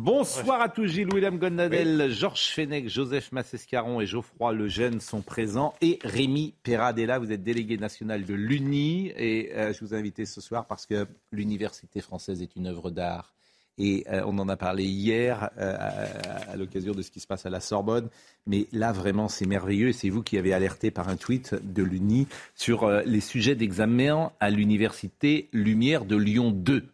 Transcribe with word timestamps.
Bonsoir 0.00 0.60
à 0.60 0.68
tous, 0.68 0.86
Gilles 0.86 1.12
William 1.12 1.38
Gondadel, 1.38 2.12
Georges 2.12 2.50
Fenech, 2.50 2.88
Joseph 2.88 3.32
Massescaron 3.32 4.00
et 4.00 4.06
Geoffroy 4.06 4.52
Lejeune 4.52 5.00
sont 5.00 5.22
présents 5.22 5.74
et 5.80 5.98
Rémi 6.04 6.54
Perradella, 6.62 7.18
vous 7.18 7.32
êtes 7.32 7.42
délégué 7.42 7.78
national 7.78 8.24
de 8.24 8.32
l'UNI 8.32 9.08
et 9.16 9.52
euh, 9.56 9.72
je 9.72 9.84
vous 9.84 9.94
ai 9.94 9.98
invité 9.98 10.24
ce 10.24 10.40
soir 10.40 10.68
parce 10.68 10.86
que 10.86 11.08
l'université 11.32 12.00
française 12.00 12.42
est 12.42 12.54
une 12.54 12.68
œuvre 12.68 12.92
d'art 12.92 13.34
et 13.76 14.04
euh, 14.08 14.22
on 14.24 14.38
en 14.38 14.48
a 14.48 14.56
parlé 14.56 14.84
hier 14.84 15.50
euh, 15.58 15.74
à, 15.76 16.52
à 16.52 16.56
l'occasion 16.56 16.92
de 16.92 17.02
ce 17.02 17.10
qui 17.10 17.18
se 17.18 17.26
passe 17.26 17.44
à 17.44 17.50
la 17.50 17.60
Sorbonne. 17.60 18.08
Mais 18.46 18.66
là, 18.72 18.92
vraiment, 18.92 19.28
c'est 19.28 19.46
merveilleux. 19.46 19.88
Et 19.88 19.92
c'est 19.92 20.10
vous 20.10 20.22
qui 20.22 20.36
avez 20.36 20.52
alerté 20.52 20.90
par 20.90 21.08
un 21.08 21.16
tweet 21.16 21.54
de 21.62 21.82
l'UNI 21.82 22.26
sur 22.56 22.84
euh, 22.84 23.02
les 23.06 23.20
sujets 23.20 23.54
d'examen 23.54 24.32
à 24.40 24.50
l'université 24.50 25.48
Lumière 25.52 26.04
de 26.04 26.16
Lyon 26.16 26.50
2. 26.50 26.88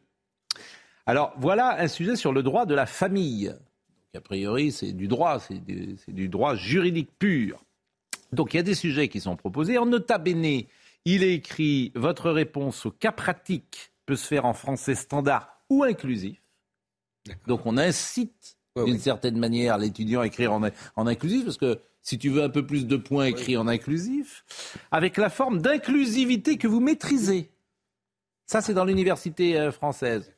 Alors, 1.06 1.34
voilà 1.38 1.80
un 1.80 1.88
sujet 1.88 2.16
sur 2.16 2.32
le 2.32 2.42
droit 2.42 2.66
de 2.66 2.74
la 2.74 2.86
famille. 2.86 3.46
Donc, 3.48 4.16
a 4.16 4.20
priori, 4.20 4.72
c'est 4.72 4.92
du 4.92 5.08
droit, 5.08 5.38
c'est 5.38 5.62
du, 5.64 6.28
droit 6.28 6.54
juridique 6.54 7.10
pur. 7.18 7.62
Donc, 8.32 8.54
il 8.54 8.56
y 8.58 8.60
a 8.60 8.64
des 8.64 8.74
sujets 8.74 9.08
qui 9.08 9.20
sont 9.20 9.36
proposés. 9.36 9.78
En 9.78 9.86
nota 9.86 10.18
bene, 10.18 10.62
il 11.04 11.22
est 11.22 11.34
écrit 11.34 11.92
votre 11.94 12.30
réponse 12.30 12.86
au 12.86 12.90
cas 12.90 13.12
pratique 13.12 13.92
peut 14.06 14.16
se 14.16 14.26
faire 14.26 14.44
en 14.44 14.54
français 14.54 14.94
standard 14.94 15.60
ou 15.70 15.82
inclusif. 15.82 16.40
Donc 17.46 17.64
on 17.64 17.78
incite 17.78 18.58
Ouais, 18.76 18.86
d'une 18.86 18.94
oui. 18.94 19.00
certaine 19.00 19.38
manière 19.38 19.78
l'étudiant 19.78 20.20
à 20.22 20.26
écrire 20.26 20.52
en, 20.52 20.60
en 20.96 21.06
inclusif, 21.06 21.44
parce 21.44 21.58
que 21.58 21.78
si 22.02 22.18
tu 22.18 22.28
veux 22.28 22.42
un 22.42 22.48
peu 22.48 22.66
plus 22.66 22.88
de 22.88 22.96
points, 22.96 23.26
écris 23.26 23.56
en 23.56 23.68
inclusif, 23.68 24.44
avec 24.90 25.16
la 25.16 25.30
forme 25.30 25.62
d'inclusivité 25.62 26.58
que 26.58 26.66
vous 26.66 26.80
maîtrisez. 26.80 27.50
Ça, 28.46 28.60
c'est 28.60 28.74
dans 28.74 28.84
l'université 28.84 29.58
euh, 29.58 29.70
française. 29.70 30.34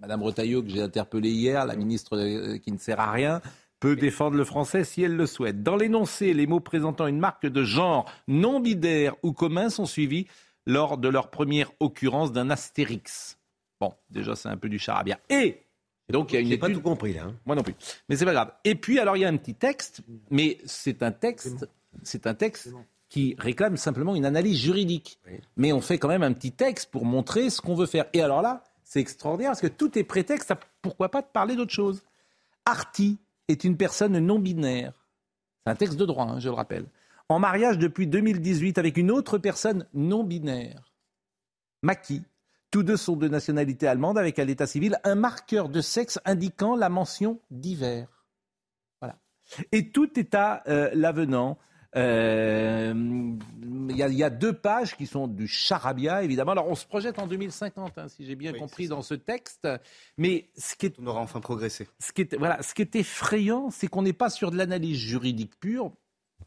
Madame 0.00 0.22
Retailleau, 0.22 0.62
que 0.62 0.70
j'ai 0.70 0.82
interpellée 0.82 1.30
hier, 1.30 1.66
la 1.66 1.76
ministre 1.76 2.56
qui 2.58 2.72
ne 2.72 2.78
sert 2.78 3.00
à 3.00 3.10
rien, 3.12 3.40
peut 3.80 3.96
défendre 3.96 4.36
le 4.36 4.44
français 4.44 4.84
si 4.84 5.02
elle 5.02 5.16
le 5.16 5.26
souhaite. 5.26 5.62
Dans 5.62 5.76
l'énoncé, 5.76 6.32
les 6.34 6.46
mots 6.46 6.60
présentant 6.60 7.06
une 7.06 7.18
marque 7.18 7.46
de 7.46 7.64
genre 7.64 8.10
non 8.28 8.60
binaire 8.60 9.14
ou 9.22 9.32
commun 9.32 9.70
sont 9.70 9.86
suivis 9.86 10.26
lors 10.66 10.98
de 10.98 11.08
leur 11.08 11.30
première 11.30 11.70
occurrence 11.80 12.32
d'un 12.32 12.50
astérix. 12.50 13.38
Bon, 13.80 13.94
déjà, 14.10 14.36
c'est 14.36 14.48
un 14.48 14.56
peu 14.56 14.68
du 14.68 14.78
charabia. 14.78 15.18
Et 15.30 15.62
donc, 16.10 16.32
il 16.32 16.34
y 16.34 16.38
a 16.38 16.40
une 16.40 16.48
J'ai 16.48 16.58
pas 16.58 16.68
étude... 16.68 16.82
tout 16.82 16.88
compris 16.88 17.14
là. 17.14 17.24
hein. 17.24 17.34
Moi 17.46 17.56
non 17.56 17.62
plus. 17.62 17.74
Mais 18.08 18.16
c'est 18.16 18.24
pas 18.26 18.32
grave. 18.32 18.52
Et 18.64 18.74
puis, 18.74 18.98
alors, 18.98 19.16
il 19.16 19.20
y 19.20 19.24
a 19.24 19.28
un 19.28 19.36
petit 19.36 19.54
texte, 19.54 20.02
mais 20.30 20.58
c'est 20.66 21.02
un 21.02 21.12
texte, 21.12 21.66
c'est 22.02 22.26
un 22.26 22.34
texte 22.34 22.70
qui 23.08 23.34
réclame 23.38 23.76
simplement 23.76 24.14
une 24.14 24.24
analyse 24.26 24.58
juridique. 24.60 25.18
Oui. 25.26 25.38
Mais 25.56 25.72
on 25.72 25.80
fait 25.80 25.98
quand 25.98 26.08
même 26.08 26.22
un 26.22 26.32
petit 26.32 26.52
texte 26.52 26.90
pour 26.90 27.04
montrer 27.04 27.48
ce 27.50 27.60
qu'on 27.60 27.74
veut 27.74 27.86
faire. 27.86 28.04
Et 28.12 28.20
alors 28.22 28.42
là, 28.42 28.62
c'est 28.90 28.98
extraordinaire 28.98 29.52
parce 29.52 29.60
que 29.60 29.68
tout 29.68 29.96
est 29.96 30.02
prétexte 30.02 30.52
pourquoi 30.82 31.12
pas 31.12 31.22
de 31.22 31.28
parler 31.28 31.54
d'autre 31.54 31.72
chose. 31.72 32.02
Arti 32.64 33.20
est 33.46 33.62
une 33.62 33.76
personne 33.76 34.18
non 34.18 34.40
binaire. 34.40 35.06
C'est 35.64 35.70
un 35.70 35.76
texte 35.76 35.96
de 35.96 36.04
droit, 36.04 36.24
hein, 36.24 36.40
je 36.40 36.48
le 36.48 36.54
rappelle. 36.54 36.86
En 37.28 37.38
mariage 37.38 37.78
depuis 37.78 38.08
2018 38.08 38.78
avec 38.78 38.96
une 38.96 39.12
autre 39.12 39.38
personne 39.38 39.86
non 39.94 40.24
binaire. 40.24 40.92
Maki. 41.84 42.24
Tous 42.72 42.82
deux 42.82 42.96
sont 42.96 43.14
de 43.14 43.28
nationalité 43.28 43.86
allemande 43.86 44.18
avec 44.18 44.40
à 44.40 44.44
l'état 44.44 44.66
civil 44.66 44.98
un 45.04 45.14
marqueur 45.14 45.68
de 45.68 45.80
sexe 45.80 46.18
indiquant 46.24 46.74
la 46.74 46.88
mention 46.88 47.38
divers. 47.52 48.08
Voilà. 49.00 49.16
Et 49.70 49.90
tout 49.90 50.18
est 50.18 50.34
à 50.34 50.64
euh, 50.66 50.90
l'avenant. 50.94 51.58
Euh, 51.96 52.94
Il 53.92 53.96
y, 53.96 54.02
a- 54.04 54.08
il 54.08 54.14
y 54.14 54.22
a 54.22 54.30
deux 54.30 54.52
pages 54.52 54.96
qui 54.96 55.06
sont 55.06 55.26
du 55.26 55.48
charabia, 55.48 56.22
évidemment. 56.22 56.52
Alors, 56.52 56.68
on 56.68 56.76
se 56.76 56.86
projette 56.86 57.18
en 57.18 57.26
2050, 57.26 57.98
hein, 57.98 58.06
si 58.08 58.24
j'ai 58.24 58.36
bien 58.36 58.52
Oui, 58.52 58.58
compris, 58.60 58.86
dans 58.86 59.02
ce 59.02 59.14
texte. 59.14 59.66
Mais 60.16 60.48
ce 60.56 60.76
qui 60.76 60.86
est 60.86 60.94
On 61.00 61.06
aura 61.08 61.20
enfin 61.20 61.40
progressé. 61.40 61.88
ce 61.98 62.12
qui 62.12 62.22
est, 62.22 62.36
voilà, 62.36 62.62
ce 62.62 62.72
qui 62.72 62.82
est 62.82 62.94
effrayant, 62.94 63.70
c'est 63.70 63.88
qu'on 63.88 64.02
n'est 64.02 64.12
pas 64.12 64.30
sur 64.30 64.52
de 64.52 64.56
l'analyse 64.56 64.96
juridique 64.96 65.58
pure. 65.58 65.92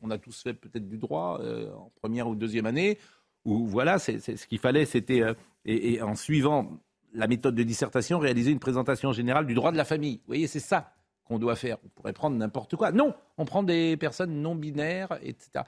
On 0.01 0.09
a 0.09 0.17
tous 0.17 0.41
fait 0.41 0.53
peut-être 0.53 0.87
du 0.87 0.97
droit 0.97 1.39
euh, 1.41 1.71
en 1.73 1.91
première 2.01 2.29
ou 2.29 2.35
deuxième 2.35 2.65
année, 2.65 2.97
où 3.43 3.67
voilà, 3.67 3.99
c'est, 3.99 4.19
c'est- 4.19 4.37
ce 4.37 4.47
qu'il 4.47 4.59
fallait, 4.59 4.85
c'était, 4.85 5.21
euh, 5.21 5.33
et, 5.65 5.95
et 5.95 6.01
en 6.01 6.15
suivant 6.15 6.79
la 7.13 7.27
méthode 7.27 7.55
de 7.55 7.63
dissertation, 7.63 8.19
réaliser 8.19 8.51
une 8.51 8.59
présentation 8.59 9.11
générale 9.11 9.45
du 9.45 9.53
droit 9.53 9.71
de 9.73 9.77
la 9.77 9.85
famille. 9.85 10.15
Vous 10.19 10.27
voyez, 10.27 10.47
c'est 10.47 10.59
ça 10.61 10.93
qu'on 11.25 11.39
doit 11.39 11.55
faire. 11.55 11.77
On 11.85 11.89
pourrait 11.89 12.13
prendre 12.13 12.35
n'importe 12.37 12.75
quoi. 12.75 12.91
Non, 12.91 13.13
on 13.37 13.45
prend 13.45 13.63
des 13.63 13.97
personnes 13.97 14.41
non 14.41 14.55
binaires, 14.55 15.17
etc. 15.21 15.63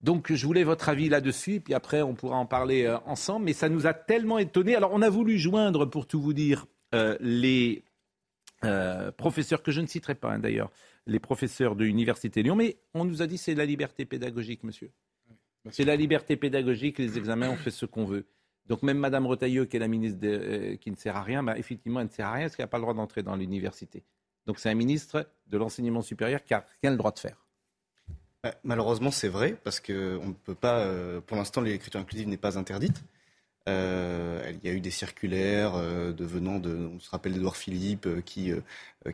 Donc, 0.00 0.32
je 0.32 0.46
voulais 0.46 0.64
votre 0.64 0.88
avis 0.88 1.08
là-dessus, 1.08 1.60
puis 1.60 1.74
après, 1.74 2.02
on 2.02 2.14
pourra 2.14 2.36
en 2.36 2.46
parler 2.46 2.84
euh, 2.84 2.98
ensemble. 3.06 3.44
Mais 3.46 3.52
ça 3.52 3.68
nous 3.68 3.86
a 3.86 3.94
tellement 3.94 4.38
étonnés. 4.38 4.74
Alors, 4.74 4.90
on 4.92 5.02
a 5.02 5.08
voulu 5.10 5.38
joindre, 5.38 5.86
pour 5.86 6.06
tout 6.06 6.20
vous 6.20 6.32
dire, 6.32 6.66
euh, 6.94 7.16
les 7.20 7.84
euh, 8.64 9.12
professeurs, 9.12 9.62
que 9.62 9.70
je 9.72 9.80
ne 9.80 9.86
citerai 9.86 10.14
pas 10.14 10.32
hein, 10.32 10.38
d'ailleurs, 10.38 10.70
les 11.06 11.18
professeurs 11.18 11.74
de 11.76 11.84
l'Université 11.84 12.42
Lyon, 12.42 12.54
mais 12.56 12.76
on 12.94 13.04
nous 13.04 13.22
a 13.22 13.26
dit 13.26 13.38
c'est 13.38 13.54
la 13.54 13.64
liberté 13.64 14.04
pédagogique, 14.04 14.62
monsieur. 14.62 14.90
C'est 15.70 15.84
la 15.84 15.96
liberté 15.96 16.36
pédagogique, 16.36 16.98
les 16.98 17.18
examens, 17.18 17.50
on 17.50 17.56
fait 17.56 17.70
ce 17.70 17.86
qu'on 17.86 18.04
veut. 18.04 18.26
Donc 18.66 18.82
même 18.82 18.98
Madame 18.98 19.26
Retailleau, 19.26 19.66
qui 19.66 19.76
est 19.76 19.80
la 19.80 19.88
ministre 19.88 20.20
de- 20.20 20.74
qui 20.80 20.90
ne 20.90 20.96
sert 20.96 21.16
à 21.16 21.22
rien, 21.22 21.42
bah, 21.42 21.58
effectivement, 21.58 22.00
elle 22.00 22.06
ne 22.06 22.12
sert 22.12 22.26
à 22.26 22.32
rien 22.32 22.44
parce 22.44 22.56
qu'elle 22.56 22.64
n'a 22.64 22.68
pas 22.68 22.78
le 22.78 22.82
droit 22.82 22.94
d'entrer 22.94 23.22
dans 23.22 23.34
l'université. 23.36 24.04
Donc 24.46 24.58
c'est 24.58 24.70
un 24.70 24.74
ministre 24.74 25.28
de 25.46 25.58
l'enseignement 25.58 26.02
supérieur 26.02 26.42
qui 26.42 26.54
a 26.54 26.64
rien 26.82 26.90
le 26.90 26.96
droit 26.96 27.12
de 27.12 27.18
faire. 27.18 27.36
Euh, 28.46 28.50
Malheureusement, 28.64 29.10
c'est 29.10 29.28
vrai, 29.28 29.56
parce 29.62 29.80
qu'on 29.80 29.92
ne 30.26 30.32
peut 30.32 30.54
pas. 30.54 30.80
euh, 30.80 31.20
pour 31.20 31.36
l'instant, 31.36 31.60
l'écriture 31.60 32.00
inclusive 32.00 32.28
n'est 32.28 32.36
pas 32.36 32.58
interdite. 32.58 33.02
Euh, 33.68 34.52
il 34.60 34.68
y 34.68 34.72
a 34.72 34.74
eu 34.74 34.80
des 34.80 34.90
circulaires 34.90 35.74
euh, 35.76 36.12
de 36.12 36.24
venant 36.24 36.58
de, 36.58 36.74
on 36.74 36.98
se 36.98 37.08
rappelle 37.10 37.32
d'Edouard 37.32 37.56
Philippe, 37.56 38.06
euh, 38.06 38.20
qui, 38.20 38.52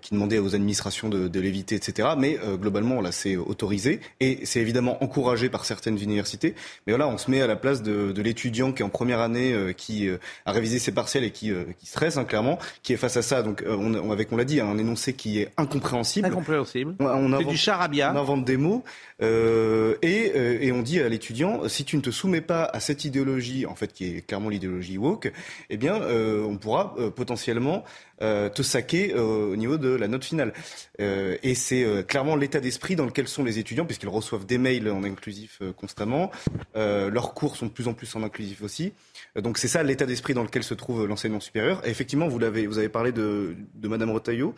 qui 0.03 0.13
demandait 0.15 0.39
aux 0.39 0.55
administrations 0.55 1.09
de, 1.09 1.29
de 1.29 1.41
l'éviter, 1.41 1.75
etc. 1.75 2.11
Mais 2.19 2.39
euh, 2.45 2.57
globalement, 2.57 3.01
là, 3.01 3.13
c'est 3.13 3.37
autorisé 3.37 4.01
et 4.21 4.41
c'est 4.45 4.61
évidemment 4.61 5.03
encouragé 5.03 5.49
par 5.49 5.65
certaines 5.65 5.99
universités. 6.03 6.55
Mais 6.87 6.93
voilà, 6.93 7.09
on 7.09 7.17
se 7.19 7.31
met 7.31 7.41
à 7.41 7.47
la 7.47 7.57
place 7.57 7.83
de, 7.83 8.13
de 8.13 8.23
l'étudiant 8.23 8.73
qui 8.73 8.83
est 8.83 8.85
en 8.85 8.89
première 8.91 9.21
année, 9.21 9.53
euh, 9.53 9.73
qui 9.73 10.09
euh, 10.09 10.19
a 10.47 10.53
révisé 10.53 10.79
ses 10.79 10.93
partiels 10.93 11.25
et 11.25 11.31
qui, 11.31 11.51
euh, 11.51 11.65
qui 11.79 11.87
stresse 11.87 12.17
hein, 12.17 12.25
clairement, 12.25 12.59
qui 12.83 12.93
est 12.93 12.97
face 12.97 13.17
à 13.17 13.23
ça. 13.23 13.43
Donc, 13.43 13.63
euh, 13.63 13.77
on, 13.79 13.95
on- 13.95 14.11
avec, 14.13 14.31
on 14.33 14.37
l'a 14.37 14.45
dit, 14.45 14.61
un 14.61 14.77
énoncé 14.79 15.13
qui 15.15 15.39
est 15.41 15.49
incompréhensible. 15.57 16.27
Incompréhensible. 16.27 16.95
On, 17.01 17.07
on 17.07 17.33
invente- 17.33 17.49
du 17.49 17.57
charabia. 17.57 18.13
on 18.15 18.19
invente 18.19 18.45
des 18.45 18.57
mots 18.57 18.85
euh, 19.23 19.97
et, 20.03 20.33
euh, 20.37 20.59
et 20.61 20.73
on 20.73 20.83
dit 20.83 21.01
à 21.01 21.09
l'étudiant 21.09 21.69
si 21.69 21.85
tu 21.85 21.97
ne 21.97 22.01
te 22.03 22.11
soumets 22.11 22.41
pas 22.41 22.65
à 22.65 22.81
cette 22.81 23.05
idéologie, 23.05 23.67
en 23.67 23.75
fait, 23.75 23.93
qui 23.93 24.05
est 24.17 24.27
clairement 24.27 24.49
l'idéologie 24.49 24.99
woke, 24.99 25.33
eh 25.71 25.77
bien, 25.77 25.95
euh, 26.03 26.43
on 26.45 26.57
pourra 26.57 26.95
euh, 26.99 27.11
potentiellement 27.11 27.85
euh, 28.21 28.49
te 28.49 28.63
saquer 28.63 29.15
euh, 29.15 29.53
au 29.53 29.57
niveau 29.57 29.79
de 29.79 29.89
la 29.89 30.09
note 30.09 30.25
finale. 30.25 30.53
Euh, 31.01 31.37
et 31.43 31.55
c'est 31.55 32.05
clairement 32.07 32.37
l'état 32.37 32.61
d'esprit 32.61 32.97
dans 32.97 33.05
lequel 33.05 33.29
sont 33.29 33.45
les 33.45 33.59
étudiants, 33.59 33.87
puisqu'ils 33.87 34.09
reçoivent 34.09 34.47
des 34.47 34.59
mails 34.59 34.91
en 34.91 35.05
inclusif 35.05 35.61
constamment. 35.77 36.31
Leurs 36.75 37.35
cours 37.35 37.57
sont 37.57 37.67
de 37.67 37.71
plus 37.71 37.89
en 37.89 37.95
plus 37.95 38.15
en 38.17 38.23
inclusif 38.23 38.63
aussi. 38.63 38.93
Donc 39.37 39.59
c'est 39.59 39.69
ça 39.69 39.83
l'état 39.83 40.07
d'esprit 40.07 40.35
dans 40.35 40.43
lequel 40.43 40.63
se 40.63 40.75
trouve 40.75 41.07
l'enseignement 41.07 41.41
supérieur. 41.41 41.87
Et 41.87 41.91
effectivement, 41.91 42.29
vous 42.29 42.39
l'avez, 42.39 42.67
vous 42.67 42.79
avez 42.79 42.89
parlé 42.89 43.13
de, 43.13 43.57
de 43.75 43.89
Madame 43.89 44.11
Retailleau, 44.11 44.55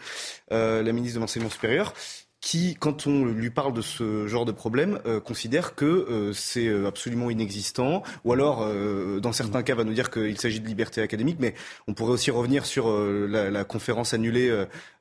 la 0.50 0.92
ministre 0.92 1.16
de 1.16 1.20
l'enseignement 1.20 1.50
supérieur 1.50 1.94
qui, 2.40 2.74
quand 2.78 3.06
on 3.06 3.24
lui 3.26 3.50
parle 3.50 3.74
de 3.74 3.82
ce 3.82 4.26
genre 4.26 4.46
de 4.46 4.52
problème, 4.52 4.98
euh, 5.06 5.20
considère 5.20 5.74
que 5.74 5.84
euh, 5.84 6.32
c'est 6.32 6.68
euh, 6.68 6.86
absolument 6.88 7.28
inexistant, 7.30 8.02
ou 8.24 8.32
alors, 8.32 8.62
euh, 8.62 9.20
dans 9.20 9.32
certains 9.32 9.62
cas, 9.62 9.74
va 9.74 9.84
nous 9.84 9.92
dire 9.92 10.10
qu'il 10.10 10.38
s'agit 10.38 10.60
de 10.60 10.66
liberté 10.66 11.02
académique, 11.02 11.36
mais 11.38 11.54
on 11.86 11.92
pourrait 11.94 12.12
aussi 12.12 12.30
revenir 12.30 12.64
sur 12.64 12.88
euh, 12.88 13.26
la, 13.28 13.50
la 13.50 13.64
conférence 13.64 14.14
annulée. 14.14 14.48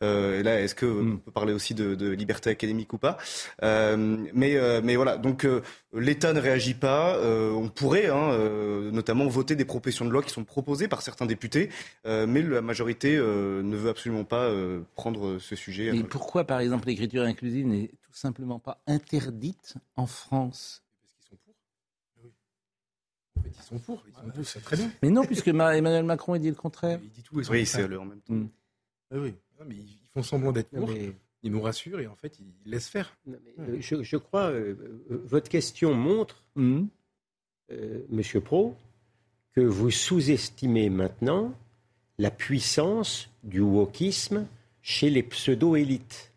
euh, 0.03 0.39
et 0.39 0.43
là, 0.43 0.59
est-ce 0.61 0.75
que 0.75 0.85
on 0.85 1.17
peut 1.17 1.31
parler 1.31 1.53
aussi 1.53 1.73
de, 1.73 1.95
de 1.95 2.09
liberté 2.09 2.49
académique 2.49 2.91
ou 2.93 2.97
pas? 2.97 3.17
Euh, 3.63 4.17
mais, 4.33 4.57
euh, 4.57 4.81
mais 4.83 4.95
voilà, 4.95 5.17
donc 5.17 5.45
euh, 5.45 5.61
l'État 5.93 6.33
ne 6.33 6.39
réagit 6.39 6.73
pas. 6.75 7.15
euh, 7.17 7.51
on 7.51 7.69
pourrait, 7.69 8.07
hein, 8.07 8.31
euh, 8.31 8.91
notamment, 8.91 9.27
voter 9.27 9.55
des 9.55 9.65
propositions 9.65 10.05
de 10.05 10.11
loi 10.11 10.21
qui 10.23 10.29
sont 10.29 10.43
proposées 10.43 10.87
par 10.87 11.01
certains 11.01 11.25
députés, 11.25 11.69
euh, 12.05 12.27
mais 12.27 12.41
la 12.41 12.61
majorité 12.61 13.15
euh, 13.17 13.61
ne 13.63 13.75
veut 13.75 13.89
absolument 13.89 14.23
pas 14.23 14.43
euh, 14.45 14.81
prendre 14.95 15.39
ce 15.39 15.55
sujet. 15.55 15.91
Mais 15.91 16.03
pourquoi, 16.03 16.43
par 16.43 16.59
exemple, 16.59 16.87
l'écriture 16.87 17.23
inclusive 17.23 17.65
n'est 17.67 17.87
tout 18.01 18.13
simplement 18.13 18.59
pas 18.59 18.81
interdite 18.87 19.75
en 19.95 20.05
France? 20.07 20.83
Ils 23.45 23.63
sont 23.63 23.79
pour. 23.79 24.03
Ils 24.07 24.13
sont 24.13 24.29
pour, 24.31 24.45
c'est 24.45 24.61
très 24.61 24.75
bien. 24.77 24.91
Mais 25.01 25.09
non, 25.09 25.23
puisque 25.25 25.47
Emmanuel 25.47 26.03
Macron 26.03 26.33
a 26.33 26.39
dit 26.39 26.49
le 26.49 26.55
contraire. 26.55 26.99
Il 27.01 27.09
dit 27.09 27.23
tout. 27.23 27.35
Oui, 27.49 27.65
c'est 27.65 27.87
le 27.87 27.99
en 27.99 28.05
même 28.05 28.21
temps. 28.21 28.33
Mm. 28.33 28.49
Ah 29.11 29.17
oui. 29.17 29.33
Non, 29.59 29.65
mais 29.67 29.75
ils 29.75 29.97
font 30.13 30.23
semblant 30.23 30.51
d'être 30.51 30.71
Non, 30.73 30.81
pour. 30.85 30.89
mais- 30.89 31.13
Ils 31.43 31.51
nous 31.51 31.61
rassurent 31.61 31.99
et 32.01 32.07
en 32.07 32.15
fait, 32.15 32.37
ils 32.39 32.69
laissent 32.69 32.89
faire. 32.89 33.15
non, 33.25 33.37
mais, 33.43 33.63
euh, 33.63 33.77
je, 33.79 34.03
je 34.03 34.17
crois, 34.17 34.49
euh, 34.51 34.75
euh, 35.11 35.23
votre 35.25 35.49
question 35.49 35.93
montre, 35.93 36.43
Hum. 36.55 36.87
euh, 37.71 37.99
Monsieur 38.09 38.41
Pro, 38.41 38.75
que 39.53 39.61
vous 39.61 39.89
sous-estimez 39.91 40.89
maintenant 40.89 41.53
la 42.17 42.31
puissance 42.31 43.29
du 43.43 43.61
wokisme 43.61 44.45
chez 44.81 45.09
les 45.09 45.23
pseudo-élites. 45.23 46.33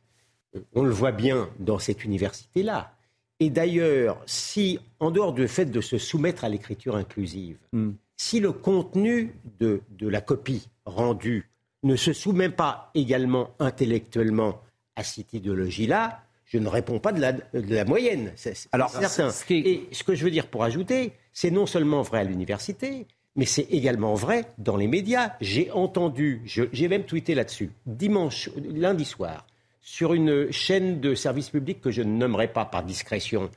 Euh, 0.55 0.61
On 0.75 0.83
le 0.85 0.91
voit 0.93 1.13
bien 1.13 1.51
dans 1.59 1.79
cette 1.81 2.05
université-là. 2.05 2.95
Et 3.41 3.51
d'ailleurs, 3.51 4.23
si, 4.27 4.79
en 5.01 5.11
dehors 5.11 5.33
du 5.33 5.49
fait 5.49 5.65
de 5.67 5.81
se 5.81 5.99
soumettre 5.99 6.45
à 6.45 6.49
l'écriture 6.49 6.95
inclusive, 6.95 7.59
Mm. 7.73 7.91
si 8.17 8.39
le 8.39 8.53
contenu 8.53 9.35
de, 9.59 9.81
de 9.91 10.07
la 10.07 10.21
copie 10.21 10.69
rendue 10.87 11.51
ne 11.83 11.97
se 11.97 12.13
soumet 12.13 12.51
pas 12.51 12.93
également 12.95 13.51
intellectuellement 13.59 14.61
à 14.97 15.05
cette 15.05 15.33
idéologie-là, 15.33 16.23
je 16.47 16.59
ne 16.59 16.69
réponds 16.69 16.99
pas 16.99 17.12
de 17.12 17.21
la, 17.21 17.33
de 17.33 17.75
la 17.75 17.85
moyenne. 17.85 18.33
C'est 18.37 18.55
c'est 18.55 18.69
Alors, 18.73 18.91
certain. 18.91 19.31
ce 19.31 19.44
qui 19.44 19.55
est- 19.55 19.69
Et 19.69 19.89
ce 19.93 20.05
que 20.05 20.15
je 20.15 20.25
veux 20.25 20.31
dire 20.31 20.47
pour 20.49 20.65
ajouter, 20.65 21.12
c'est 21.33 21.50
non 21.50 21.67
seulement 21.67 22.03
vrai 22.03 22.21
à 22.21 22.25
l'université, 22.25 23.06
mais 23.37 23.47
c'est 23.47 23.67
également 23.71 24.15
vrai 24.15 24.44
dans 24.59 24.77
les 24.77 24.87
médias. 24.89 25.33
J'ai 25.41 25.71
entendu, 25.71 26.43
je- 26.44 26.65
j'ai 26.73 26.89
même 26.89 27.05
tweeté 27.05 27.35
là-dessus, 27.35 27.71
dimanche, 27.87 28.50
lundi 28.56 29.05
soir, 29.06 29.47
sur 29.81 30.12
une 30.12 30.53
chaîne 30.53 31.00
de 31.00 31.15
service 31.15 31.49
public 31.49 31.81
que 31.81 31.91
je 31.91 32.03
ne 32.03 32.12
nommerai 32.15 32.49
pas 32.53 32.67
par 32.67 32.83
discrétion, 32.85 33.50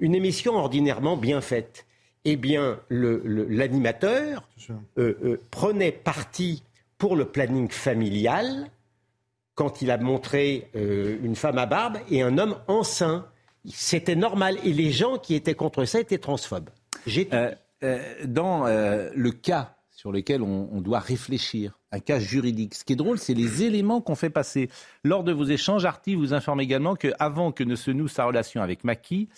une 0.00 0.14
émission 0.16 0.54
ordinairement 0.56 1.16
bien 1.16 1.40
faite. 1.40 1.86
Eh 2.24 2.36
bien, 2.36 2.80
le- 2.88 3.22
le- 3.24 3.46
l'animateur 3.48 4.46
euh, 4.98 5.14
euh, 5.24 5.40
prenait 5.50 5.92
parti 5.92 6.62
pour 6.98 7.16
le 7.16 7.24
planning 7.26 7.70
familial 7.70 8.66
quand 9.60 9.82
il 9.82 9.90
a 9.90 9.98
montré 9.98 10.70
euh, 10.74 11.18
une 11.22 11.36
femme 11.36 11.58
à 11.58 11.66
barbe 11.66 11.98
et 12.10 12.22
un 12.22 12.38
homme 12.38 12.56
enceint. 12.66 13.26
C'était 13.66 14.16
normal. 14.16 14.56
Et 14.64 14.72
les 14.72 14.90
gens 14.90 15.18
qui 15.18 15.34
étaient 15.34 15.52
contre 15.52 15.84
ça 15.84 16.00
étaient 16.00 16.16
transphobes. 16.16 16.70
J'ai 17.06 17.28
Euh, 17.34 17.52
euh, 17.82 17.98
dans 18.24 18.64
le 18.64 19.30
cas 19.32 19.74
sur 19.90 20.12
lequel 20.12 20.40
on, 20.40 20.70
on 20.72 20.80
doit 20.80 20.98
réfléchir, 20.98 21.78
un 21.92 22.00
cas 22.00 22.18
juridique, 22.18 22.74
ce 22.74 22.84
qui 22.84 22.94
est 22.94 22.96
drôle, 22.96 23.18
c'est 23.18 23.34
les 23.34 23.64
éléments 23.64 24.00
qu'on 24.00 24.14
fait 24.14 24.30
passer. 24.30 24.70
Lors 25.04 25.24
de 25.24 25.32
vos 25.32 25.44
échanges, 25.44 25.84
Arti 25.84 26.14
vous 26.14 26.32
informe 26.32 26.62
également 26.62 26.94
qu'avant 26.94 27.52
que 27.52 27.64
ne 27.64 27.74
se 27.74 27.90
noue 27.90 28.08
sa 28.08 28.24
relation 28.24 28.62
avec 28.62 28.82
Maki, 28.82 29.28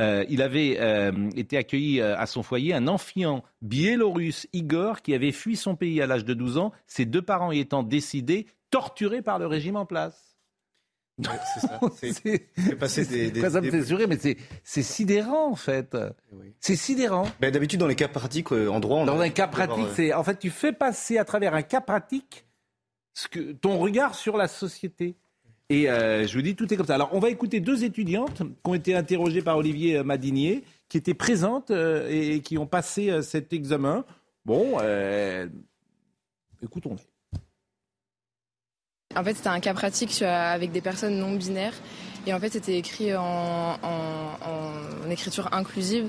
euh, 0.00 0.24
il 0.28 0.42
avait 0.42 0.78
euh, 0.80 1.30
été 1.36 1.56
accueilli 1.56 2.00
à 2.00 2.26
son 2.26 2.42
foyer 2.42 2.74
un 2.74 2.88
enfant 2.88 3.44
biélorusse, 3.62 4.48
Igor, 4.52 5.02
qui 5.02 5.14
avait 5.14 5.30
fui 5.30 5.54
son 5.54 5.76
pays 5.76 6.02
à 6.02 6.08
l'âge 6.08 6.24
de 6.24 6.34
12 6.34 6.58
ans, 6.58 6.72
ses 6.88 7.04
deux 7.04 7.22
parents 7.22 7.52
y 7.52 7.60
étant 7.60 7.84
décidés, 7.84 8.46
torturés 8.70 9.22
par 9.22 9.38
le 9.38 9.46
régime 9.46 9.76
en 9.76 9.86
place. 9.86 10.36
Ouais, 11.18 11.24
c'est 11.54 11.66
ça. 11.66 11.80
C'est- 11.96 12.12
C'est- 12.12 12.48
c'est 12.56 12.76
passé 12.76 13.04
des- 13.04 13.30
des- 13.32 13.40
Après, 13.40 13.50
ça 13.50 13.60
me 13.60 13.70
des- 13.70 13.72
fait 13.72 13.84
sourire, 13.84 14.06
mais 14.08 14.18
c'est- 14.18 14.82
sidérant 14.82 15.50
en 15.50 15.56
fait. 15.56 15.96
C'est 16.60 16.76
sidérant. 16.76 17.26
Ben, 17.40 17.50
D'habitude, 17.50 17.80
dans 17.80 17.88
les 17.88 17.96
cas 17.96 18.06
pratiques, 18.06 18.52
euh, 18.52 18.68
en 18.68 18.78
droit, 18.78 18.98
on 19.00 19.04
Dans 19.04 19.18
un 19.18 19.28
cas 19.30 19.48
pratique, 19.48 19.84
euh, 19.86 19.92
c'est 19.96 20.12
en 20.14 20.22
fait 20.22 20.38
tu 20.38 20.48
fais 20.50 20.72
passer 20.72 21.18
à 21.18 21.24
travers 21.24 21.54
un 21.54 21.62
cas 21.62 21.80
pratique 21.80 22.46
ce 23.14 23.26
que, 23.26 23.50
ton 23.52 23.78
regard 23.78 24.14
sur 24.14 24.36
la 24.36 24.46
société. 24.46 25.16
Et 25.70 25.90
euh, 25.90 26.24
je 26.26 26.34
vous 26.36 26.40
dis, 26.42 26.54
tout 26.54 26.72
est 26.72 26.76
comme 26.76 26.86
ça. 26.86 26.94
Alors, 26.94 27.10
on 27.12 27.18
va 27.18 27.28
écouter 27.30 27.58
deux 27.60 27.82
étudiantes 27.84 28.38
qui 28.38 28.44
ont 28.64 28.74
été 28.74 28.94
interrogées 28.94 29.42
par 29.42 29.56
Olivier 29.58 29.96
euh, 29.98 30.04
Madinier, 30.04 30.62
qui 30.88 30.96
étaient 30.98 31.14
présentes 31.14 31.70
et 31.72 32.40
qui 32.42 32.56
ont 32.58 32.66
passé 32.68 33.22
cet 33.22 33.52
examen. 33.52 34.04
Bon, 34.46 34.78
écoutons-les. 36.62 37.02
En 39.16 39.24
fait, 39.24 39.34
c'était 39.34 39.48
un 39.48 39.60
cas 39.60 39.72
pratique 39.72 40.20
avec 40.22 40.70
des 40.70 40.82
personnes 40.82 41.16
non 41.18 41.32
binaires. 41.32 41.72
Et 42.26 42.34
en 42.34 42.40
fait, 42.40 42.52
c'était 42.52 42.76
écrit 42.76 43.14
en, 43.16 43.22
en- 43.22 43.78
en- 43.86 45.10
écriture 45.10 45.48
inclusive. 45.52 46.08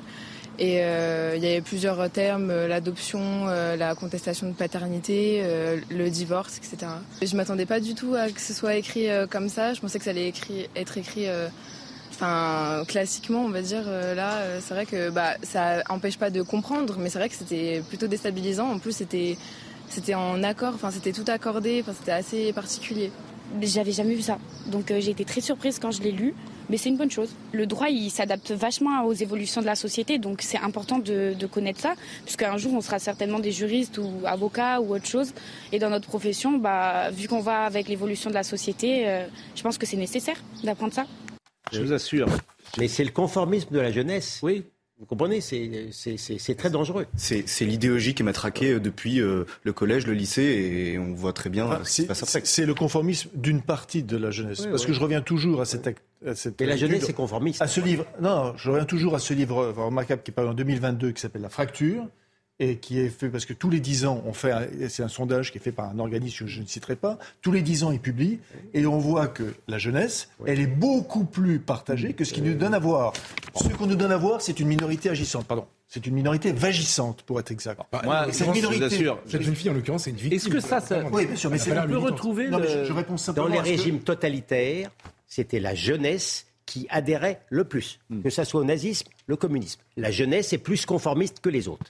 Et 0.61 0.83
euh, 0.83 1.35
il 1.37 1.41
y 1.43 1.47
avait 1.47 1.61
plusieurs 1.61 2.09
termes, 2.09 2.49
euh, 2.51 2.67
l'adoption, 2.67 3.47
euh, 3.47 3.77
la 3.77 3.95
contestation 3.95 4.47
de 4.49 4.53
paternité, 4.53 5.39
euh, 5.41 5.79
le 5.89 6.09
divorce, 6.09 6.57
etc. 6.57 6.91
Et 7.21 7.27
je 7.27 7.37
m'attendais 7.37 7.65
pas 7.65 7.79
du 7.79 7.95
tout 7.95 8.13
à 8.15 8.29
que 8.29 8.41
ce 8.41 8.53
soit 8.53 8.75
écrit 8.75 9.09
euh, 9.09 9.25
comme 9.25 9.47
ça. 9.47 9.73
Je 9.73 9.79
pensais 9.79 9.97
que 9.97 10.03
ça 10.03 10.09
allait 10.09 10.27
écrit, 10.27 10.67
être 10.75 10.97
écrit 10.97 11.27
euh, 11.29 11.47
classiquement, 12.85 13.43
on 13.45 13.49
va 13.49 13.61
dire. 13.61 13.85
Là, 13.89 14.33
c'est 14.59 14.73
vrai 14.73 14.85
que 14.85 15.09
bah, 15.09 15.35
ça 15.41 15.81
empêche 15.87 16.17
pas 16.17 16.29
de 16.31 16.41
comprendre, 16.41 16.97
mais 16.99 17.09
c'est 17.09 17.19
vrai 17.19 17.29
que 17.29 17.35
c'était 17.35 17.81
plutôt 17.87 18.07
déstabilisant. 18.07 18.69
En 18.69 18.79
plus, 18.79 18.91
c'était 18.91 19.37
c'était 19.89 20.15
en 20.15 20.43
accord, 20.43 20.73
enfin, 20.75 20.91
c'était 20.91 21.11
tout 21.11 21.25
accordé, 21.27 21.81
enfin, 21.81 21.93
c'était 21.97 22.11
assez 22.11 22.53
particulier. 22.53 23.11
J'avais 23.61 23.91
jamais 23.91 24.13
vu 24.13 24.21
ça. 24.21 24.37
Donc 24.67 24.91
euh, 24.91 25.01
j'ai 25.01 25.11
été 25.11 25.25
très 25.25 25.41
surprise 25.41 25.79
quand 25.79 25.89
je 25.89 26.03
l'ai 26.03 26.11
lu, 26.11 26.35
mais 26.69 26.77
c'est 26.77 26.89
une 26.89 26.97
bonne 26.97 27.09
chose. 27.09 27.33
Le 27.51 27.65
droit, 27.65 27.89
il 27.89 28.11
s'adapte 28.11 28.51
vachement 28.51 29.03
aux 29.03 29.13
évolutions 29.13 29.61
de 29.61 29.65
la 29.65 29.75
société, 29.75 30.19
donc 30.19 30.41
c'est 30.43 30.59
important 30.59 30.99
de, 30.99 31.33
de 31.33 31.47
connaître 31.47 31.79
ça, 31.79 31.95
puisqu'un 32.25 32.55
jour 32.57 32.73
on 32.75 32.81
sera 32.81 32.99
certainement 32.99 33.39
des 33.39 33.51
juristes 33.51 33.97
ou 33.97 34.11
avocats 34.25 34.79
ou 34.81 34.93
autre 34.93 35.07
chose. 35.07 35.33
Et 35.71 35.79
dans 35.79 35.89
notre 35.89 36.07
profession, 36.07 36.59
bah, 36.59 37.09
vu 37.09 37.27
qu'on 37.27 37.41
va 37.41 37.63
avec 37.63 37.87
l'évolution 37.87 38.29
de 38.29 38.35
la 38.35 38.43
société, 38.43 39.07
euh, 39.07 39.25
je 39.55 39.63
pense 39.63 39.79
que 39.79 39.87
c'est 39.87 39.97
nécessaire 39.97 40.37
d'apprendre 40.63 40.93
ça. 40.93 41.07
Je 41.71 41.81
vous 41.81 41.93
assure. 41.93 42.27
Mais 42.77 42.87
c'est 42.87 43.03
le 43.03 43.11
conformisme 43.11 43.73
de 43.73 43.79
la 43.79 43.91
jeunesse. 43.91 44.39
Oui. 44.43 44.65
Vous 44.99 45.05
comprenez 45.05 45.39
C'est- 45.39 45.87
C'est 45.91 46.17
c'est- 46.17 46.37
c'est 46.37 46.55
très 46.55 46.69
dangereux. 46.69 47.05
C'est 47.15 47.47
c'est 47.47 47.63
l'idéologie 47.65 48.13
qui 48.13 48.21
est 48.21 48.25
matraquée 48.25 48.73
euh, 48.73 48.79
depuis 48.81 49.21
euh, 49.21 49.45
le 49.63 49.71
collège, 49.71 50.05
le 50.05 50.13
lycée, 50.13 50.41
et 50.43 50.99
on 50.99 51.13
voit 51.13 51.31
très 51.31 51.49
bien 51.49 51.69
Ah, 51.71 51.79
ce 51.83 51.83
qui 51.83 51.89
se 51.89 52.01
c'est 52.01 52.07
passe 52.07 52.23
après. 52.23 52.41
c'est 52.43 52.65
le 52.65 52.73
conformisme 52.73 53.29
d'une 53.33 53.61
partie 53.61 54.03
de 54.03 54.17
la 54.17 54.29
jeunesse. 54.29 54.59
Oui, 54.61 54.67
Parce 54.69 54.81
oui. 54.83 54.87
que 54.87 54.93
je 54.93 54.99
reviens 54.99 55.21
toujours 55.21 55.61
à 55.61 55.65
cette, 55.65 55.87
à 56.25 56.35
cette 56.35 56.59
Mais 56.59 56.65
la 56.65 56.75
étude, 56.75 56.87
jeunesse 56.89 57.07
est 57.09 57.13
conformiste. 57.13 57.61
à 57.61 57.67
ce 57.67 57.79
livre. 57.79 58.05
Non, 58.21 58.53
je 58.57 58.69
reviens 58.71 58.85
toujours 58.85 59.15
à 59.15 59.19
ce 59.19 59.33
livre 59.33 59.59
euh, 59.59 59.71
remarquable 59.71 60.21
qui 60.21 60.31
est 60.31 60.33
paru 60.33 60.49
en 60.49 60.53
2022 60.53 61.11
qui 61.11 61.21
s'appelle 61.21 61.43
La 61.43 61.49
fracture 61.49 62.05
et 62.59 62.75
qui 62.77 62.99
est 62.99 63.09
fait 63.09 63.29
parce 63.29 63.45
que 63.45 63.53
tous 63.53 63.69
les 63.69 63.79
10 63.79 64.05
ans, 64.05 64.21
on 64.25 64.33
fait 64.33 64.51
c'est 64.89 65.03
un 65.03 65.07
sondage 65.07 65.51
qui 65.51 65.57
est 65.57 65.61
fait 65.61 65.71
par 65.71 65.89
un 65.89 65.99
organisme 65.99 66.39
que 66.45 66.47
je 66.47 66.61
ne 66.61 66.65
citerai 66.65 66.95
pas. 66.95 67.17
Tous 67.41 67.51
les 67.51 67.61
10 67.61 67.83
ans, 67.85 67.91
il 67.91 67.99
publie 67.99 68.39
et 68.73 68.85
on 68.85 68.97
voit 68.97 69.27
que 69.27 69.53
la 69.67 69.77
jeunesse, 69.77 70.29
elle 70.45 70.59
est 70.59 70.67
beaucoup 70.67 71.23
plus 71.25 71.59
partagée 71.59 72.13
que 72.13 72.25
ce 72.25 72.33
qui 72.33 72.41
nous 72.41 72.53
donne 72.55 72.73
à 72.73 72.79
voir. 72.79 73.13
Ce 73.55 73.67
qu'on 73.69 73.87
nous 73.87 73.95
donne 73.95 74.11
à 74.11 74.17
voir, 74.17 74.41
c'est 74.41 74.59
une 74.59 74.67
minorité 74.67 75.09
agissante. 75.09 75.45
Pardon. 75.47 75.65
C'est 75.91 76.05
une 76.05 76.13
minorité 76.13 76.51
vagissante, 76.51 77.23
pour 77.23 77.39
être 77.39 77.49
exact. 77.49 77.81
Moi, 78.03 78.27
Et 78.27 78.31
je 78.31 78.35
cette 78.35 78.39
je 78.45 78.51
vous 78.51 78.55
minorité- 78.55 78.83
assure. 78.83 79.19
Cette 79.25 79.41
jeune 79.41 79.55
fille, 79.55 79.71
en 79.71 79.73
l'occurrence, 79.73 80.03
c'est 80.03 80.11
une 80.11 80.17
victime. 80.17 80.35
Est-ce 80.37 80.49
que 80.49 80.59
ça, 80.59 80.79
ça- 80.81 81.03
Oui, 81.11 81.25
bien 81.25 81.35
sûr, 81.35 81.49
mais 81.49 81.57
c'est 81.57 81.75
on 81.75 81.87
peut 81.87 81.97
retrouver 81.97 82.47
Non, 82.47 82.59
le- 82.59 82.67
je, 82.67 82.83
je 82.85 82.93
réponds 82.93 83.13
Dans 83.13 83.17
simplement 83.17 83.47
les 83.47 83.57
ce 83.57 83.63
que- 83.63 83.69
régimes 83.69 83.99
totalitaires, 84.01 84.91
c'était 85.25 85.59
la 85.59 85.73
jeunesse 85.73 86.45
qui 86.67 86.85
adhérait 86.91 87.41
le 87.49 87.63
plus, 87.63 87.99
que 88.23 88.29
ça 88.29 88.45
soit 88.45 88.61
au 88.61 88.65
nazisme, 88.65 89.07
le 89.25 89.35
communisme. 89.35 89.79
La 89.97 90.11
jeunesse 90.11 90.53
est 90.53 90.59
plus 90.59 90.85
conformiste 90.85 91.39
que 91.39 91.49
les 91.49 91.67
autres. 91.67 91.85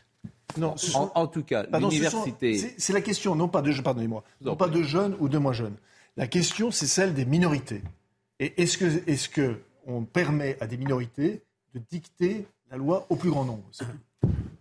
Non, 0.57 0.75
ce 0.77 0.91
sont- 0.91 1.11
en, 1.15 1.21
en 1.21 1.27
tout 1.27 1.43
cas, 1.43 1.63
sont- 1.79 1.89
l'université. 1.89 2.57
c'est- 2.57 2.75
la 2.93 3.01
question, 3.01 3.35
non 3.35 3.47
pas 3.47 3.61
de, 3.61 3.71
pardonnez-moi, 3.81 4.23
non 4.41 4.55
pas 4.55 4.67
de 4.67 4.81
jeunes 4.83 5.15
ou 5.19 5.29
de 5.29 5.37
moins 5.37 5.53
jeunes. 5.53 5.75
La 6.17 6.27
question, 6.27 6.71
c'est 6.71 6.87
celle 6.87 7.13
des 7.13 7.25
minorités. 7.25 7.81
Et 8.39 8.61
est-ce 8.61 8.77
que, 8.77 8.85
est-ce 9.09 9.29
que 9.29 9.59
on 9.85 10.03
permet 10.03 10.57
à 10.59 10.67
des 10.67 10.77
minorités 10.77 11.41
de 11.73 11.81
dicter 11.89 12.45
la 12.71 12.77
loi 12.77 13.05
au 13.09 13.15
plus 13.15 13.29
grand 13.29 13.45
nombre? 13.45 13.63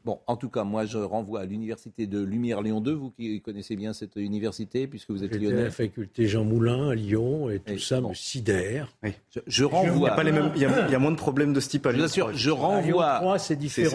Bon, 0.09 0.21
en 0.27 0.37
tout 0.39 0.49
cas, 0.49 0.65
moi, 0.65 0.87
je 0.87 0.97
renvoie 0.97 1.41
à 1.41 1.45
l'université 1.45 2.07
de 2.07 2.19
Lumière 2.23 2.63
Lyon 2.63 2.81
2, 2.81 2.95
vous 2.95 3.11
qui 3.11 3.43
connaissez 3.43 3.77
bien 3.77 3.93
cette 3.93 4.17
université, 4.17 4.87
puisque 4.87 5.11
vous 5.11 5.23
êtes 5.23 5.31
J'étais 5.35 5.49
à 5.49 5.51
lyonnais. 5.51 5.65
la 5.65 5.71
faculté 5.71 6.27
Jean 6.27 6.45
Moulin 6.45 6.89
à 6.89 6.95
Lyon 6.95 7.51
et 7.51 7.59
tout 7.59 7.75
Et 7.75 7.79
ça 7.79 8.01
bon. 8.01 8.09
me 8.09 8.15
sidère. 8.15 8.89
Je, 9.05 9.41
je 9.47 9.65
Il 9.65 9.67
y 9.67 9.69
a 9.69 9.69
renvoie. 9.69 10.11
pas 10.13 10.23
les 10.23 10.33
mêmes- 10.33 10.51
il 10.57 10.63
y 10.63 10.65
a- 10.65 10.87
il 10.87 10.93
y 10.93 10.95
a 10.95 10.99
moins 10.99 11.11
de 11.11 11.17
problèmes 11.19 11.53
de 11.53 11.61
ce 11.61 11.69
type 11.69 11.85
à 11.85 11.91
Je 11.91 11.97
Lyon. 11.97 12.05
assure, 12.07 12.33
je 12.33 12.49
À 12.49 12.55
Lyon 12.55 12.57
renvoie. 12.57 13.17
3, 13.19 13.39
c'est 13.39 13.57
différent. 13.57 13.91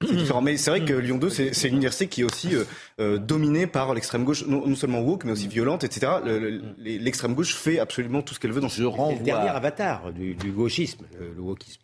c'est 0.00 0.14
différent. 0.16 0.40
Mais 0.40 0.56
c'est 0.56 0.70
vrai 0.70 0.82
que 0.82 0.94
Lyon 0.94 1.18
2, 1.18 1.28
c'est 1.28 1.52
c'est 1.52 1.68
une 1.68 1.74
université 1.74 2.06
qui 2.06 2.22
est 2.22 2.24
aussi 2.24 2.54
euh, 2.56 2.64
euh, 2.98 3.18
dominée 3.18 3.66
par 3.66 3.92
l'extrême 3.92 4.24
gauche, 4.24 4.46
non, 4.46 4.66
non 4.66 4.74
seulement 4.76 5.00
woke, 5.02 5.24
mais 5.26 5.32
aussi 5.32 5.46
violente, 5.46 5.84
etc. 5.84 6.10
Le- 6.24 6.38
le- 6.38 6.62
les- 6.78 6.98
L'extrême 6.98 7.34
gauche 7.34 7.54
fait 7.54 7.78
absolument 7.78 8.22
tout 8.22 8.32
ce 8.32 8.40
qu'elle 8.40 8.52
veut 8.52 8.62
dans 8.62 8.70
ce 8.70 8.80
Je 8.80 8.88
C'est 8.88 9.18
le 9.18 9.24
dernier 9.24 9.40
renvoie. 9.42 9.50
avatar 9.58 10.10
du, 10.14 10.34
du 10.36 10.52
gauchisme, 10.52 11.04
le, 11.20 11.34
le 11.34 11.40
wokisme. 11.42 11.81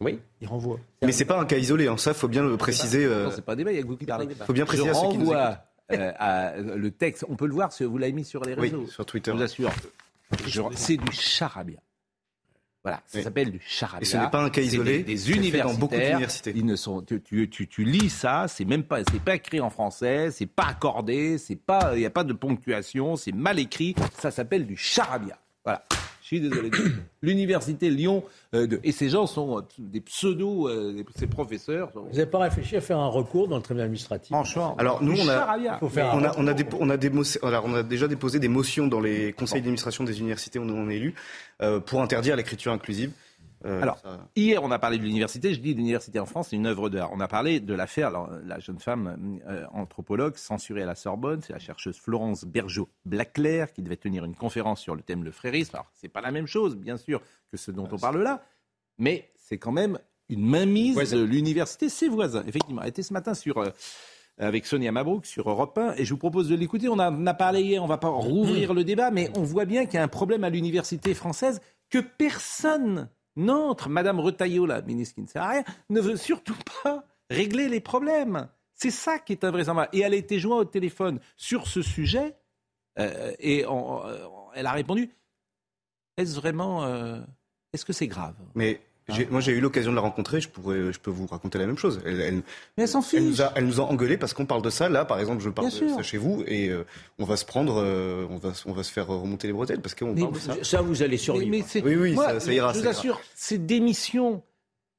Oui. 0.00 0.18
Il 0.40 0.48
renvoie. 0.48 0.78
Mais 1.02 1.12
c'est 1.12 1.24
pas 1.24 1.38
un 1.40 1.44
cas 1.46 1.56
isolé, 1.56 1.88
hein. 1.88 1.96
ça 1.96 2.14
faut 2.14 2.28
bien 2.28 2.42
le 2.42 2.56
préciser. 2.56 3.04
euh, 3.04 3.24
Non, 3.26 3.30
c'est 3.34 3.44
pas 3.44 3.52
un 3.52 3.56
débat, 3.56 3.72
il 3.72 3.76
y 3.76 3.78
a 3.78 3.82
que 3.82 3.86
vous 3.88 3.96
qui 3.96 4.04
parlez. 4.06 4.28
faut 4.46 4.52
bien 4.52 4.64
Je 4.64 4.68
préciser 4.68 4.90
à 4.90 4.94
ceux 4.94 5.08
qui 5.08 5.18
nous 5.18 5.24
écoutent. 5.24 5.34
renvoie 5.36 5.58
euh, 5.92 6.12
à 6.18 6.56
le 6.56 6.90
texte. 6.90 7.24
On 7.28 7.36
peut 7.36 7.46
le 7.46 7.54
voir, 7.54 7.72
si 7.72 7.84
vous 7.84 7.98
l'avez 7.98 8.12
mis 8.12 8.24
sur 8.24 8.42
les 8.44 8.54
Oui, 8.54 8.60
réseaux. 8.70 8.86
sur 8.86 9.04
Twitter. 9.06 9.30
Je 9.32 9.36
vous 9.36 9.42
assure. 9.42 9.70
Je- 10.46 10.62
C'est 10.74 10.96
du 10.96 11.12
charabia. 11.12 11.78
Voilà, 12.82 13.00
ça 13.06 13.18
Oui. 13.18 13.24
s'appelle 13.24 13.50
du 13.50 13.60
charabia. 13.66 14.02
Et 14.02 14.04
ce 14.04 14.16
n'est 14.18 14.28
pas 14.30 14.42
un 14.42 14.50
cas 14.50 14.60
isolé, 14.60 14.98
Des, 15.02 15.14
des 15.14 15.16
fait 15.16 15.30
dans 15.32 15.36
universitaires. 15.38 15.78
beaucoup 15.78 15.94
d'universités. 15.96 16.52
Ils 16.54 16.66
ne 16.66 16.76
sont. 16.76 17.00
Tu, 17.02 17.20
tu, 17.22 17.48
tu, 17.48 17.66
tu 17.66 17.84
lis 17.84 18.10
ça, 18.10 18.46
c'est 18.46 18.66
même 18.66 18.82
pas, 18.84 18.98
c'est 19.10 19.22
pas 19.22 19.34
écrit 19.36 19.60
en 19.60 19.70
français, 19.70 20.30
c'est 20.30 20.44
pas 20.46 20.66
accordé, 20.66 21.38
c'est 21.38 21.56
pas, 21.56 21.92
il 21.94 22.00
n'y 22.00 22.06
a 22.06 22.10
pas 22.10 22.24
de 22.24 22.34
ponctuation, 22.34 23.16
c'est 23.16 23.32
mal 23.32 23.58
écrit. 23.58 23.94
Ça 24.18 24.30
s'appelle 24.30 24.66
du 24.66 24.76
charabia. 24.76 25.38
Voilà. 25.64 25.82
Suis 26.38 26.48
désolé. 26.48 26.70
L'université 27.22 27.90
Lyon, 27.90 28.22
euh, 28.54 28.66
de- 28.66 28.80
et 28.84 28.92
ces 28.92 29.08
gens 29.08 29.26
sont 29.26 29.58
euh, 29.58 29.62
des 29.78 30.00
pseudo, 30.00 30.68
euh, 30.68 30.92
des- 30.92 31.04
ces 31.16 31.26
professeurs. 31.26 31.90
sont- 31.92 32.00
Vous 32.02 32.10
n'avez 32.16 32.26
pas 32.30 32.38
réfléchi 32.40 32.76
à 32.76 32.80
faire 32.80 32.98
un 32.98 33.06
recours 33.08 33.48
dans 33.48 33.56
le 33.56 33.62
tribunal 33.62 33.86
administratif 33.86 34.28
Franchement, 34.30 34.74
Alors 34.78 35.02
nous, 35.02 35.12
on 35.18 35.28
a, 35.28 35.34
charabia. 35.34 35.78
faut 35.78 35.88
faire 35.88 36.10
on 36.14 36.18
un 36.18 36.24
a, 36.24 36.34
on 36.36 36.46
a, 36.46 36.52
dépo- 36.52 36.76
on 36.80 36.90
a 36.90 36.96
des 36.96 37.10
mo- 37.10 37.22
alors, 37.42 37.64
on 37.66 37.74
a 37.74 37.82
déjà 37.82 38.08
déposé 38.08 38.38
des 38.40 38.48
motions 38.48 38.86
dans 38.86 39.00
les 39.00 39.32
conseils 39.32 39.60
d'administration 39.60 40.04
des 40.04 40.18
universités 40.20 40.58
où 40.58 40.62
on 40.64 40.90
est 40.90 40.96
élu 40.96 41.14
euh, 41.62 41.80
pour 41.80 42.02
interdire 42.02 42.36
l'écriture 42.36 42.72
inclusive. 42.72 43.10
Euh, 43.64 43.80
Alors, 43.82 43.98
ça- 43.98 44.28
Hier, 44.36 44.62
on 44.62 44.70
a 44.70 44.78
parlé 44.78 44.98
de 44.98 45.02
l'université. 45.02 45.54
Je 45.54 45.60
dis 45.60 45.72
l'université 45.74 46.20
en 46.20 46.26
France, 46.26 46.48
c'est 46.50 46.56
une 46.56 46.66
œuvre 46.66 46.90
d'art. 46.90 47.10
On 47.12 47.20
a 47.20 47.28
parlé 47.28 47.60
de 47.60 47.72
l'affaire, 47.74 48.08
alors, 48.08 48.28
la 48.44 48.58
jeune 48.58 48.78
femme 48.78 49.40
euh, 49.48 49.64
anthropologue 49.72 50.36
censurée 50.36 50.82
à 50.82 50.86
la 50.86 50.94
Sorbonne, 50.94 51.40
c'est 51.42 51.52
la 51.52 51.58
chercheuse 51.58 51.96
Florence 51.96 52.44
Bergeau-Blaclair 52.44 53.72
qui 53.72 53.82
devait 53.82 53.96
tenir 53.96 54.24
une 54.24 54.34
conférence 54.34 54.80
sur 54.80 54.94
le 54.94 55.02
thème 55.02 55.24
le 55.24 55.30
frérisme. 55.30 55.76
Alors, 55.76 55.86
c'est 55.94 56.08
pas 56.08 56.20
la 56.20 56.30
même 56.30 56.46
chose, 56.46 56.76
bien 56.76 56.96
sûr, 56.96 57.20
que 57.50 57.56
ce 57.56 57.70
dont 57.70 57.88
on 57.90 57.96
parle 57.98 58.22
là, 58.22 58.42
mais 58.98 59.30
c'est 59.36 59.58
quand 59.58 59.72
même 59.72 59.98
une 60.28 60.44
mainmise 60.46 60.94
Voisin. 60.94 61.16
de 61.18 61.22
l'université, 61.22 61.88
ses 61.88 62.08
voisins. 62.08 62.44
Effectivement, 62.46 62.82
elle 62.82 62.88
était 62.88 63.02
ce 63.02 63.12
matin 63.12 63.34
sur. 63.34 63.58
euh, 63.58 63.70
avec 64.36 64.66
Sonia 64.66 64.90
Mabrouk 64.90 65.26
sur 65.26 65.48
Europe 65.48 65.78
1 65.78 65.94
et 65.94 66.04
je 66.04 66.10
vous 66.12 66.18
propose 66.18 66.48
de 66.48 66.56
l'écouter. 66.56 66.88
On 66.88 66.94
en 66.94 67.24
a 67.26 67.34
parlé 67.34 67.60
hier, 67.62 67.84
on 67.84 67.86
va 67.86 67.98
pas 67.98 68.08
rouvrir 68.08 68.74
le 68.74 68.82
débat, 68.82 69.12
mais 69.12 69.30
on 69.36 69.44
voit 69.44 69.64
bien 69.64 69.84
qu'il 69.84 69.94
y 69.94 69.98
a 69.98 70.02
un 70.02 70.08
problème 70.08 70.42
à 70.42 70.50
l'université 70.50 71.14
française 71.14 71.60
que 71.88 71.98
personne 72.00 73.08
n'entre. 73.36 73.88
Madame 73.88 74.20
Retailleau, 74.20 74.66
la 74.66 74.82
ministre 74.82 75.16
qui 75.16 75.22
ne 75.22 75.26
sert 75.26 75.42
à 75.42 75.48
rien, 75.50 75.64
ne 75.90 76.00
veut 76.00 76.16
surtout 76.16 76.56
pas 76.82 77.04
régler 77.30 77.68
les 77.68 77.80
problèmes. 77.80 78.48
C'est 78.74 78.90
ça 78.90 79.18
qui 79.18 79.32
est 79.32 79.44
invraisemblable. 79.44 79.88
Et 79.92 80.00
elle 80.00 80.14
a 80.14 80.16
été 80.16 80.38
jointe 80.38 80.60
au 80.60 80.64
téléphone 80.64 81.20
sur 81.36 81.66
ce 81.68 81.80
sujet 81.82 82.36
euh, 82.98 83.32
et 83.38 83.64
elle 84.54 84.66
a 84.66 84.72
répondu 84.72 85.10
Est-ce 86.16 86.34
vraiment. 86.36 86.84
euh, 86.84 87.20
Est-ce 87.72 87.84
que 87.84 87.92
c'est 87.92 88.08
grave? 88.08 88.34
Mais 88.54 88.80
moi, 89.30 89.40
j'ai 89.40 89.52
eu 89.52 89.60
l'occasion 89.60 89.90
de 89.90 89.96
la 89.96 90.02
rencontrer. 90.02 90.40
Je 90.40 90.48
pourrais, 90.48 90.92
je 90.92 90.98
peux 90.98 91.10
vous 91.10 91.26
raconter 91.26 91.58
la 91.58 91.66
même 91.66 91.76
chose. 91.78 92.00
Elle, 92.06 92.20
elle- 92.20 92.34
Mais 92.76 92.84
elle 92.84 92.88
s'en 92.88 93.02
elle 93.12 93.24
nous 93.26 93.42
a, 93.42 93.52
elle 93.54 93.66
nous 93.66 93.80
a 93.80 93.84
engueulé 93.84 94.16
parce 94.16 94.32
qu'on 94.34 94.46
parle 94.46 94.62
de 94.62 94.70
ça. 94.70 94.88
Là, 94.88 95.04
par 95.04 95.20
exemple, 95.20 95.42
je 95.42 95.50
parle 95.50 95.68
Bien 95.68 95.80
de 95.80 95.86
sûr. 95.88 95.96
ça 95.96 96.02
chez 96.02 96.18
vous 96.18 96.42
et 96.46 96.68
euh, 96.70 96.84
on 97.18 97.24
va 97.24 97.36
se 97.36 97.44
prendre, 97.44 97.82
euh, 97.82 98.26
on 98.30 98.36
va, 98.36 98.52
on 98.66 98.72
va 98.72 98.82
se 98.82 98.92
faire 98.92 99.06
remonter 99.06 99.46
les 99.46 99.52
bretelles 99.52 99.80
parce 99.80 99.94
qu'on 99.94 100.14
Mais 100.14 100.20
parle 100.22 100.34
de 100.34 100.38
ça. 100.38 100.54
Ça, 100.62 100.80
vous 100.82 101.02
allez 101.02 101.12
Mais- 101.12 101.16
survivre. 101.18 101.50
mais 101.50 101.62
c'est- 101.66 101.82
Oui, 101.82 101.96
oui, 101.96 102.14
moi, 102.14 102.26
ça- 102.28 102.40
ça 102.40 102.52
ira, 102.52 102.68
Je 102.72 102.74
ça 102.74 102.78
vous 102.80 102.84
ira. 102.90 102.98
assure, 102.98 103.20
c'est 103.34 103.64
démission. 103.66 104.42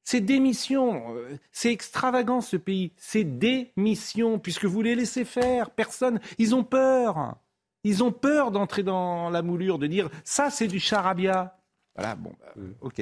C'est 0.04 0.22
démission. 0.22 1.16
Euh, 1.16 1.36
C'est 1.52 1.72
extravagant 1.72 2.42
ce 2.42 2.58
pays. 2.58 2.92
C'est 2.98 3.24
démission 3.24 4.38
puisque 4.38 4.66
vous 4.66 4.84
les 4.84 4.94
laissez 4.94 5.26
faire. 5.26 5.72
Personne. 5.72 6.20
Ils 6.38 6.54
ont 6.54 6.64
peur. 6.64 7.36
Ils 7.84 8.04
ont 8.04 8.12
peur 8.12 8.52
d'entrer 8.52 8.84
dans 8.84 9.30
la 9.32 9.42
moulure, 9.42 9.80
de 9.80 9.88
dire 9.88 10.10
ça 10.24 10.50
c'est 10.52 10.68
du 10.68 10.80
charabia. 10.80 11.58
Voilà. 11.96 12.16
Bon. 12.16 12.34
bah, 12.40 12.62
ok. 12.82 13.02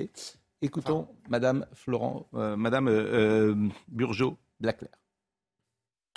Écoutons 0.63 1.10
Madame 1.27 1.65
Florent, 1.74 2.25
euh, 2.36 2.55
Madame 2.55 2.88
euh, 2.88 3.51
euh, 3.51 3.70
Burgeot 3.89 4.38
Blaclair. 4.62 4.91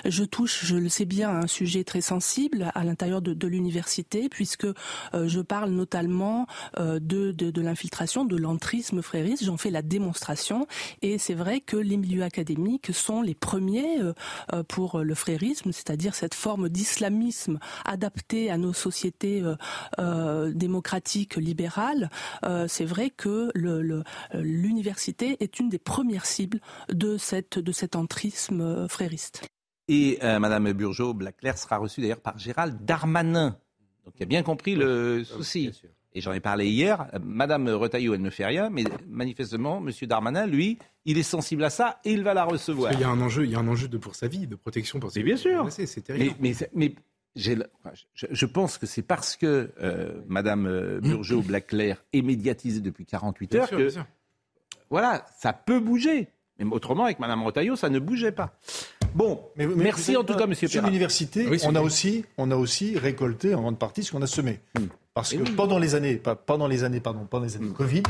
Je 0.05 0.25
touche, 0.25 0.65
je 0.67 0.77
le 0.77 0.91
sais 0.91 1.07
bien, 1.07 1.31
à 1.31 1.39
un 1.45 1.47
sujet 1.47 1.83
très 1.83 2.03
sensible 2.03 2.71
à 2.75 2.85
l'intérieur 2.85 3.23
de, 3.23 3.33
de 3.33 3.47
l'université, 3.49 4.29
puisque 4.29 4.67
euh, 4.67 4.75
je 5.27 5.41
parle 5.41 5.71
notamment 5.71 6.47
euh, 6.79 7.01
de, 7.01 7.33
de, 7.33 7.61
l'infiltration, 7.63 8.27
de 8.27 8.37
l'entrisme 8.37 9.01
frériste. 9.01 9.45
J'en 9.45 9.57
fais 9.57 9.71
la 9.71 9.81
démonstration. 9.83 10.67
Et 11.01 11.17
c'est 11.19 11.35
vrai 11.35 11.61
que 11.61 11.77
les 11.79 11.97
milieux 11.97 12.23
académiques 12.23 12.93
sont 12.93 13.23
les 13.23 13.35
premiers 13.35 14.01
euh, 14.01 14.13
euh, 14.53 14.63
pour 14.63 14.99
le 15.01 15.15
frérisme, 15.15 15.73
c'est-à-dire 15.73 16.15
cette 16.15 16.35
forme 16.35 16.69
d'islamisme 16.69 17.59
adaptée 17.87 18.51
à 18.51 18.59
nos 18.59 18.75
sociétés 18.75 19.41
euh, 19.43 19.57
euh, 19.99 20.53
démocratiques 20.53 21.37
libérales. 21.37 22.11
C'est 22.69 22.85
vrai 22.85 23.11
que 23.11 23.51
le- 23.55 23.83
le- 23.83 24.03
l'université 24.35 25.37
est 25.41 25.59
une 25.59 25.69
des 25.69 25.79
premières 25.79 26.27
cibles 26.27 26.61
de, 26.91 27.17
cette, 27.17 27.59
de 27.59 27.73
cet 27.73 27.97
entrisme 27.97 28.87
frériste. 28.89 29.43
Et 29.89 30.19
euh, 30.23 30.39
Madame 30.39 30.73
Burgeot 30.73 31.15
Blaclair 31.15 31.57
sera 31.59 31.79
reçue 31.79 32.01
d'ailleurs 32.01 32.21
par 32.21 32.39
Gérald 32.39 32.85
Darmanin. 32.85 33.57
Donc 34.05 34.15
il 34.19 34.23
a 34.23 34.27
bien 34.27 34.43
compris 34.43 34.75
le 34.75 35.25
souci. 35.25 35.71
Et 36.13 36.21
j'en 36.23 36.33
ai 36.33 36.41
parlé 36.41 36.67
hier. 36.69 37.09
Euh, 37.13 37.19
Madame 37.23 37.69
Retailleau, 37.69 38.15
elle 38.15 38.23
ne 38.23 38.31
fait 38.31 38.47
rien, 38.47 38.71
mais 38.71 38.85
manifestement, 39.07 39.81
Monsieur 39.81 40.07
Darmanin, 40.07 40.47
lui, 40.47 40.79
il 41.05 41.19
est 41.19 41.23
sensible 41.23 41.63
à 41.63 41.71
ça 41.71 42.01
et 42.05 42.13
il 42.13 42.23
va 42.23 42.33
la 42.35 42.45
recevoir. 42.45 42.93
Il 42.95 43.01
y 43.01 43.05
a 43.05 43.09
un 43.11 43.21
enjeu, 43.21 43.45
il 43.45 43.51
y 43.51 43.55
a 43.55 43.59
un 43.59 43.69
enjeu 43.69 43.87
de 43.87 43.99
pour 43.99 44.15
sa 44.15 44.27
vie, 44.27 44.47
de 44.47 44.57
protection 44.57 44.99
pour 44.99 45.11
ses 45.11 45.21
Mais 45.21 45.25
bien 45.25 45.37
sûr. 45.37 45.67
C'est 45.71 46.09
Mais, 46.75 46.95
je, 47.37 47.53
je 48.15 48.47
pense 48.47 48.79
que 48.79 48.87
c'est 48.87 49.03
parce 49.03 49.37
que 49.37 49.71
euh, 49.83 50.23
Madame 50.27 50.67
euh, 50.67 51.01
Burgeot 51.01 51.43
Blaclair 51.43 52.03
est 52.15 52.23
médiatisée 52.23 52.81
depuis 52.81 53.05
48 53.05 53.51
Bien 53.51 53.61
heures 53.61 53.69
sûr, 53.69 53.77
que 53.77 53.83
bien 53.83 53.91
sûr. 53.93 54.07
voilà, 54.89 55.27
ça 55.39 55.53
peut 55.53 55.81
bouger. 55.81 56.29
Mais 56.59 56.65
autrement, 56.65 57.05
avec 57.05 57.19
Madame 57.19 57.43
Retailleau, 57.43 57.77
ça 57.77 57.91
ne 57.91 57.99
bougeait 57.99 58.33
pas. 58.33 58.59
Bon, 59.17 59.41
Mais- 59.57 59.67
mais 59.67 59.85
merci 59.85 60.13
vous 60.13 60.21
en 60.21 60.25
tout 60.25 60.35
cas, 60.35 60.47
Monsieur 60.47 60.69
Sur 60.69 60.83
l'université, 60.83 61.47
Oui, 61.49 61.59
on, 61.65 61.75
a 61.75 61.81
aussi, 61.81 62.25
on 62.37 62.51
a 62.51 62.57
aussi 62.57 62.99
récolté 62.99 63.55
en 63.55 63.63
grande 63.63 63.79
partie 63.79 64.03
ce 64.05 64.13
qu'on 64.13 64.21
a 64.21 64.27
semé. 64.27 64.61
Parce 65.15 65.33
Et 65.33 65.39
que 65.39 65.51
pendant 65.53 65.79
les 65.79 65.95
années, 65.95 66.17
pas- 66.17 66.35
pendant 66.37 66.67
les 66.69 66.85
années, 66.85 67.01
pardon, 67.01 67.21
pendant 67.29 67.47
les 67.47 67.57
années 67.57 67.71
Covid, 67.75 68.03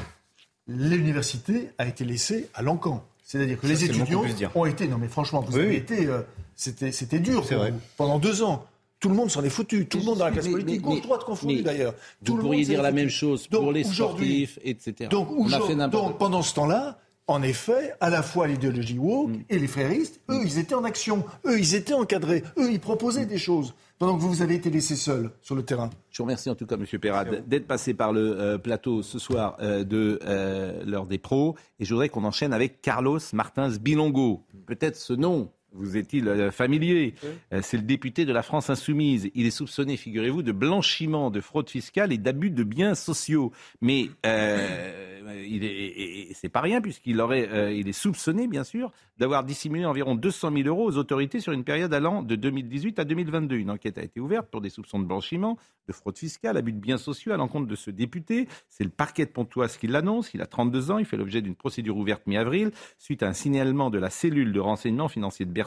l'université 0.67 1.71
a 1.79 1.87
été 1.87 2.05
laissée 2.05 2.49
à 2.55 2.63
l'encan. 2.63 3.05
C'est-à-dire 3.23 3.57
que 3.61 3.67
Ça, 3.69 3.73
les 3.73 3.79
le 3.79 3.85
étudiants 3.99 4.23
ont 4.55 4.67
été, 4.67 4.89
non 4.89 4.99
mais 4.99 5.07
franchement, 5.09 5.41
vous 5.41 5.55
Oui, 5.55 5.61
avez 5.61 5.69
oui. 5.71 5.77
été, 5.77 6.07
euh, 6.07 6.23
c'était, 6.57 6.91
c'était 6.91 7.21
dur 7.21 7.43
vrai. 7.43 7.71
vous. 7.71 7.79
pendant 7.97 8.19
deux 8.19 8.43
ans. 8.43 8.65
Tout 8.99 9.11
le 9.11 9.15
monde 9.15 9.31
s'en 9.31 9.45
est 9.45 9.51
foutu, 9.51 9.87
tout 9.87 9.99
le 9.99 10.05
monde 10.05 10.19
dans 10.19 10.25
la 10.25 10.31
classe 10.33 10.49
politique, 10.49 10.81
gauche, 10.81 11.03
droite 11.03 11.23
confondu 11.23 11.57
mais 11.57 11.63
d'ailleurs. 11.63 11.95
Tout 12.25 12.33
Vous 12.33 12.37
le 12.39 12.43
pourriez 12.45 12.63
monde 12.63 12.69
dire 12.71 12.83
la 12.83 12.89
foutu. 12.89 13.01
même 13.03 13.11
chose 13.11 13.49
Donc, 13.51 13.63
pour 13.63 13.73
les 13.73 13.85
sportifs, 13.85 14.59
etc. 14.65 15.09
Donc, 15.11 15.29
on 15.31 15.53
a 15.53 15.61
fait 15.61 15.77
donc, 15.89 16.19
pendant 16.19 16.43
ce 16.43 16.55
temps-là, 16.55 16.99
en 17.29 17.43
effet, 17.43 17.95
à 18.01 18.09
la 18.09 18.23
fois 18.23 18.47
l'idéologie 18.47 18.99
woke 18.99 19.33
et 19.51 19.59
les 19.59 19.67
fréristes, 19.67 20.21
eux, 20.31 20.41
ils 20.45 20.59
étaient 20.59 20.75
en 20.75 20.85
action, 20.85 21.25
eux, 21.45 21.59
ils 21.59 21.75
étaient 21.75 21.95
encadrés, 21.95 22.45
eux, 22.57 22.71
ils 22.71 22.81
proposaient 22.81 23.27
des 23.27 23.39
choses. 23.39 23.75
Pendant 23.99 24.17
que 24.17 24.21
vous, 24.21 24.29
vous 24.29 24.43
avez 24.43 24.55
été 24.55 24.71
laissés 24.71 24.95
seuls 24.95 25.31
sur 25.41 25.55
le 25.55 25.63
terrain. 25.63 25.91
Je 26.11 26.19
vous 26.19 26.25
remercie 26.25 26.51
en 26.51 26.55
tout 26.55 26.67
cas, 26.67 26.77
Monsieur 26.77 26.99
Perrat, 26.99 27.25
d'être 27.25 27.67
passé 27.67 27.95
par 27.95 28.13
le 28.13 28.39
euh, 28.39 28.59
plateau 28.59 29.03
ce 29.03 29.19
soir 29.19 29.57
euh, 29.61 29.85
de 29.85 30.21
euh, 30.25 30.85
l'heure 30.85 31.07
des 31.07 31.19
pros. 31.19 31.57
Et 31.81 31.85
je 31.85 31.95
voudrais 31.95 32.11
qu'on 32.11 32.25
enchaîne 32.25 32.53
avec 32.53 32.83
Carlos 32.83 33.19
Martins 33.33 33.71
Bilongo. 33.71 34.45
Peut-être 34.67 34.97
ce 34.97 35.15
nom 35.15 35.51
vous 35.77 35.97
est-il 35.97 36.29
euh, 36.29 36.51
familier 36.51 37.15
Euh, 37.53 37.61
C'est 37.63 37.77
le 37.77 37.83
député 37.83 38.25
de 38.25 38.33
la 38.33 38.43
France 38.43 38.71
insoumise. 38.71 39.31
Il 39.35 39.47
est 39.47 39.51
soupçonné, 39.51 39.97
figurez-vous, 39.97 40.43
de 40.43 40.53
blanchiment, 40.53 41.31
de 41.31 41.41
fraude 41.41 41.69
fiscale 41.69 42.13
et 42.13 42.19
d'abus 42.19 42.51
de 42.51 42.65
biens 42.65 42.95
sociaux. 42.95 43.53
Mais 43.81 44.11
euh, 44.25 45.45
il 45.47 45.65
est, 45.65 46.33
c'est 46.35 46.49
pas 46.49 46.61
rien 46.61 46.81
puisqu'il 46.81 47.21
aurait, 47.21 47.49
euh, 47.51 47.73
il 47.73 47.89
est 47.89 47.93
soupçonné, 47.93 48.47
bien 48.47 48.65
sûr, 48.65 48.93
d'avoir 49.19 49.45
dissimulé 49.45 49.85
environ 49.85 50.15
200 50.15 50.53
000 50.53 50.69
euros 50.69 50.87
aux 50.87 50.97
autorités 50.97 51.41
sur 51.41 51.53
une 51.53 51.65
période 51.65 51.93
allant 51.93 52.23
de 52.23 52.37
2018 52.37 52.99
à 52.99 53.05
2022. 53.05 53.57
Une 53.57 53.71
enquête 53.71 53.99
a 53.99 54.03
été 54.03 54.21
ouverte 54.21 54.49
pour 54.51 54.61
des 54.61 54.71
soupçons 54.71 54.99
de 54.99 55.05
blanchiment, 55.05 55.57
de 55.89 55.93
fraude 55.93 56.19
fiscale, 56.19 56.57
abus 56.57 56.73
de 56.73 56.79
biens 56.79 56.99
sociaux 56.99 57.33
à 57.33 57.37
l'encontre 57.37 57.67
de 57.67 57.77
ce 57.77 57.91
député. 57.91 58.49
C'est 58.69 58.85
le 58.85 58.91
parquet 58.91 59.27
de 59.27 59.31
Pontoise 59.31 59.77
qui 59.77 59.87
l'annonce. 59.87 60.33
Il 60.35 60.43
a 60.43 60.47
32 60.47 60.91
ans. 60.91 60.99
Il 60.99 61.05
fait 61.07 61.17
l'objet 61.17 61.43
d'une 61.43 61.55
procédure 61.55 61.97
ouverte 61.97 62.27
mi-avril 62.27 62.71
suite 62.99 63.23
à 63.23 63.29
un 63.29 63.33
signalement 63.33 63.91
de 63.91 63.99
la 63.99 64.11
cellule 64.11 64.53
de 64.53 64.61
renseignement 64.61 65.09
financier 65.09 65.47
de 65.47 65.51
Bercy 65.51 65.66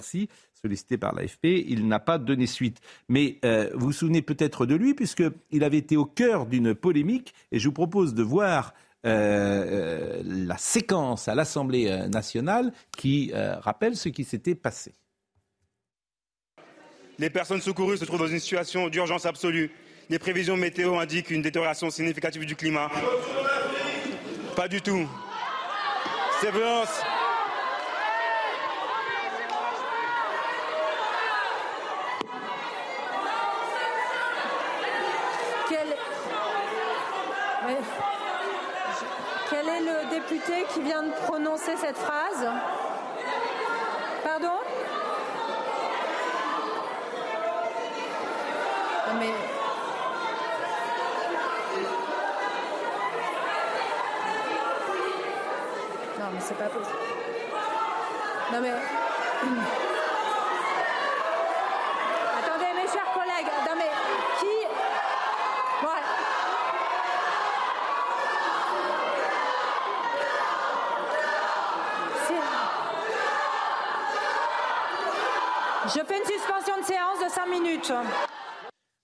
sollicité 0.53 0.97
par 0.97 1.13
l'AFP. 1.13 1.45
Il 1.45 1.87
n'a 1.87 1.99
pas 1.99 2.17
donné 2.17 2.47
suite. 2.47 2.79
Mais 3.07 3.39
euh, 3.45 3.69
vous 3.73 3.87
vous 3.87 3.91
souvenez 3.91 4.21
peut-être 4.21 4.65
de 4.65 4.75
lui 4.75 4.93
puisqu'il 4.93 5.63
avait 5.63 5.77
été 5.77 5.97
au 5.97 6.05
cœur 6.05 6.45
d'une 6.45 6.75
polémique 6.75 7.33
et 7.51 7.59
je 7.59 7.67
vous 7.67 7.73
propose 7.73 8.13
de 8.13 8.23
voir 8.23 8.73
euh, 9.05 9.09
euh, 9.09 10.21
la 10.25 10.57
séquence 10.57 11.27
à 11.27 11.35
l'Assemblée 11.35 11.89
nationale 12.09 12.73
qui 12.97 13.31
rappelle 13.33 13.95
ce 13.95 14.09
qui 14.09 14.23
s'était 14.23 14.55
passé. 14.55 14.93
Les 17.17 17.29
personnes 17.29 17.61
secourues 17.61 17.97
se 17.97 18.05
trouvent 18.05 18.19
dans 18.19 18.27
une 18.27 18.39
situation 18.39 18.87
d'urgence 18.87 19.25
absolue. 19.25 19.71
Les 20.09 20.17
prévisions 20.17 20.57
météo 20.57 20.97
indiquent 20.97 21.29
une 21.29 21.41
détérioration 21.41 21.89
significative 21.89 22.45
du 22.45 22.55
climat. 22.55 22.89
Pas 24.55 24.67
du 24.67 24.81
tout. 24.81 25.07
Ces 26.41 26.51
violences. 26.51 27.01
Quel... 35.69 35.87
Ouais. 37.67 37.77
Quel 39.49 39.67
est 39.67 39.81
le 39.81 40.09
député 40.09 40.65
qui 40.73 40.81
de 41.03 41.11
prononcer 41.25 41.75
cette 41.77 41.97
phrase 41.97 42.47
Pardon? 44.23 44.59
Non, 49.07 49.13
mais... 49.19 49.33
Non 56.19 56.25
mais 56.33 56.39
c'est 56.41 56.57
pas 56.57 56.65
possible. 56.65 56.97
Non 58.51 58.59
mais... 58.61 58.73
Attendez 62.37 62.73
mes 62.75 62.87
chers 62.87 63.11
collègues, 63.13 63.51
non 63.67 63.75
mais 63.77 63.91
qui... 64.39 64.55
Ouais. 65.85 66.03
Je 75.87 76.01
fais 76.05 76.17
une 76.19 76.25
suspension 76.25 76.77
de 77.29 77.33
séance 77.33 77.47
de 77.49 77.53
5 77.53 77.61
minutes. 77.61 77.93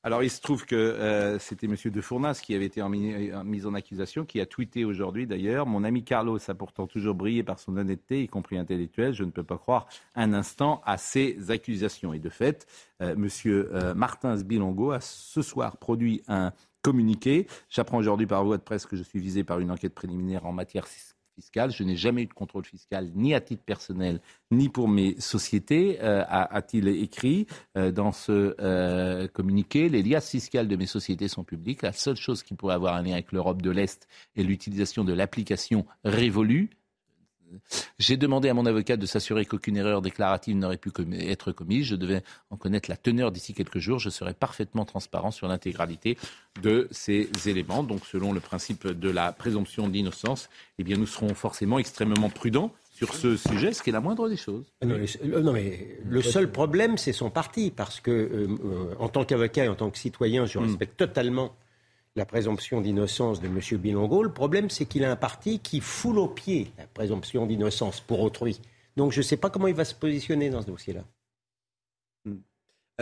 Alors, 0.04 0.22
il 0.22 0.30
se 0.30 0.40
trouve 0.40 0.66
que 0.68 0.76
euh, 0.76 1.40
c'était 1.40 1.66
M. 1.66 1.76
De 1.86 2.00
Fournas 2.02 2.40
qui 2.44 2.54
avait 2.54 2.66
été 2.66 2.80
en, 2.84 2.90
mi- 2.90 3.34
en 3.34 3.44
mise 3.44 3.66
en 3.66 3.74
accusation, 3.74 4.24
qui 4.24 4.40
a 4.40 4.46
tweeté 4.46 4.86
aujourd'hui 4.86 5.26
d'ailleurs. 5.26 5.66
Mon 5.66 5.84
ami 5.84 6.04
Carlos 6.04 6.38
a 6.48 6.54
pourtant 6.54 6.86
toujours 6.86 7.16
brillé 7.16 7.42
par 7.42 7.58
son 7.58 7.76
honnêteté, 7.76 8.22
y 8.22 8.28
compris 8.28 8.60
intellectuelle. 8.60 9.14
Je 9.16 9.24
ne 9.24 9.32
peux 9.32 9.44
pas 9.44 9.58
croire 9.58 9.88
un 10.14 10.34
instant 10.34 10.82
à 10.86 10.98
ces 10.98 11.50
accusations. 11.50 12.14
Et 12.14 12.20
de 12.20 12.30
fait, 12.30 12.68
euh, 13.02 13.14
M. 13.16 13.28
euh, 13.48 13.96
Martins 13.96 14.36
Bilongo 14.44 14.92
a 14.92 15.02
ce 15.02 15.42
soir 15.42 15.78
produit 15.78 16.22
un 16.28 16.52
communiqué. 16.84 17.48
J'apprends 17.68 17.98
aujourd'hui 17.98 18.28
par 18.28 18.46
voie 18.46 18.58
de 18.58 18.62
presse 18.64 18.86
que 18.86 18.96
je 18.96 19.02
suis 19.02 19.18
visé 19.20 19.44
par 19.44 19.60
une 19.60 19.72
enquête 19.72 19.96
préliminaire 19.96 20.46
en 20.46 20.52
matière 20.54 20.86
fiscale. 21.36 21.72
Je 21.72 21.84
n'ai 21.84 21.96
jamais 21.96 22.24
eu 22.24 22.26
de 22.26 22.34
contrôle 22.34 22.66
fiscal, 22.66 23.12
ni 23.14 23.34
à 23.34 23.42
titre 23.42 23.64
personnel, 23.64 24.22
ni 24.52 24.70
pour 24.70 24.88
mes 24.88 25.20
sociétés, 25.20 26.00
euh, 26.02 26.24
a-t-il 26.28 26.88
écrit 26.88 27.48
euh, 27.78 27.92
dans 27.92 28.12
ce 28.12 28.56
euh, 28.60 29.28
communiqué. 29.28 29.90
Les 29.90 30.02
liasses 30.02 30.32
fiscales 30.32 30.68
de 30.68 30.76
mes 30.76 30.86
sociétés 30.86 31.28
sont 31.28 31.44
publiques. 31.44 31.82
La 31.82 31.94
seule 31.94 32.16
chose 32.16 32.44
qui 32.44 32.54
pourrait 32.54 32.76
avoir 32.76 32.96
un 32.96 33.04
lien 33.04 33.14
avec 33.14 33.32
l'Europe 33.32 33.62
de 33.62 33.70
l'Est 33.70 34.08
est 34.36 34.44
l'utilisation 34.44 35.04
de 35.04 35.14
l'application 35.14 35.86
Révolu. 36.04 36.70
J'ai 38.00 38.18
demandé 38.18 38.50
à 38.50 38.54
mon 38.54 38.66
avocat 38.66 38.98
de 38.98 39.06
s'assurer 39.06 39.46
qu'aucune 39.46 39.78
erreur 39.78 40.02
déclarative 40.02 40.56
n'aurait 40.56 40.78
pu 40.78 40.92
être 41.22 41.52
commise. 41.52 41.86
Je 41.86 41.96
devais 41.96 42.24
en 42.50 42.58
connaître 42.58 42.90
la 42.90 42.98
teneur 42.98 43.32
d'ici 43.32 43.54
quelques 43.54 43.80
jours. 43.80 44.00
Je 44.00 44.10
serai 44.10 44.34
parfaitement 44.34 44.86
transparent 44.86 45.32
sur 45.32 45.48
l'intégralité 45.48 46.18
de 46.62 46.88
ces 46.92 47.30
éléments. 47.46 47.84
Donc, 47.84 48.06
selon 48.06 48.34
le 48.34 48.40
principe 48.40 48.88
de 48.88 49.10
la 49.10 49.32
présomption 49.32 49.88
d'innocence, 49.88 50.50
eh 50.80 50.84
bien, 50.84 50.98
nous 50.98 51.08
serons 51.08 51.34
forcément 51.34 51.80
extrêmement 51.80 52.30
prudents 52.30 52.72
sur 52.96 53.14
ce 53.14 53.36
sujet, 53.36 53.74
ce 53.74 53.84
qui 53.84 53.90
est 53.90 53.94
la 53.94 54.00
moindre 54.00 54.30
des 54.30 54.38
choses. 54.38 54.64
Non, 54.82 54.98
mais, 54.98 55.06
euh, 55.24 55.42
non, 55.42 55.52
mais 55.52 56.00
le 56.06 56.22
seul 56.22 56.50
problème, 56.50 56.98
c'est 56.98 57.12
son 57.12 57.30
parti, 57.30 57.72
parce 57.76 58.00
que 58.00 58.12
euh, 58.12 58.48
euh, 58.64 58.96
en 59.00 59.10
tant 59.10 59.26
qu'avocat 59.26 59.66
et 59.66 59.68
en 59.68 59.76
tant 59.76 59.90
que 59.90 59.98
citoyen, 59.98 60.46
je 60.46 60.60
respecte 60.60 60.98
totalement 60.98 61.56
la 62.16 62.26
présomption 62.26 62.82
d'innocence 62.82 63.42
de 63.42 63.48
M. 63.48 63.60
Bilongo. 63.78 64.24
Le 64.24 64.32
problème, 64.32 64.70
c'est 64.70 64.86
qu'il 64.86 65.04
a 65.04 65.12
un 65.12 65.16
parti 65.16 65.60
qui 65.60 65.82
foule 65.82 66.20
aux 66.20 66.28
pieds 66.28 66.72
la 66.78 66.88
présomption 66.88 67.46
d'innocence 67.46 68.00
pour 68.00 68.22
autrui. 68.22 68.62
Donc 68.96 69.12
je 69.12 69.20
ne 69.20 69.24
sais 69.24 69.38
pas 69.38 69.50
comment 69.50 69.68
il 69.68 69.76
va 69.76 69.86
se 69.86 69.96
positionner 69.96 70.50
dans 70.50 70.62
ce 70.62 70.68
dossier-là. 70.68 71.04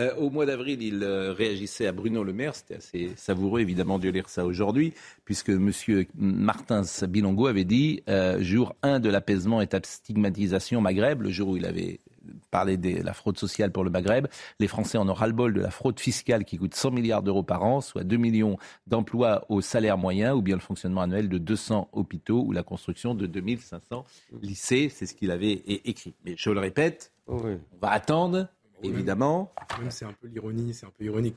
Euh, 0.00 0.12
au 0.16 0.28
mois 0.28 0.44
d'avril, 0.44 0.82
il 0.82 1.04
euh, 1.04 1.32
réagissait 1.32 1.86
à 1.86 1.92
Bruno 1.92 2.24
Le 2.24 2.32
Maire. 2.32 2.56
C'était 2.56 2.74
assez 2.74 3.10
savoureux, 3.14 3.60
évidemment, 3.60 4.00
de 4.00 4.08
lire 4.08 4.28
ça 4.28 4.44
aujourd'hui, 4.44 4.92
puisque 5.24 5.50
M. 5.50 5.70
Martins 6.16 6.82
Bilongo 7.06 7.46
avait 7.46 7.64
dit 7.64 8.02
euh, 8.08 8.42
jour 8.42 8.74
1 8.82 8.98
de 8.98 9.08
l'apaisement, 9.08 9.60
étape 9.60 9.86
stigmatisation 9.86 10.80
Maghreb, 10.80 11.22
le 11.22 11.30
jour 11.30 11.50
où 11.50 11.56
il 11.56 11.64
avait 11.64 12.00
parlé 12.50 12.76
de 12.76 13.02
la 13.02 13.12
fraude 13.12 13.38
sociale 13.38 13.72
pour 13.72 13.84
le 13.84 13.90
Maghreb. 13.90 14.26
Les 14.58 14.68
Français 14.68 14.98
en 14.98 15.08
ont 15.08 15.14
ras-le-bol 15.14 15.54
de 15.54 15.60
la 15.60 15.70
fraude 15.70 15.98
fiscale 16.00 16.44
qui 16.44 16.58
coûte 16.58 16.74
100 16.74 16.90
milliards 16.90 17.22
d'euros 17.22 17.42
par 17.42 17.62
an, 17.64 17.80
soit 17.80 18.04
2 18.04 18.16
millions 18.16 18.56
d'emplois 18.86 19.44
au 19.48 19.60
salaire 19.60 19.98
moyen, 19.98 20.34
ou 20.34 20.42
bien 20.42 20.56
le 20.56 20.60
fonctionnement 20.60 21.02
annuel 21.02 21.28
de 21.28 21.38
200 21.38 21.88
hôpitaux 21.92 22.44
ou 22.44 22.52
la 22.52 22.62
construction 22.62 23.14
de 23.14 23.26
2500 23.26 24.04
lycées. 24.42 24.88
C'est 24.88 25.06
ce 25.06 25.14
qu'il 25.14 25.30
avait 25.30 25.52
écrit. 25.52 26.14
Mais 26.24 26.34
je 26.36 26.50
le 26.50 26.60
répète, 26.60 27.12
on 27.26 27.36
va 27.80 27.90
attendre, 27.90 28.48
évidemment. 28.82 29.52
Même 29.80 29.90
c'est 29.90 30.04
un 30.04 30.12
peu 30.12 30.28
l'ironie, 30.28 30.74
c'est 30.74 30.86
un 30.86 30.92
peu 30.96 31.04
ironique. 31.04 31.36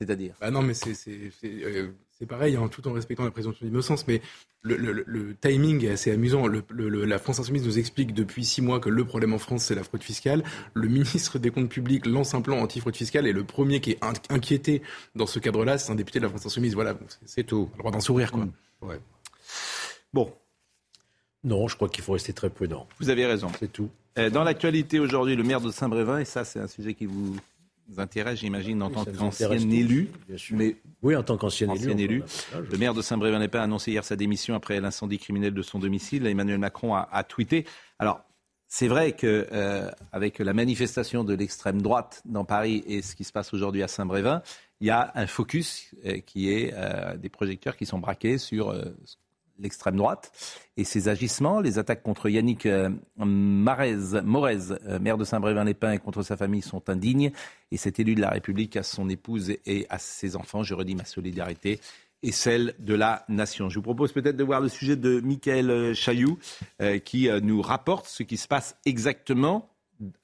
C'est-à-dire? 0.00 0.34
Bah 0.40 0.50
non, 0.50 0.62
mais 0.62 0.74
c'est 0.74 0.94
c'est- 2.22 2.26
pareil, 2.26 2.56
hein, 2.56 2.68
tout 2.68 2.86
en 2.88 2.92
respectant 2.92 3.24
la 3.24 3.30
présomption 3.30 3.66
d'innocence, 3.66 4.06
mais 4.06 4.22
le, 4.62 4.76
le- 4.76 5.34
timing 5.40 5.84
est 5.84 5.90
assez 5.90 6.12
amusant. 6.12 6.46
Le- 6.46 6.62
le- 6.70 6.88
le- 6.88 7.04
la 7.04 7.18
France 7.18 7.40
Insoumise 7.40 7.64
nous 7.66 7.78
explique 7.78 8.14
depuis 8.14 8.44
six 8.44 8.62
mois 8.62 8.78
que 8.80 8.88
le 8.88 9.04
problème 9.04 9.32
en 9.34 9.38
France, 9.38 9.64
c'est 9.64 9.74
la 9.74 9.82
fraude 9.82 10.02
fiscale. 10.04 10.44
Le 10.74 10.86
ministre 10.88 11.38
des 11.40 11.50
Comptes 11.50 11.68
Publics 11.68 12.06
lance 12.06 12.34
un 12.34 12.40
plan 12.42 12.58
anti-fraude 12.60 12.94
fiscale 12.96 13.26
et 13.26 13.32
le 13.32 13.42
premier 13.44 13.80
qui 13.80 13.90
est 13.92 14.04
in- 14.04 14.12
inquiété 14.30 14.82
dans 15.16 15.26
ce 15.26 15.38
cadre-là, 15.40 15.78
c'est 15.78 15.90
un 15.90 15.96
député 15.96 16.20
de 16.20 16.24
la 16.24 16.28
France 16.30 16.46
Insoumise. 16.46 16.74
Voilà, 16.74 16.96
c'est- 17.26 17.42
tout. 17.44 17.68
On 17.70 17.74
a 17.74 17.76
le 17.76 17.78
droit 17.80 17.90
d'en 17.92 18.00
sourire, 18.00 18.30
quoi. 18.30 18.46
Ouais. 18.82 19.00
Bon. 20.12 20.32
Non, 21.44 21.66
je 21.66 21.74
crois 21.74 21.88
qu'il 21.88 22.04
faut 22.04 22.12
rester 22.12 22.32
très 22.32 22.50
prudent. 22.50 22.86
Vous 23.00 23.10
avez 23.10 23.26
raison. 23.26 23.48
C'est 23.58 23.72
tout. 23.72 23.90
Euh, 24.18 24.30
Dans 24.30 24.44
l'actualité 24.44 24.98
aujourd'hui, 25.00 25.34
le 25.34 25.42
maire 25.42 25.60
de 25.60 25.70
Saint-Brévin, 25.72 26.18
et 26.18 26.24
ça 26.24 26.44
c'est 26.44 26.60
un 26.60 26.68
sujet 26.68 26.94
qui 26.94 27.06
vous 27.06 27.34
intéresse, 28.00 28.40
j'imagine, 28.40 28.82
en 28.82 28.90
tant 28.90 29.04
ça 29.04 29.12
nous 29.12 29.18
qu'ancien 29.18 29.50
élu. 29.50 30.08
Mais 30.50 30.76
Oui, 31.02 31.16
en 31.16 31.22
tant 31.22 31.36
qu'ancien 31.36 31.68
élu. 31.74 32.22
je- 32.52 32.70
Le 32.72 32.78
maire 32.78 32.94
de 32.94 33.02
Saint-Brévin-les-Pins 33.02 33.60
a 33.60 33.64
annoncé 33.64 33.90
hier 33.92 34.04
sa 34.04 34.16
démission 34.16 34.54
après 34.54 34.80
l'incendie 34.80 35.18
criminel 35.18 35.54
de 35.54 35.62
son 35.62 35.78
domicile. 35.78 36.26
Emmanuel 36.26 36.58
Macron 36.58 36.94
a, 36.94 37.08
a 37.10 37.24
tweeté. 37.24 37.66
Alors, 37.98 38.20
c'est 38.68 38.88
vrai 38.88 39.12
que 39.12 39.46
euh, 39.52 39.90
avec 40.12 40.38
la 40.38 40.54
manifestation 40.54 41.24
de 41.24 41.34
l'extrême 41.34 41.82
droite 41.82 42.22
dans 42.24 42.44
Paris 42.44 42.82
et 42.86 43.02
ce 43.02 43.14
qui 43.14 43.24
se 43.24 43.32
passe 43.32 43.52
aujourd'hui 43.52 43.82
à 43.82 43.88
Saint-Brévin, 43.88 44.42
il 44.80 44.86
y 44.86 44.90
a 44.90 45.12
un 45.14 45.26
focus 45.26 45.94
euh, 46.06 46.18
qui 46.20 46.50
est 46.50 46.72
euh, 46.74 47.16
des 47.16 47.28
projecteurs 47.28 47.76
qui 47.76 47.84
sont 47.86 47.98
braqués 47.98 48.38
sur 48.38 48.70
euh, 48.70 48.82
l'extrême 49.62 49.96
droite 49.96 50.32
et 50.76 50.84
ses 50.84 51.08
agissements, 51.08 51.60
les 51.60 51.78
attaques 51.78 52.02
contre 52.02 52.28
Yannick 52.28 52.66
euh, 52.66 52.90
Marez, 53.16 54.22
Morez, 54.22 54.72
euh, 54.86 54.98
maire 54.98 55.16
de 55.16 55.24
Saint-Brévin-les-Pins 55.24 55.92
et 55.92 55.98
contre 55.98 56.22
sa 56.22 56.36
famille 56.36 56.62
sont 56.62 56.90
indignes. 56.90 57.32
Et 57.70 57.76
cet 57.76 58.00
élu 58.00 58.14
de 58.14 58.20
la 58.20 58.30
République, 58.30 58.76
à 58.76 58.82
son 58.82 59.08
épouse 59.08 59.54
et 59.64 59.86
à 59.88 59.98
ses 59.98 60.36
enfants, 60.36 60.62
je 60.62 60.74
redis 60.74 60.94
ma 60.94 61.04
solidarité 61.04 61.80
et 62.22 62.32
celle 62.32 62.74
de 62.78 62.94
la 62.94 63.24
nation. 63.28 63.68
Je 63.68 63.76
vous 63.76 63.82
propose 63.82 64.12
peut-être 64.12 64.36
de 64.36 64.44
voir 64.44 64.60
le 64.60 64.68
sujet 64.68 64.96
de 64.96 65.20
Michael 65.20 65.94
Chailloux 65.94 66.38
euh, 66.80 66.98
qui 66.98 67.28
euh, 67.28 67.40
nous 67.40 67.60
rapporte 67.60 68.06
ce 68.06 68.22
qui 68.22 68.36
se 68.36 68.48
passe 68.48 68.76
exactement 68.84 69.68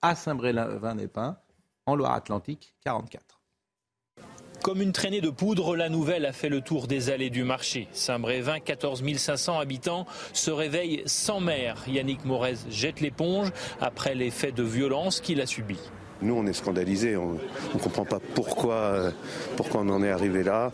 à 0.02 0.14
Saint-Brévin-les-Pins 0.14 1.38
en 1.86 1.96
Loire-Atlantique 1.96 2.74
44. 2.84 3.37
Comme 4.62 4.82
une 4.82 4.92
traînée 4.92 5.20
de 5.20 5.30
poudre, 5.30 5.76
la 5.76 5.88
nouvelle 5.88 6.26
a 6.26 6.32
fait 6.32 6.48
le 6.48 6.60
tour 6.60 6.88
des 6.88 7.10
allées 7.10 7.30
du 7.30 7.44
marché. 7.44 7.86
Saint-Brévin, 7.92 8.58
14 8.58 9.04
500 9.16 9.60
habitants, 9.60 10.04
se 10.32 10.50
réveille 10.50 11.02
sans 11.06 11.40
maire. 11.40 11.76
Yannick 11.86 12.24
Morez 12.24 12.56
jette 12.68 13.00
l'éponge 13.00 13.52
après 13.80 14.16
les 14.16 14.30
faits 14.30 14.54
de 14.54 14.64
violence 14.64 15.20
qu'il 15.20 15.40
a 15.40 15.46
subis. 15.46 15.78
Nous, 16.20 16.34
on 16.34 16.44
est 16.46 16.52
scandalisés. 16.52 17.16
On 17.16 17.34
ne 17.34 17.78
comprend 17.80 18.04
pas 18.04 18.18
pourquoi, 18.34 18.74
euh, 18.74 19.10
pourquoi 19.56 19.82
on 19.82 19.88
en 19.90 20.02
est 20.02 20.10
arrivé 20.10 20.42
là. 20.42 20.72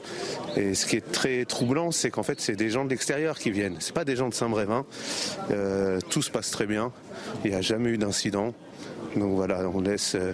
Et 0.57 0.75
ce 0.75 0.87
qui 0.87 0.97
est 0.97 1.13
très 1.13 1.45
troublant, 1.45 1.91
c'est 1.91 2.11
qu'en 2.11 2.23
fait, 2.23 2.41
c'est 2.41 2.57
des 2.57 2.71
gens 2.71 2.87
de 2.87 2.91
l'extérieur 2.91 3.39
qui 3.39 3.51
viennent. 3.51 3.77
C'est 3.81 3.95
pas 3.95 4.07
des 4.07 4.17
gens 4.17 4.31
de 4.31 4.35
Saint-Brévin. 4.35 4.87
Euh, 5.51 6.01
tout 6.09 6.23
se 6.23 6.31
passe 6.31 6.51
très 6.51 6.67
bien. 6.67 6.93
Il 7.45 7.51
n'y 7.51 7.57
a 7.57 7.61
jamais 7.61 7.91
eu 7.91 7.99
d'incident. 7.99 8.55
Donc 9.17 9.35
voilà, 9.37 9.69
on 9.69 9.81
laisse 9.81 10.15
euh, 10.15 10.33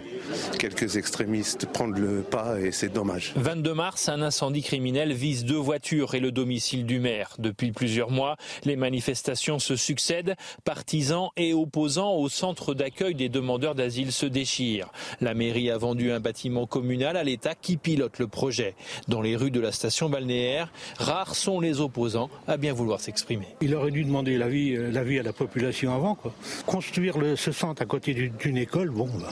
quelques 0.59 0.97
extrémistes 0.97 1.67
prendre 1.67 1.99
le 1.99 2.23
pas 2.23 2.59
et 2.61 2.73
c'est 2.73 2.89
dommage. 2.89 3.33
22 3.37 3.75
mars, 3.75 4.09
un 4.09 4.23
incendie 4.23 4.63
criminel 4.63 5.13
vise 5.13 5.45
deux 5.45 5.57
voitures 5.57 6.15
et 6.15 6.21
le 6.21 6.33
domicile 6.33 6.87
du 6.87 6.99
maire. 7.01 7.35
Depuis 7.39 7.73
plusieurs 7.73 8.11
mois, 8.11 8.37
les 8.65 8.77
manifestations 8.77 9.59
se 9.59 9.77
succèdent. 9.77 10.35
Partisans 10.65 11.29
et 11.37 11.53
opposants 11.53 12.15
au 12.15 12.29
centre 12.29 12.75
d'accueil 12.75 13.15
des 13.15 13.29
demandeurs 13.29 13.75
d'asile 13.75 14.13
se 14.13 14.27
déchirent. 14.27 14.89
La 15.21 15.35
mairie 15.35 15.71
a 15.71 15.77
vendu 15.79 16.11
un 16.11 16.21
bâtiment 16.21 16.67
communal 16.67 17.17
à 17.17 17.25
l'État 17.25 17.55
qui 17.55 17.77
pilote 17.77 18.19
le 18.19 18.27
projet. 18.29 18.75
Dans 19.09 19.21
les 19.21 19.37
rues 19.37 19.51
de 19.51 19.61
la 19.61 19.73
station 19.73 20.09
balnéaire, 20.09 20.73
rares 20.99 21.35
sont 21.35 21.61
les 21.61 21.81
opposants 21.81 22.31
à 22.47 22.57
bien 22.57 22.73
vouloir 22.73 23.01
s'exprimer. 23.01 23.47
Il 23.61 23.75
aurait 23.75 23.91
dû 23.91 24.05
demander 24.05 24.39
l'avis 24.39 24.75
euh, 24.77 24.91
l'avis 24.91 25.19
à 25.19 25.23
la 25.23 25.33
population 25.33 25.95
avant. 25.95 26.15
Quoi. 26.15 26.33
Construire 26.67 27.19
le, 27.19 27.37
ce 27.37 27.53
centre 27.53 27.83
à 27.83 27.87
côté 27.87 28.15
du- 28.15 28.31
d'une 28.31 28.57
école, 28.57 28.70
bon, 28.73 29.09
bah, 29.21 29.29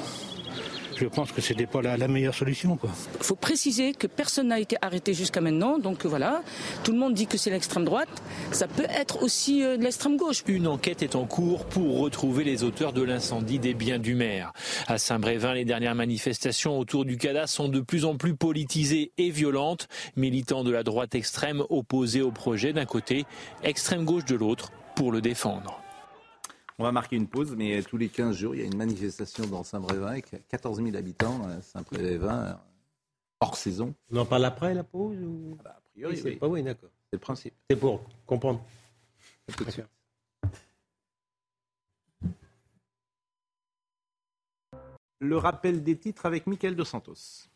je 0.97 1.07
pense 1.07 1.31
que 1.31 1.41
c'était 1.41 1.67
pas 1.67 1.81
la, 1.81 1.97
la 1.97 2.09
meilleure 2.09 2.35
solution. 2.35 2.77
Il 2.83 3.25
faut 3.25 3.37
préciser 3.37 3.93
que 3.93 4.09
personne 4.09 4.49
n'a 4.49 4.59
été 4.59 4.77
arrêté 4.83 5.15
jusqu'à 5.15 5.41
maintenant, 5.41 5.79
donc 5.79 6.05
euh, 6.05 6.09
voilà. 6.09 6.43
Tout 6.83 6.91
le 6.93 6.99
monde 6.99 7.15
dit 7.15 7.29
que 7.29 7.39
c'est 7.39 7.51
l'extrême 7.51 7.85
droite. 7.85 8.09
Ça 8.51 8.67
peut 8.67 8.87
être 8.91 9.23
aussi 9.23 9.63
euh, 9.63 9.77
de 9.77 9.85
l'extrême 9.85 10.17
gauche. 10.17 10.43
Une 10.49 10.67
enquête 10.67 11.03
est 11.03 11.15
en 11.15 11.25
cours 11.25 11.67
pour 11.67 12.01
retrouver 12.01 12.43
les 12.43 12.65
auteurs 12.65 12.93
de 12.93 13.03
l'incendie 13.03 13.61
des 13.61 13.75
biens 13.75 14.01
du 14.01 14.17
maire. 14.17 14.53
À 14.89 14.99
Saint-Brévin, 14.99 15.55
les 15.55 15.65
dernières 15.65 15.95
manifestations 15.95 16.79
autour 16.79 17.05
du 17.05 17.17
CADA 17.17 17.47
sont 17.47 17.69
de 17.69 17.81
plus 17.81 18.05
en 18.05 18.17
plus 18.17 18.35
politisées 18.35 19.13
et 19.19 19.31
violentes. 19.31 19.87
Militants 20.17 20.65
de 20.65 20.73
la 20.73 20.83
droite 20.83 21.15
extrême 21.15 21.63
opposés 21.71 22.23
au 22.23 22.33
projet 22.33 22.73
d'un 22.73 22.87
côté, 22.87 23.25
extrême 23.63 24.05
gauche 24.05 24.25
de 24.25 24.35
l'autre, 24.35 24.73
pour 24.97 25.13
le 25.13 25.21
défendre. 25.21 25.81
On 26.79 26.85
va 26.85 26.93
marquer 26.93 27.17
une 27.17 27.27
pause, 27.27 27.57
mais 27.57 27.83
tous 27.83 27.97
les 27.97 28.09
15 28.09 28.37
jours, 28.37 28.55
il 28.55 28.61
y 28.61 28.63
a 28.63 28.67
une 28.67 28.77
manifestation 28.77 29.45
dans 29.47 29.65
Saint-Brévin 29.65 30.07
avec 30.07 30.47
14 30.49 30.81
000 30.83 30.97
habitants. 30.97 31.49
euh, 31.49 31.61
Saint-Brévin, 31.61 32.45
euh, 32.47 32.55
hors 33.41 33.57
saison. 33.57 33.95
On 34.13 34.17
en 34.19 34.27
parle 34.27 34.45
après 34.45 34.75
la 34.75 34.85
pause 34.85 35.19
ou... 35.21 35.57
A 35.65 35.81
priori, 35.93 36.15
Oui, 36.15 36.21
c'est 36.23 36.29
oui. 36.31 36.37
pas 36.37 36.47
oui, 36.47 36.63
d'accord. 36.63 36.91
C'est 37.11 37.17
le 37.17 37.19
principe. 37.19 37.55
C'est 37.69 37.77
pour 37.77 38.03
comprendre. 38.27 38.63
À 39.49 39.53
tout 39.53 39.65
de 39.65 39.71
suite. 39.71 39.87
Le 45.21 45.37
rappel 45.37 45.83
des 45.83 45.99
titres 45.99 46.27
avec 46.27 46.47
Mickaël 46.47 46.77
Dos 46.77 46.85
Santos. 46.85 47.49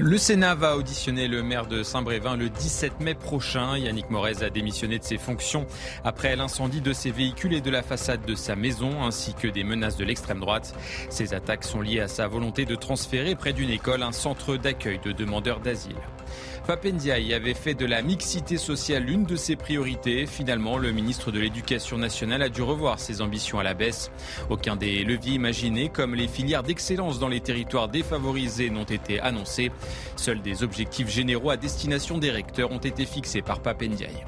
Le 0.00 0.16
Sénat 0.16 0.54
va 0.54 0.76
auditionner 0.76 1.26
le 1.26 1.42
maire 1.42 1.66
de 1.66 1.82
Saint-Brévin 1.82 2.36
le 2.36 2.48
17 2.48 3.00
mai 3.00 3.14
prochain. 3.14 3.76
Yannick 3.76 4.10
Morez 4.10 4.44
a 4.44 4.48
démissionné 4.48 5.00
de 5.00 5.04
ses 5.04 5.18
fonctions 5.18 5.66
après 6.04 6.36
l'incendie 6.36 6.80
de 6.80 6.92
ses 6.92 7.10
véhicules 7.10 7.52
et 7.52 7.60
de 7.60 7.70
la 7.70 7.82
façade 7.82 8.24
de 8.24 8.36
sa 8.36 8.54
maison, 8.54 9.02
ainsi 9.02 9.34
que 9.34 9.48
des 9.48 9.64
menaces 9.64 9.96
de 9.96 10.04
l'extrême 10.04 10.38
droite. 10.38 10.72
Ces 11.10 11.34
attaques 11.34 11.64
sont 11.64 11.80
liées 11.80 11.98
à 11.98 12.06
sa 12.06 12.28
volonté 12.28 12.64
de 12.64 12.76
transférer 12.76 13.34
près 13.34 13.52
d'une 13.52 13.70
école 13.70 14.04
un 14.04 14.12
centre 14.12 14.56
d'accueil 14.56 15.00
de 15.04 15.10
demandeurs 15.10 15.58
d'asile. 15.58 15.96
Papendiaï 16.66 17.32
avait 17.32 17.54
fait 17.54 17.74
de 17.74 17.86
la 17.86 18.02
mixité 18.02 18.58
sociale 18.58 19.04
l'une 19.04 19.24
de 19.24 19.36
ses 19.36 19.56
priorités. 19.56 20.26
Finalement, 20.26 20.76
le 20.76 20.92
ministre 20.92 21.30
de 21.30 21.40
l'Éducation 21.40 21.96
nationale 21.96 22.42
a 22.42 22.48
dû 22.48 22.62
revoir 22.62 22.98
ses 22.98 23.22
ambitions 23.22 23.58
à 23.58 23.62
la 23.62 23.74
baisse. 23.74 24.10
Aucun 24.50 24.76
des 24.76 25.04
leviers 25.04 25.34
imaginés, 25.34 25.88
comme 25.88 26.14
les 26.14 26.28
filières 26.28 26.62
d'excellence 26.62 27.18
dans 27.18 27.28
les 27.28 27.40
territoires 27.40 27.88
défavorisés, 27.88 28.70
n'ont 28.70 28.84
été 28.84 29.18
annoncés. 29.20 29.72
Seuls 30.16 30.42
des 30.42 30.62
objectifs 30.62 31.08
généraux 31.08 31.50
à 31.50 31.56
destination 31.56 32.18
des 32.18 32.30
recteurs 32.30 32.70
ont 32.70 32.78
été 32.78 33.06
fixés 33.06 33.42
par 33.42 33.60
Papendiaï. 33.60 34.24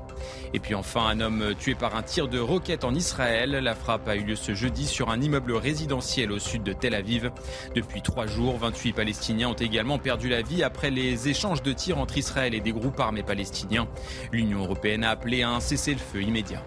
Et 0.52 0.58
puis 0.58 0.74
enfin, 0.74 1.06
un 1.06 1.20
homme 1.20 1.54
tué 1.58 1.74
par 1.74 1.94
un 1.94 2.02
tir 2.02 2.28
de 2.28 2.38
roquette 2.38 2.84
en 2.84 2.94
Israël. 2.94 3.50
La 3.50 3.74
frappe 3.74 4.08
a 4.08 4.16
eu 4.16 4.24
lieu 4.24 4.34
ce 4.34 4.54
jeudi 4.54 4.84
sur 4.84 5.10
un 5.10 5.20
immeuble 5.20 5.52
résidentiel 5.52 6.32
au 6.32 6.38
sud 6.40 6.64
de 6.64 6.72
Tel 6.72 6.94
Aviv. 6.94 7.30
Depuis 7.74 8.02
trois 8.02 8.26
jours, 8.26 8.58
28 8.58 8.92
Palestiniens 8.92 9.50
ont 9.50 9.54
également 9.54 9.98
perdu 9.98 10.28
la 10.28 10.42
vie 10.42 10.64
après 10.64 10.90
les 10.90 11.28
échanges 11.28 11.62
de 11.62 11.72
tirs 11.72 11.98
entre 11.98 12.18
Israël 12.18 12.54
et 12.54 12.60
des 12.60 12.72
groupes 12.72 12.98
armés 12.98 13.22
palestiniens. 13.22 13.86
L'Union 14.32 14.64
européenne 14.64 15.04
a 15.04 15.10
appelé 15.10 15.42
à 15.42 15.50
un 15.50 15.60
cessez-le-feu 15.60 16.22
immédiat. 16.22 16.64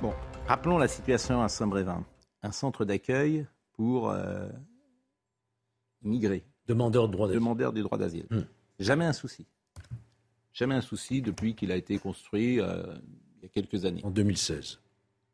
Bon, 0.00 0.14
rappelons 0.46 0.78
la 0.78 0.88
situation 0.88 1.42
à 1.42 1.48
Saint-Brévin. 1.48 2.04
Un 2.42 2.52
centre 2.52 2.86
d'accueil 2.86 3.46
pour 3.74 4.10
euh, 4.10 4.48
immigrés. 6.02 6.44
Demandeurs 6.66 7.08
de 7.08 7.12
droit 7.12 7.26
d'asile. 7.26 7.40
Demandeurs 7.40 7.72
des 7.72 7.82
droits 7.82 7.98
d'asile. 7.98 8.26
Jamais 8.78 9.04
un 9.04 9.12
souci. 9.12 9.46
Jamais 10.56 10.74
un 10.74 10.80
souci 10.80 11.20
depuis 11.20 11.54
qu'il 11.54 11.70
a 11.70 11.76
été 11.76 11.98
construit 11.98 12.60
euh, 12.60 12.82
il 13.36 13.42
y 13.42 13.44
a 13.44 13.48
quelques 13.48 13.84
années. 13.84 14.00
En 14.04 14.10
2016. 14.10 14.80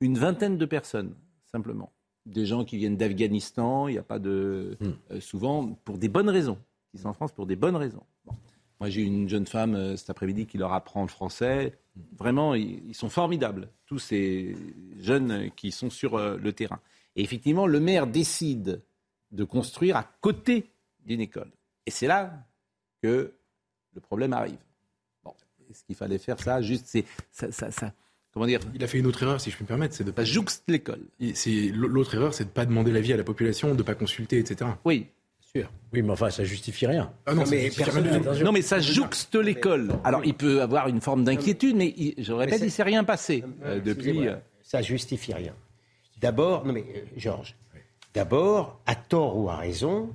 Une 0.01 0.19
vingtaine 0.19 0.59
de 0.59 0.67
personnes, 0.67 1.15
simplement. 1.45 1.93
Des 2.27 2.45
gens 2.45 2.65
qui 2.65 2.77
viennent 2.77 2.97
d'Afghanistan, 2.97 3.87
il 3.87 3.93
n'y 3.93 3.99
a 3.99 4.03
pas 4.03 4.19
de. 4.19 4.77
euh, 5.13 5.21
souvent, 5.21 5.69
pour 5.85 5.99
des 5.99 6.09
bonnes 6.09 6.29
raisons. 6.29 6.59
Ils 6.93 7.01
sont 7.01 7.09
en 7.09 7.13
France 7.13 7.31
pour 7.31 7.47
des 7.47 7.55
bonnes 7.55 7.77
raisons. 7.77 8.03
Bon. 8.25 8.35
Moi, 8.81 8.91
j'ai 8.91 9.03
une 9.03 9.29
jeune 9.29 9.47
femme 9.47 9.77
euh, 9.77 9.97
cet 9.97 10.11
après-midi 10.11 10.47
qui 10.47 10.59
leur 10.59 10.73
apprend 10.73 11.03
le 11.03 11.09
français. 11.09 11.79
Vraiment, 12.19 12.57
ils, 12.57 12.83
ils 12.89 12.95
sont 12.97 13.09
formidables, 13.09 13.69
tous 13.87 14.01
ces 14.01 14.57
jeunes 14.99 15.53
qui 15.53 15.71
sont 15.71 15.89
sur 15.89 16.19
le 16.19 16.53
terrain. 16.53 16.81
Et 17.15 17.23
effectivement, 17.23 17.69
le 17.69 17.79
maire 17.79 18.09
décide 18.09 18.83
de 19.31 19.45
construire 19.45 19.97
à 19.97 20.03
côté 20.21 20.69
d'une 21.07 21.21
école. 21.21 21.53
Et 21.87 21.93
c'est 21.93 22.09
là 22.09 22.45
que 23.01 23.35
le 23.95 24.01
problème 24.01 24.33
arrive. 24.33 24.59
Est-ce 25.73 25.85
qu'il 25.85 25.97
fallait 25.97 26.19
faire? 26.19 26.39
Ça 26.41 26.61
Juste, 26.63 26.85
c'est 26.87 27.05
ça, 27.31 27.51
ça, 27.51 27.71
ça- 27.71 27.93
comment 28.33 28.47
dire? 28.47 28.61
Il 28.75 28.85
a 28.85 28.87
fait 28.87 28.99
une 28.99 29.07
autre 29.07 29.23
erreur, 29.23 29.41
si 29.41 29.51
je 29.51 29.57
peux 29.57 29.65
me 29.65 29.69
permettre, 29.69 29.95
c'est 29.95 30.05
de 30.05 30.11
pas 30.11 30.25
jouxte 30.25 30.63
l'école. 30.69 31.01
L'autre 31.75 32.15
erreur, 32.15 32.35
c'est 32.35 32.45
de 32.45 32.51
pas 32.51 32.65
demander 32.67 32.93
l'avis 32.93 33.13
à 33.13 33.17
la 33.17 33.25
population, 33.25 33.75
de 33.75 33.83
pas 33.83 33.95
consulter, 33.95 34.39
etc. 34.39 34.71
Oui. 34.85 35.07
Sûr. 35.55 35.71
Oui, 35.93 36.01
mais 36.01 36.11
enfin, 36.13 36.31
ça 36.31 36.45
justifie 36.45 36.87
rien. 36.87 37.13
Ah 37.27 37.35
non, 37.35 37.45
mais 38.53 38.63
ça 38.63 38.81
jouxte 38.81 39.35
l'école. 39.35 39.93
Alors, 40.03 40.25
il 40.25 40.33
peut 40.35 40.63
avoir 40.63 40.89
une 40.89 41.03
forme 41.03 41.25
d'inquiétude, 41.25 41.77
mais 41.77 41.93
il- 41.97 42.15
je 42.17 42.33
répète, 42.33 42.61
il 42.61 42.65
ne 42.67 42.71
s'est 42.71 42.83
rien 42.83 43.05
passé 43.05 43.45
euh, 43.65 43.75
depuis. 43.77 43.91
Excusez-moi, 43.91 44.25
euh, 44.33 44.37
Ça 44.63 44.81
justifie 44.81 45.35
rien. 45.35 45.55
D'abord, 46.23 46.65
non 46.65 46.73
mais 46.73 46.85
euh, 46.97 47.01
Georges, 47.19 47.55
d'abord, 48.15 48.81
à 48.87 48.95
tort 48.95 49.37
ou 49.37 49.51
à 49.51 49.57
raison, 49.57 50.11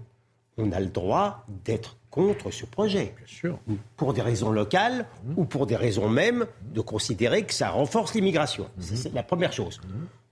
on 0.57 0.71
a 0.71 0.79
le 0.79 0.87
droit 0.87 1.45
d'être 1.65 1.97
contre 2.09 2.49
ce 2.51 2.65
projet. 2.65 3.13
Bien 3.17 3.27
sûr. 3.27 3.59
Pour 3.95 4.13
des 4.13 4.21
raisons 4.21 4.51
locales 4.51 5.05
ou 5.35 5.45
pour 5.45 5.67
des 5.67 5.75
raisons 5.75 6.09
même 6.09 6.47
de 6.73 6.81
considérer 6.81 7.43
que 7.45 7.53
ça 7.53 7.69
renforce 7.69 8.13
l'immigration. 8.15 8.69
C'est- 8.79 8.95
C'est 8.95 9.13
la 9.13 9.23
première 9.23 9.53
chose. 9.53 9.79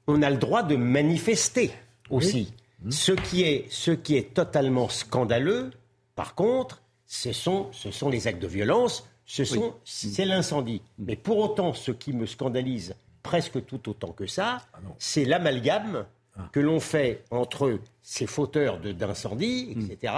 On 0.08 0.22
a 0.22 0.30
le 0.30 0.38
droit 0.38 0.64
de 0.64 0.76
manifester 0.76 1.72
aussi. 2.10 2.54
Ce, 2.90 3.12
qui 3.12 3.44
est, 3.44 3.66
ce 3.70 3.92
qui 3.92 4.16
est 4.16 4.34
totalement 4.34 4.90
scandaleux, 4.90 5.72
par 6.16 6.36
contre, 6.36 6.82
ce 7.08 7.32
sont, 7.34 7.68
ce 7.72 7.92
sont 7.92 8.10
les 8.10 8.28
actes 8.28 8.42
de 8.42 8.48
violence, 8.48 9.08
ce 9.26 9.44
sont, 9.44 9.74
c'est 9.84 10.26
l'incendie. 10.26 10.82
Mais 11.00 11.16
pour 11.16 11.38
autant, 11.40 11.74
ce 11.74 11.92
qui 11.92 12.14
me 12.14 12.26
scandalise 12.28 12.96
presque 13.24 13.66
tout 13.66 13.90
autant 13.90 14.10
que 14.12 14.28
ça, 14.28 14.60
c'est 15.00 15.26
l'amalgame 15.26 16.06
que 16.52 16.60
l'on 16.60 16.80
fait 16.80 17.24
entre 17.32 17.80
ces 18.02 18.28
fauteurs 18.28 18.80
de- 18.80 18.92
d'incendie, 18.92 19.76
etc., 19.90 20.14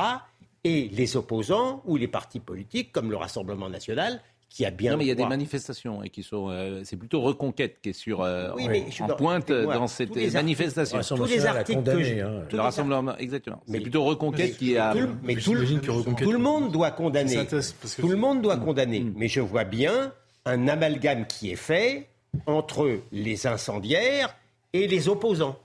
et 0.63 0.89
les 0.91 1.15
opposants 1.15 1.81
ou 1.85 1.95
les 1.97 2.07
partis 2.07 2.39
politiques, 2.39 2.91
comme 2.91 3.09
le 3.11 3.15
Rassemblement 3.17 3.69
national, 3.69 4.19
qui 4.49 4.65
a 4.65 4.71
bien 4.71 4.91
Non, 4.93 4.97
mais 4.97 5.03
il 5.05 5.07
y 5.09 5.11
a 5.11 5.15
des 5.15 5.25
manifestations 5.25 6.01
et 6.03 6.09
qui 6.09 6.23
sont. 6.23 6.49
euh, 6.49 6.81
c'est 6.83 6.95
plutôt 6.95 7.21
Reconquête 7.21 7.77
qui 7.81 7.89
est 7.89 7.93
sur 7.93 8.21
euh, 8.21 8.51
Oui, 8.55 8.65
en, 8.65 8.69
mais 8.69 8.85
pointe 9.17 9.51
dans 9.51 9.87
cette 9.87 10.15
manifestation. 10.33 10.99
Tous 11.15 11.25
les 11.25 11.45
articles 11.45 11.83
que 11.83 12.03
je- 12.03 12.45
tous 12.47 12.55
Le 12.55 12.61
rassemblement, 12.61 13.15
exactement. 13.17 13.61
C'est 13.67 13.73
Mais- 13.73 13.79
plutôt 13.81 14.03
Reconquête 14.05 14.51
mais 14.51 14.57
qui 14.57 14.73
tout 14.73 14.99
le- 14.99 15.09
mais 15.23 15.35
tout, 15.35 15.53
le- 15.53 16.15
tout 16.15 16.31
le 16.31 16.37
monde 16.39 16.71
doit 16.71 16.91
condamner. 16.91 17.35
Parce 17.45 17.73
que 17.95 18.01
Tout 18.01 18.07
le 18.09 18.15
monde 18.15 18.41
doit 18.41 18.57
condamner. 18.57 19.05
Mais 19.15 19.27
je 19.27 19.41
vois 19.41 19.65
bien 19.65 20.11
un 20.45 20.67
amalgame 20.67 21.27
qui 21.27 21.51
est 21.51 21.55
fait 21.57 22.07
entre 22.45 22.99
les 23.11 23.47
incendiaires 23.47 24.35
et 24.73 24.87
les 24.87 25.07
opposants. 25.09 25.57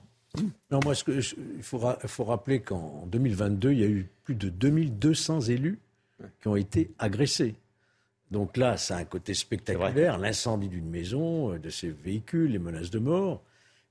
Non, 0.71 0.79
moi, 0.83 0.95
ce 0.95 1.03
que 1.03 1.19
je- 1.21 1.35
il 1.57 1.61
faut, 1.63 1.77
ra- 1.77 1.99
il 2.01 2.09
faut 2.09 2.23
rappeler 2.23 2.59
qu'en 2.61 3.05
2022, 3.07 3.71
il 3.71 3.79
y 3.79 3.83
a 3.83 3.87
eu 3.87 4.07
plus 4.23 4.35
de 4.35 4.49
2200 4.49 5.41
élus 5.41 5.77
qui 6.41 6.47
ont 6.47 6.55
été 6.55 6.89
agressés. 6.97 7.55
Donc 8.31 8.57
là, 8.57 8.77
ça 8.77 8.97
a 8.97 8.99
un 9.01 9.05
côté 9.05 9.33
spectaculaire, 9.35 10.17
l'incendie 10.17 10.69
d'une 10.69 10.89
maison, 10.89 11.53
euh, 11.53 11.59
de 11.59 11.69
ses 11.69 11.89
véhicules, 11.89 12.51
les 12.51 12.57
menaces 12.59 12.89
de 12.89 12.97
mort. 12.99 13.43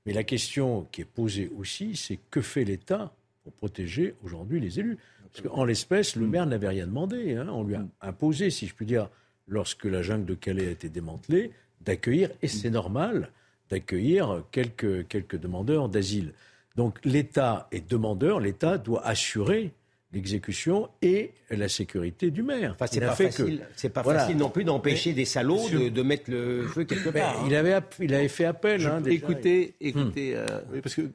Mais 0.05 0.11
la 0.11 0.23
question 0.25 0.85
qui 0.91 1.01
est 1.01 1.05
posée 1.05 1.49
aussi, 1.57 1.95
c'est 1.95 2.19
que 2.29 2.41
fait 2.41 2.65
l'État 2.65 3.13
pour 3.43 3.53
protéger 3.53 4.15
aujourd'hui 4.23 4.59
les 4.59 4.79
élus? 4.79 4.97
Parce 5.31 5.47
qu'en 5.47 5.63
l'espèce, 5.63 6.15
le 6.17 6.27
maire 6.27 6.45
n'avait 6.45 6.67
rien 6.67 6.87
demandé. 6.87 7.35
hein. 7.35 7.47
On 7.49 7.63
lui 7.63 7.75
a 7.75 7.85
imposé, 8.01 8.49
si 8.49 8.67
je 8.67 8.75
puis 8.75 8.85
dire, 8.85 9.09
lorsque 9.47 9.85
la 9.85 10.01
jungle 10.01 10.25
de 10.25 10.33
Calais 10.35 10.67
a 10.67 10.71
été 10.71 10.89
démantelée, 10.89 11.51
d'accueillir, 11.81 12.29
et 12.41 12.47
c'est 12.49 12.69
normal, 12.69 13.31
d'accueillir 13.73 14.43
quelques, 14.51 15.07
quelques 15.07 15.37
demandeurs 15.39 15.89
d'asile. 15.89 16.33
Donc 16.75 16.99
l'État 17.03 17.67
est 17.71 17.87
demandeur, 17.89 18.39
l'État 18.39 18.77
doit 18.77 19.05
assurer 19.05 19.71
l'exécution 20.11 20.89
et 21.01 21.31
la 21.49 21.67
sécurité 21.67 22.29
du 22.29 22.43
maire. 22.43 22.73
Enfin, 22.75 22.85
c'est 22.85 22.99
pas 22.99 23.15
fait 23.15 23.31
facile. 23.31 23.59
que- 23.59 23.63
C'est 23.75 23.89
pas 23.89 24.03
Voilà. 24.03 24.19
facile 24.21 24.37
non 24.37 24.49
plus 24.51 24.63
d'empêcher 24.63 25.09
Mais- 25.09 25.15
des 25.15 25.25
salauds 25.25 25.67
de, 25.69 25.89
de 25.89 26.01
mettre 26.03 26.29
le 26.29 26.67
feu 26.67 26.83
quelque 26.83 27.09
part. 27.09 27.39
hein. 27.39 27.45
il, 27.47 27.55
avait, 27.55 27.79
il 27.99 28.13
avait 28.13 28.27
fait 28.27 28.45
appel. 28.45 28.79
Je- 28.79 28.89
hein, 28.89 29.01
déjà. 29.01 29.15
Écoutez, 29.15 29.73
écoutez. 29.81 30.35
euh, 30.35 30.45
Oui, 30.71 30.81
parce 30.81 30.93
que 30.93 31.09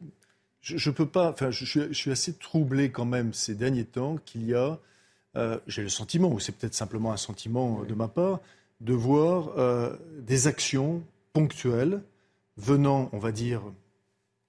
je, 0.61 0.77
je 0.77 0.91
peux 0.91 1.07
pas. 1.07 1.31
Enfin, 1.31 1.51
je, 1.53 1.65
suis- 1.65 1.81
je 1.91 1.93
suis 1.93 2.11
assez 2.11 2.33
troublé 2.35 2.91
quand 2.91 3.05
même 3.05 3.33
ces 3.33 3.55
derniers 3.55 3.85
temps 3.85 4.17
qu'il 4.25 4.45
y 4.47 4.55
a. 4.55 4.79
euh, 5.37 5.59
J'ai 5.69 5.83
le 5.83 5.89
sentiment, 5.91 6.29
ou 6.33 6.41
c'est 6.41 6.53
peut-être 6.57 6.75
simplement 6.75 7.13
un 7.13 7.17
sentiment 7.17 7.85
de 7.85 7.95
ma 7.95 8.09
part, 8.09 8.41
de 8.81 8.95
voir 8.95 9.53
euh, 9.59 9.95
des 10.21 10.49
actions 10.49 11.03
ponctuelles 11.33 12.01
venant, 12.59 13.09
on 13.13 13.19
va 13.19 13.33
dire, 13.33 13.63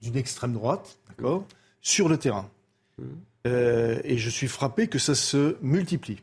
d'une 0.02 0.16
extrême 0.16 0.52
droite, 0.52 0.98
d'accord, 1.08 1.46
sur 1.80 2.08
le 2.08 2.18
terrain. 2.18 2.50
Euh, 3.46 4.00
et 4.04 4.18
je 4.18 4.28
suis 4.28 4.48
frappé 4.48 4.88
que 4.88 4.98
ça 4.98 5.14
se 5.14 5.56
multiplie. 5.62 6.20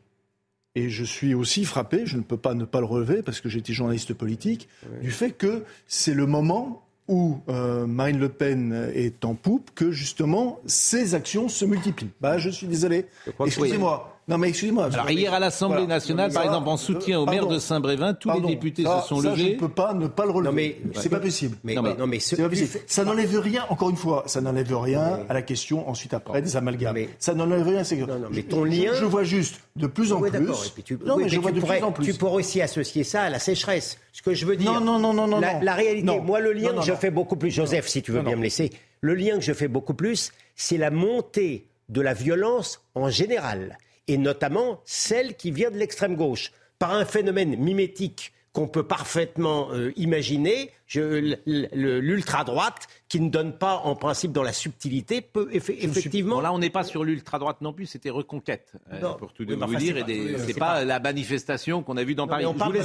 Et 0.75 0.89
je 0.89 1.03
suis 1.03 1.33
aussi 1.33 1.65
frappé, 1.65 2.05
je 2.05 2.17
ne 2.17 2.21
peux 2.21 2.37
pas 2.37 2.53
ne 2.53 2.65
pas 2.65 2.79
le 2.79 2.85
relever 2.85 3.23
parce 3.23 3.41
que 3.41 3.49
j'étais 3.49 3.73
journaliste 3.73 4.13
politique, 4.13 4.69
du 5.01 5.09
fait 5.09 5.31
que 5.31 5.63
c'est 5.87 6.13
le 6.13 6.27
moment 6.27 6.83
où 7.07 7.39
euh, 7.49 7.87
Marine 7.87 8.19
Le 8.19 8.29
Pen 8.29 8.91
est 8.93 9.25
en 9.25 9.33
poupe 9.33 9.71
que 9.73 9.91
justement 9.91 10.59
ces 10.67 11.15
actions 11.15 11.49
se 11.49 11.65
multiplient. 11.65 12.11
Bah, 12.21 12.37
je 12.37 12.51
suis 12.51 12.67
désolé. 12.67 13.07
Excusez-moi. 13.43 14.16
Non, 14.29 14.37
mais 14.37 14.49
excusez-moi. 14.49 14.89
Alors 14.91 15.09
hier 15.09 15.33
à 15.33 15.39
l'Assemblée 15.39 15.77
Voilà. 15.77 15.95
nationale, 15.95 16.33
par 16.33 16.41
Ça, 16.43 16.47
exemple, 16.49 16.67
en 16.67 16.75
soutien 16.75 17.17
au 17.21 17.25
maire 17.25 17.47
de 17.47 17.59
Saint-Brévin, 17.59 18.13
tous 18.13 18.27
Pardon. 18.27 18.49
les 18.49 18.55
députés 18.55 18.83
Ça- 18.83 19.01
se 19.03 19.07
sont 19.07 19.21
ça, 19.21 19.29
levés. 19.29 19.43
Je 19.43 19.49
ne 19.53 19.55
peux 19.59 19.69
pas 19.69 19.93
ne 19.93 20.07
pas 20.07 20.25
le 20.25 20.31
relever. 20.31 20.49
Non, 20.83 20.91
mais- 20.93 20.99
c'est 21.01 21.07
pas 21.07 21.21
possible. 21.21 21.55
Mais- 21.63 21.75
Non, 21.75 21.81
mais- 21.81 21.93
non, 21.95 22.07
mais 22.07 22.19
ce- 22.19 22.35
C'est 22.35 22.41
pas 22.43 22.49
possible. 22.49 22.69
Ça 22.87 23.05
n'enlève 23.05 23.39
rien, 23.39 23.65
encore 23.69 23.89
une 23.89 23.95
fois, 23.95 24.23
ça 24.25 24.41
n'enlève 24.41 24.75
rien 24.77 25.21
à 25.29 25.33
la 25.33 25.41
question 25.41 25.87
ensuite 25.89 26.13
après 26.13 26.41
des 26.41 26.57
amalgames. 26.57 26.97
ça 27.19 27.33
n'enlève 27.35 27.65
rien. 27.65 27.85
C'est 27.85 27.95
non, 27.95 28.07
mais 28.29 28.43
ton 28.43 28.65
je, 28.65 28.69
lien- 28.71 28.93
Je 28.95 29.05
vois 29.05 29.23
juste 29.23 29.61
de 29.77 29.87
plus 29.87 30.11
en 30.11 30.19
Oui, 30.19 30.29
plus. 30.29 30.39
d'accord. 30.41 30.61
Et 30.65 30.69
puis 30.71 30.83
tu, 30.83 30.97
non, 31.05 31.15
oui, 31.15 31.23
mais 31.23 31.29
je 31.29 31.35
mais 31.37 31.41
vois 31.43 31.51
de 31.51 31.59
pourrais, 31.61 31.77
plus 31.77 31.85
en 31.85 31.91
plus. 31.93 32.05
tu 32.07 32.13
pourrais 32.15 32.35
aussi 32.35 32.61
associer 32.61 33.05
ça 33.05 33.21
à 33.23 33.29
la 33.29 33.39
sécheresse. 33.39 33.97
Ce 34.11 34.21
que 34.21 34.33
je 34.33 34.45
veux 34.45 34.57
dire. 34.57 34.73
Non, 34.73 34.81
non, 34.81 34.99
non, 34.99 35.13
non, 35.13 35.27
non, 35.27 35.39
La, 35.39 35.53
non. 35.53 35.59
la 35.61 35.73
réalité, 35.73 36.05
Non. 36.05 36.21
moi, 36.21 36.41
le 36.41 36.51
lien 36.51 36.69
Non, 36.69 36.73
non, 36.75 36.79
que 36.81 36.85
je 36.87 36.91
non. 36.91 36.97
fais 36.97 37.11
beaucoup 37.11 37.37
plus, 37.37 37.49
Joseph, 37.51 37.87
si 37.87 38.01
tu 38.01 38.11
veux 38.11 38.17
Non, 38.17 38.23
bien 38.25 38.33
non. 38.33 38.39
me 38.39 38.43
laisser, 38.43 38.71
le 38.99 39.13
lien 39.13 39.35
que 39.35 39.41
je 39.43 39.53
fais 39.53 39.69
beaucoup 39.69 39.93
plus, 39.93 40.31
c'est 40.57 40.77
la 40.77 40.91
montée 40.91 41.67
de 41.87 42.01
la 42.01 42.13
violence 42.13 42.81
en 42.93 43.09
général, 43.09 43.77
et 44.07 44.17
notamment 44.17 44.81
celle 44.85 45.35
qui 45.35 45.51
vient 45.51 45.71
de 45.71 45.77
l'extrême 45.77 46.15
gauche, 46.15 46.51
par 46.79 46.93
un 46.93 47.05
phénomène 47.05 47.55
mimétique 47.57 48.33
qu'on 48.57 48.67
peut 48.67 48.81
parfaitement 48.81 49.69
euh, 49.71 49.93
imaginer. 49.97 50.71
L'ultra-droite, 50.95 52.87
qui 53.09 53.19
ne 53.19 53.29
donne 53.29 53.51
pas 53.51 53.81
en 53.83 53.93
principe 53.95 54.31
dans 54.31 54.41
la 54.41 54.53
subtilité, 54.53 55.21
peut 55.21 55.49
effectivement. 55.51 56.41
là, 56.41 56.51
on 56.53 56.57
n'est 56.57 56.69
pas 56.71 56.83
sur 56.83 57.03
l'ultra-droite 57.03 57.57
non 57.61 57.73
plus, 57.73 57.85
c'était 57.87 58.09
Reconquête, 58.09 58.71
euh, 58.93 59.13
pour 59.15 59.33
tout 59.33 59.45
vous 59.47 59.75
dire. 59.75 59.97
Et 60.09 60.37
c'est 60.39 60.57
pas, 60.57 60.85
la 60.85 60.99
manifestation 60.99 61.83
qu'on 61.83 61.97
a 61.97 62.03
vue 62.03 62.15
dans 62.15 62.25
Paris. 62.25 62.45
On 62.45 62.53
parle, 62.55 62.79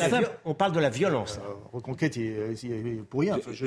on, 0.44 0.52
parle 0.52 0.72
de 0.72 0.80
la 0.80 0.90
violence. 0.90 1.38
Euh, 1.38 1.54
Reconquête, 1.72 2.16
il, 2.16 3.04
pour 3.08 3.20
rien. 3.20 3.38
je, 3.50 3.66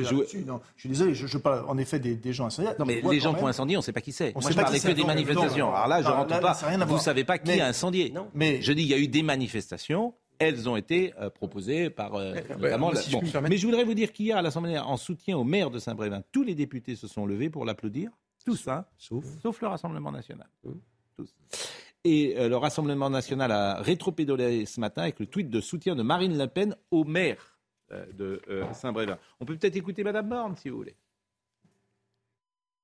suis 0.77 0.89
désolé, 0.89 1.15
je, 1.15 1.37
parle 1.37 1.63
en 1.67 1.77
effet 1.77 1.97
des, 1.97 2.33
gens 2.33 2.45
incendiaires. 2.45 2.75
Non, 2.77 2.85
mais 2.85 3.01
les 3.01 3.19
gens 3.21 3.33
qui 3.33 3.43
ont 3.43 3.47
incendié, 3.47 3.77
on 3.77 3.79
ne 3.79 3.83
sait 3.83 3.93
pas 3.93 4.01
qui 4.01 4.11
c'est. 4.11 4.35
Moi, 4.35 4.51
je 4.51 4.55
parlais 4.55 4.79
que 4.79 4.91
des 4.91 5.05
manifestations. 5.05 5.73
Alors 5.73 5.87
là, 5.87 6.03
je 6.03 6.09
ne 6.09 6.13
rentre 6.13 6.39
pas. 6.39 6.53
Vous 6.85 6.95
ne 6.95 6.99
savez 6.99 7.23
pas 7.23 7.39
qui 7.39 7.59
a 7.59 7.67
incendié. 7.67 8.13
Mais 8.35 8.61
je 8.61 8.73
dis, 8.73 8.83
il 8.83 8.89
y 8.89 8.93
a 8.93 8.99
eu 8.99 9.07
des 9.07 9.23
manifestations 9.23 10.13
elles 10.39 10.69
ont 10.69 10.75
été 10.75 11.13
euh, 11.19 11.29
proposées 11.29 11.89
par 11.89 12.15
euh, 12.15 12.35
notamment. 12.59 12.91
Mais 13.43 13.57
je 13.57 13.65
voudrais 13.65 13.83
vous 13.83 13.93
dire 13.93 14.11
qu'hier 14.11 14.37
à 14.37 14.41
l'Assemblée, 14.41 14.77
en 14.77 14.97
soutien 14.97 15.37
au 15.37 15.43
maire 15.43 15.69
de 15.69 15.79
Saint-Brévin, 15.79 16.23
tous 16.31 16.43
les 16.43 16.55
députés 16.55 16.95
se 16.95 17.07
sont 17.07 17.25
levés 17.25 17.49
pour 17.49 17.65
l'applaudir, 17.65 18.11
tous, 18.45 18.67
hein, 18.67 18.85
sauf, 18.97 19.25
sauf 19.41 19.61
le 19.61 19.67
Rassemblement 19.67 20.11
national. 20.11 20.47
Tous. 21.15 21.33
Et 22.03 22.35
euh, 22.37 22.49
le 22.49 22.57
Rassemblement 22.57 23.09
national 23.09 23.51
a 23.51 23.81
rétropédolé 23.81 24.65
ce 24.65 24.79
matin 24.79 25.03
avec 25.03 25.19
le 25.19 25.25
tweet 25.25 25.49
de 25.49 25.61
soutien 25.61 25.95
de 25.95 26.03
Marine 26.03 26.37
Le 26.37 26.47
Pen 26.47 26.75
au 26.91 27.03
maire 27.03 27.57
de 28.13 28.41
Saint-Brévin. 28.73 29.17
On 29.39 29.45
peut 29.45 29.55
peut-être 29.55 29.75
écouter 29.75 30.03
Madame 30.03 30.27
Borne, 30.27 30.55
si 30.55 30.69
vous 30.69 30.77
voulez. 30.77 30.95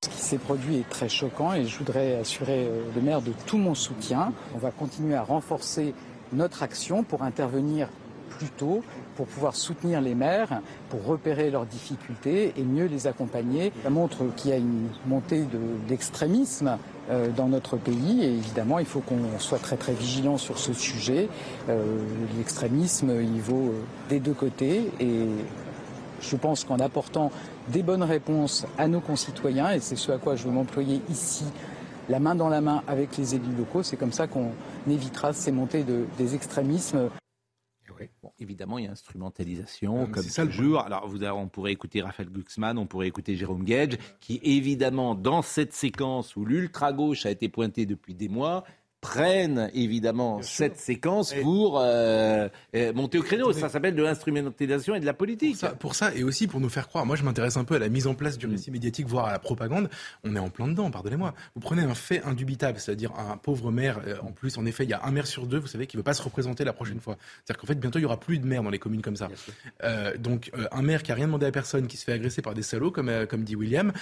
Ce 0.04 0.08
qui 0.08 0.16
s'est 0.16 0.38
produit 0.38 0.76
est 0.76 0.88
très 0.88 1.08
choquant 1.08 1.52
et 1.54 1.66
je 1.66 1.76
voudrais 1.76 2.14
assurer 2.16 2.68
le 2.94 3.00
maire 3.00 3.20
de 3.20 3.32
tout 3.46 3.58
mon 3.58 3.74
soutien. 3.74 4.32
On 4.54 4.58
va 4.58 4.70
continuer 4.70 5.16
à 5.16 5.24
renforcer 5.24 5.92
notre 6.32 6.62
action 6.62 7.02
pour 7.02 7.22
intervenir 7.22 7.88
plus 8.38 8.48
tôt, 8.48 8.82
pour 9.16 9.26
pouvoir 9.26 9.54
soutenir 9.54 10.00
les 10.00 10.14
maires, 10.14 10.60
pour 10.88 11.04
repérer 11.04 11.50
leurs 11.50 11.66
difficultés 11.66 12.54
et 12.56 12.62
mieux 12.62 12.86
les 12.86 13.06
accompagner. 13.06 13.72
Ça 13.82 13.90
montre 13.90 14.24
qu'il 14.36 14.50
y 14.50 14.54
a 14.54 14.56
une 14.56 14.88
montée 15.06 15.44
d'extrémisme 15.86 16.78
euh, 17.10 17.28
dans 17.28 17.48
notre 17.48 17.76
pays 17.76 18.24
et 18.24 18.32
évidemment 18.32 18.78
il 18.78 18.86
faut 18.86 19.00
qu'on 19.00 19.38
soit 19.38 19.58
très 19.58 19.76
très 19.76 19.92
vigilant 19.92 20.38
sur 20.38 20.58
ce 20.58 20.72
sujet. 20.72 21.28
Euh, 21.68 21.84
l'extrémisme 22.38 23.12
il 23.20 23.40
vaut 23.40 23.68
euh, 23.68 23.82
des 24.08 24.20
deux 24.20 24.34
côtés 24.34 24.90
et 24.98 25.26
je 26.20 26.36
pense 26.36 26.64
qu'en 26.64 26.78
apportant 26.78 27.30
des 27.68 27.82
bonnes 27.82 28.02
réponses 28.02 28.66
à 28.78 28.88
nos 28.88 29.00
concitoyens, 29.00 29.72
et 29.72 29.80
c'est 29.80 29.96
ce 29.96 30.12
à 30.12 30.18
quoi 30.18 30.36
je 30.36 30.44
veux 30.44 30.52
m'employer 30.52 31.02
ici 31.10 31.44
la 32.08 32.20
main 32.20 32.34
dans 32.34 32.48
la 32.48 32.60
main 32.60 32.82
avec 32.86 33.16
les 33.16 33.34
élus 33.34 33.54
locaux. 33.56 33.82
C'est 33.82 33.96
comme 33.96 34.12
ça 34.12 34.26
qu'on 34.26 34.52
évitera 34.88 35.32
ces 35.32 35.52
montées 35.52 35.84
de, 35.84 36.04
des 36.18 36.34
extrémismes. 36.34 37.10
Bon, 38.22 38.32
évidemment, 38.38 38.78
il 38.78 38.86
y 38.86 38.88
a 38.88 38.90
instrumentalisation, 38.90 40.06
comme 40.06 40.22
ça 40.22 40.44
le 40.44 40.50
jour. 40.50 40.80
Alors, 40.80 41.06
vous, 41.08 41.22
on 41.24 41.48
pourrait 41.48 41.72
écouter 41.72 42.02
Raphaël 42.02 42.30
Glucksmann, 42.30 42.78
on 42.78 42.86
pourrait 42.86 43.08
écouter 43.08 43.36
Jérôme 43.36 43.64
Gage, 43.64 43.98
qui 44.20 44.40
évidemment, 44.42 45.14
dans 45.14 45.42
cette 45.42 45.72
séquence 45.72 46.36
où 46.36 46.44
l'ultra-gauche 46.44 47.26
a 47.26 47.30
été 47.30 47.48
pointée 47.48 47.86
depuis 47.86 48.14
des 48.14 48.28
mois, 48.28 48.64
prennent 49.02 49.68
évidemment 49.74 50.40
cette 50.42 50.78
séquence 50.78 51.34
pour 51.42 51.80
euh, 51.80 52.48
euh, 52.74 52.92
monter 52.94 53.18
au 53.18 53.22
créneau. 53.22 53.52
Ça 53.52 53.68
s'appelle 53.68 53.96
de 53.96 54.02
l'instrumentalisation 54.02 54.94
et 54.94 55.00
de 55.00 55.04
la 55.04 55.12
politique. 55.12 55.58
Pour 55.80 55.96
ça, 55.96 56.14
et 56.14 56.22
aussi 56.22 56.46
pour 56.46 56.60
nous 56.60 56.68
faire 56.68 56.86
croire. 56.86 57.04
Moi, 57.04 57.16
je 57.16 57.24
m'intéresse 57.24 57.56
un 57.56 57.64
peu 57.64 57.74
à 57.74 57.78
la 57.80 57.88
mise 57.88 58.06
en 58.06 58.14
place 58.14 58.38
du 58.38 58.46
récit 58.46 58.70
médiatique, 58.70 59.08
voire 59.08 59.26
à 59.26 59.32
la 59.32 59.40
propagande. 59.40 59.90
On 60.22 60.36
est 60.36 60.38
en 60.38 60.50
plein 60.50 60.68
dedans, 60.68 60.88
pardonnez-moi. 60.92 61.34
Vous 61.56 61.60
prenez 61.60 61.82
un 61.82 61.96
fait 61.96 62.22
indubitable, 62.22 62.78
c'est-à-dire 62.78 63.10
un 63.18 63.36
pauvre 63.36 63.72
maire. 63.72 64.00
Euh, 64.06 64.14
en 64.22 64.30
plus, 64.30 64.56
en 64.56 64.64
effet, 64.66 64.84
il 64.84 64.90
y 64.90 64.94
a 64.94 65.04
un 65.04 65.10
maire 65.10 65.26
sur 65.26 65.46
deux, 65.46 65.58
vous 65.58 65.66
savez, 65.66 65.88
qui 65.88 65.96
ne 65.96 65.98
veut 65.98 66.04
pas 66.04 66.14
se 66.14 66.22
représenter 66.22 66.62
la 66.62 66.72
prochaine 66.72 67.00
fois. 67.00 67.18
C'est-à-dire 67.44 67.60
qu'en 67.60 67.66
fait, 67.66 67.80
bientôt, 67.80 67.98
il 67.98 68.02
y 68.02 68.06
aura 68.06 68.20
plus 68.20 68.38
de 68.38 68.46
maires 68.46 68.62
dans 68.62 68.70
les 68.70 68.78
communes 68.78 69.02
comme 69.02 69.16
ça. 69.16 69.28
donc, 70.18 70.52
un 70.70 70.82
maire 70.82 71.02
qui 71.02 71.10
a 71.10 71.16
rien 71.16 71.26
demandé 71.26 71.46
à 71.46 71.50
personne, 71.50 71.88
qui 71.88 71.96
se 71.96 72.04
fait 72.04 72.12
agresser 72.12 72.40
par 72.40 72.54
des 72.54 72.62
salauds, 72.62 72.92
comme, 72.92 73.26
comme 73.26 73.42
dit 73.42 73.56
William, 73.56 73.92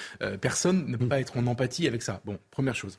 personne 0.42 0.86
ne 0.88 0.98
peut 0.98 1.08
pas 1.08 1.20
être 1.20 1.38
en 1.38 1.46
empathie 1.46 1.86
avec 1.86 2.02
ça. 2.02 2.20
Bon, 2.26 2.38
première 2.50 2.74
chose. 2.74 2.98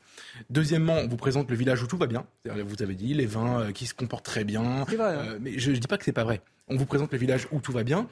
Deuxièmement, 0.50 0.96
on 0.96 1.06
vous 1.06 1.16
présente 1.16 1.48
le 1.48 1.56
village 1.56 1.80
où 1.82 1.91
tout 1.92 1.98
va 1.98 2.06
bien. 2.06 2.24
Vous 2.46 2.82
avez 2.82 2.94
dit 2.94 3.12
les 3.12 3.26
vins 3.26 3.60
euh, 3.60 3.72
qui 3.72 3.86
se 3.86 3.92
comportent 3.92 4.24
très 4.24 4.44
bien. 4.44 4.62
Hein. 4.62 4.86
Euh, 4.98 5.38
mais 5.42 5.58
je 5.58 5.72
ne 5.72 5.76
dis 5.76 5.86
pas 5.86 5.98
que 5.98 6.06
c'est 6.06 6.12
pas 6.12 6.24
vrai. 6.24 6.40
On 6.68 6.76
vous 6.76 6.86
présente 6.86 7.12
le 7.12 7.18
village 7.18 7.46
où 7.52 7.60
tout 7.60 7.70
va 7.72 7.82
bien. 7.82 8.08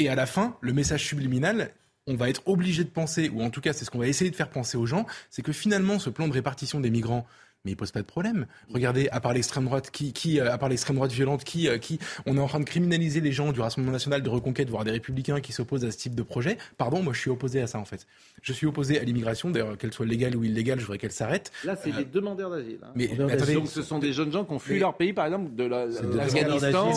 Et 0.00 0.08
à 0.08 0.16
la 0.16 0.26
fin, 0.26 0.56
le 0.60 0.72
message 0.72 1.06
subliminal, 1.06 1.70
on 2.08 2.16
va 2.16 2.28
être 2.28 2.42
obligé 2.46 2.82
de 2.82 2.88
penser, 2.88 3.28
ou 3.28 3.40
en 3.42 3.50
tout 3.50 3.60
cas 3.60 3.72
c'est 3.72 3.84
ce 3.84 3.90
qu'on 3.92 4.00
va 4.00 4.08
essayer 4.08 4.32
de 4.32 4.34
faire 4.34 4.50
penser 4.50 4.76
aux 4.76 4.86
gens, 4.86 5.06
c'est 5.30 5.42
que 5.42 5.52
finalement 5.52 6.00
ce 6.00 6.10
plan 6.10 6.26
de 6.26 6.32
répartition 6.32 6.80
des 6.80 6.90
migrants, 6.90 7.24
mais 7.64 7.72
il 7.72 7.76
pose 7.76 7.90
pas 7.90 8.00
de 8.00 8.06
problème. 8.06 8.46
Regardez, 8.72 9.08
à 9.10 9.20
part 9.20 9.34
l'extrême 9.34 9.66
droite, 9.66 9.90
qui, 9.90 10.12
qui, 10.12 10.40
euh, 10.40 10.52
à 10.52 10.56
part 10.56 10.68
l'extrême 10.68 10.96
droite 10.96 11.12
violente, 11.12 11.44
qui, 11.44 11.68
euh, 11.68 11.78
qui, 11.78 11.98
on 12.26 12.36
est 12.36 12.40
en 12.40 12.46
train 12.46 12.60
de 12.60 12.64
criminaliser 12.64 13.20
les 13.20 13.32
gens 13.32 13.52
du 13.52 13.60
Rassemblement 13.60 13.92
national 13.92 14.22
de 14.22 14.28
reconquête, 14.30 14.70
voire 14.70 14.84
des 14.84 14.90
républicains 14.90 15.40
qui 15.40 15.52
s'opposent 15.52 15.84
à 15.84 15.90
ce 15.90 15.98
type 15.98 16.14
de 16.14 16.22
projet. 16.22 16.56
Pardon, 16.78 17.02
moi 17.02 17.12
je 17.12 17.20
suis 17.20 17.30
opposé 17.30 17.60
à 17.60 17.66
ça 17.66 17.78
en 17.78 17.84
fait. 17.84 18.06
Je 18.42 18.52
suis 18.52 18.66
opposé 18.66 18.98
à 18.98 19.04
l'immigration, 19.04 19.50
d'ailleurs 19.50 19.76
qu'elle 19.76 19.92
soit 19.92 20.06
légale 20.06 20.36
ou 20.36 20.44
illégale, 20.44 20.80
je 20.80 20.84
voudrais 20.84 20.98
qu'elle 20.98 21.12
s'arrête. 21.12 21.52
Là, 21.64 21.76
c'est 21.76 21.92
des 21.92 22.04
demandeurs 22.04 22.50
d'asile. 22.50 22.78
Hein. 22.82 22.92
Mais, 22.94 23.10
attendez, 23.30 23.54
donc 23.54 23.68
ce 23.68 23.82
sont 23.82 23.98
des 23.98 24.12
jeunes 24.12 24.32
gens 24.32 24.44
qui 24.44 24.52
ont 24.52 24.58
fui 24.58 24.78
leur 24.78 24.96
pays, 24.96 25.12
par 25.12 25.26
exemple, 25.26 25.54
de 25.54 25.64
l'Afghanistan. 25.64 26.92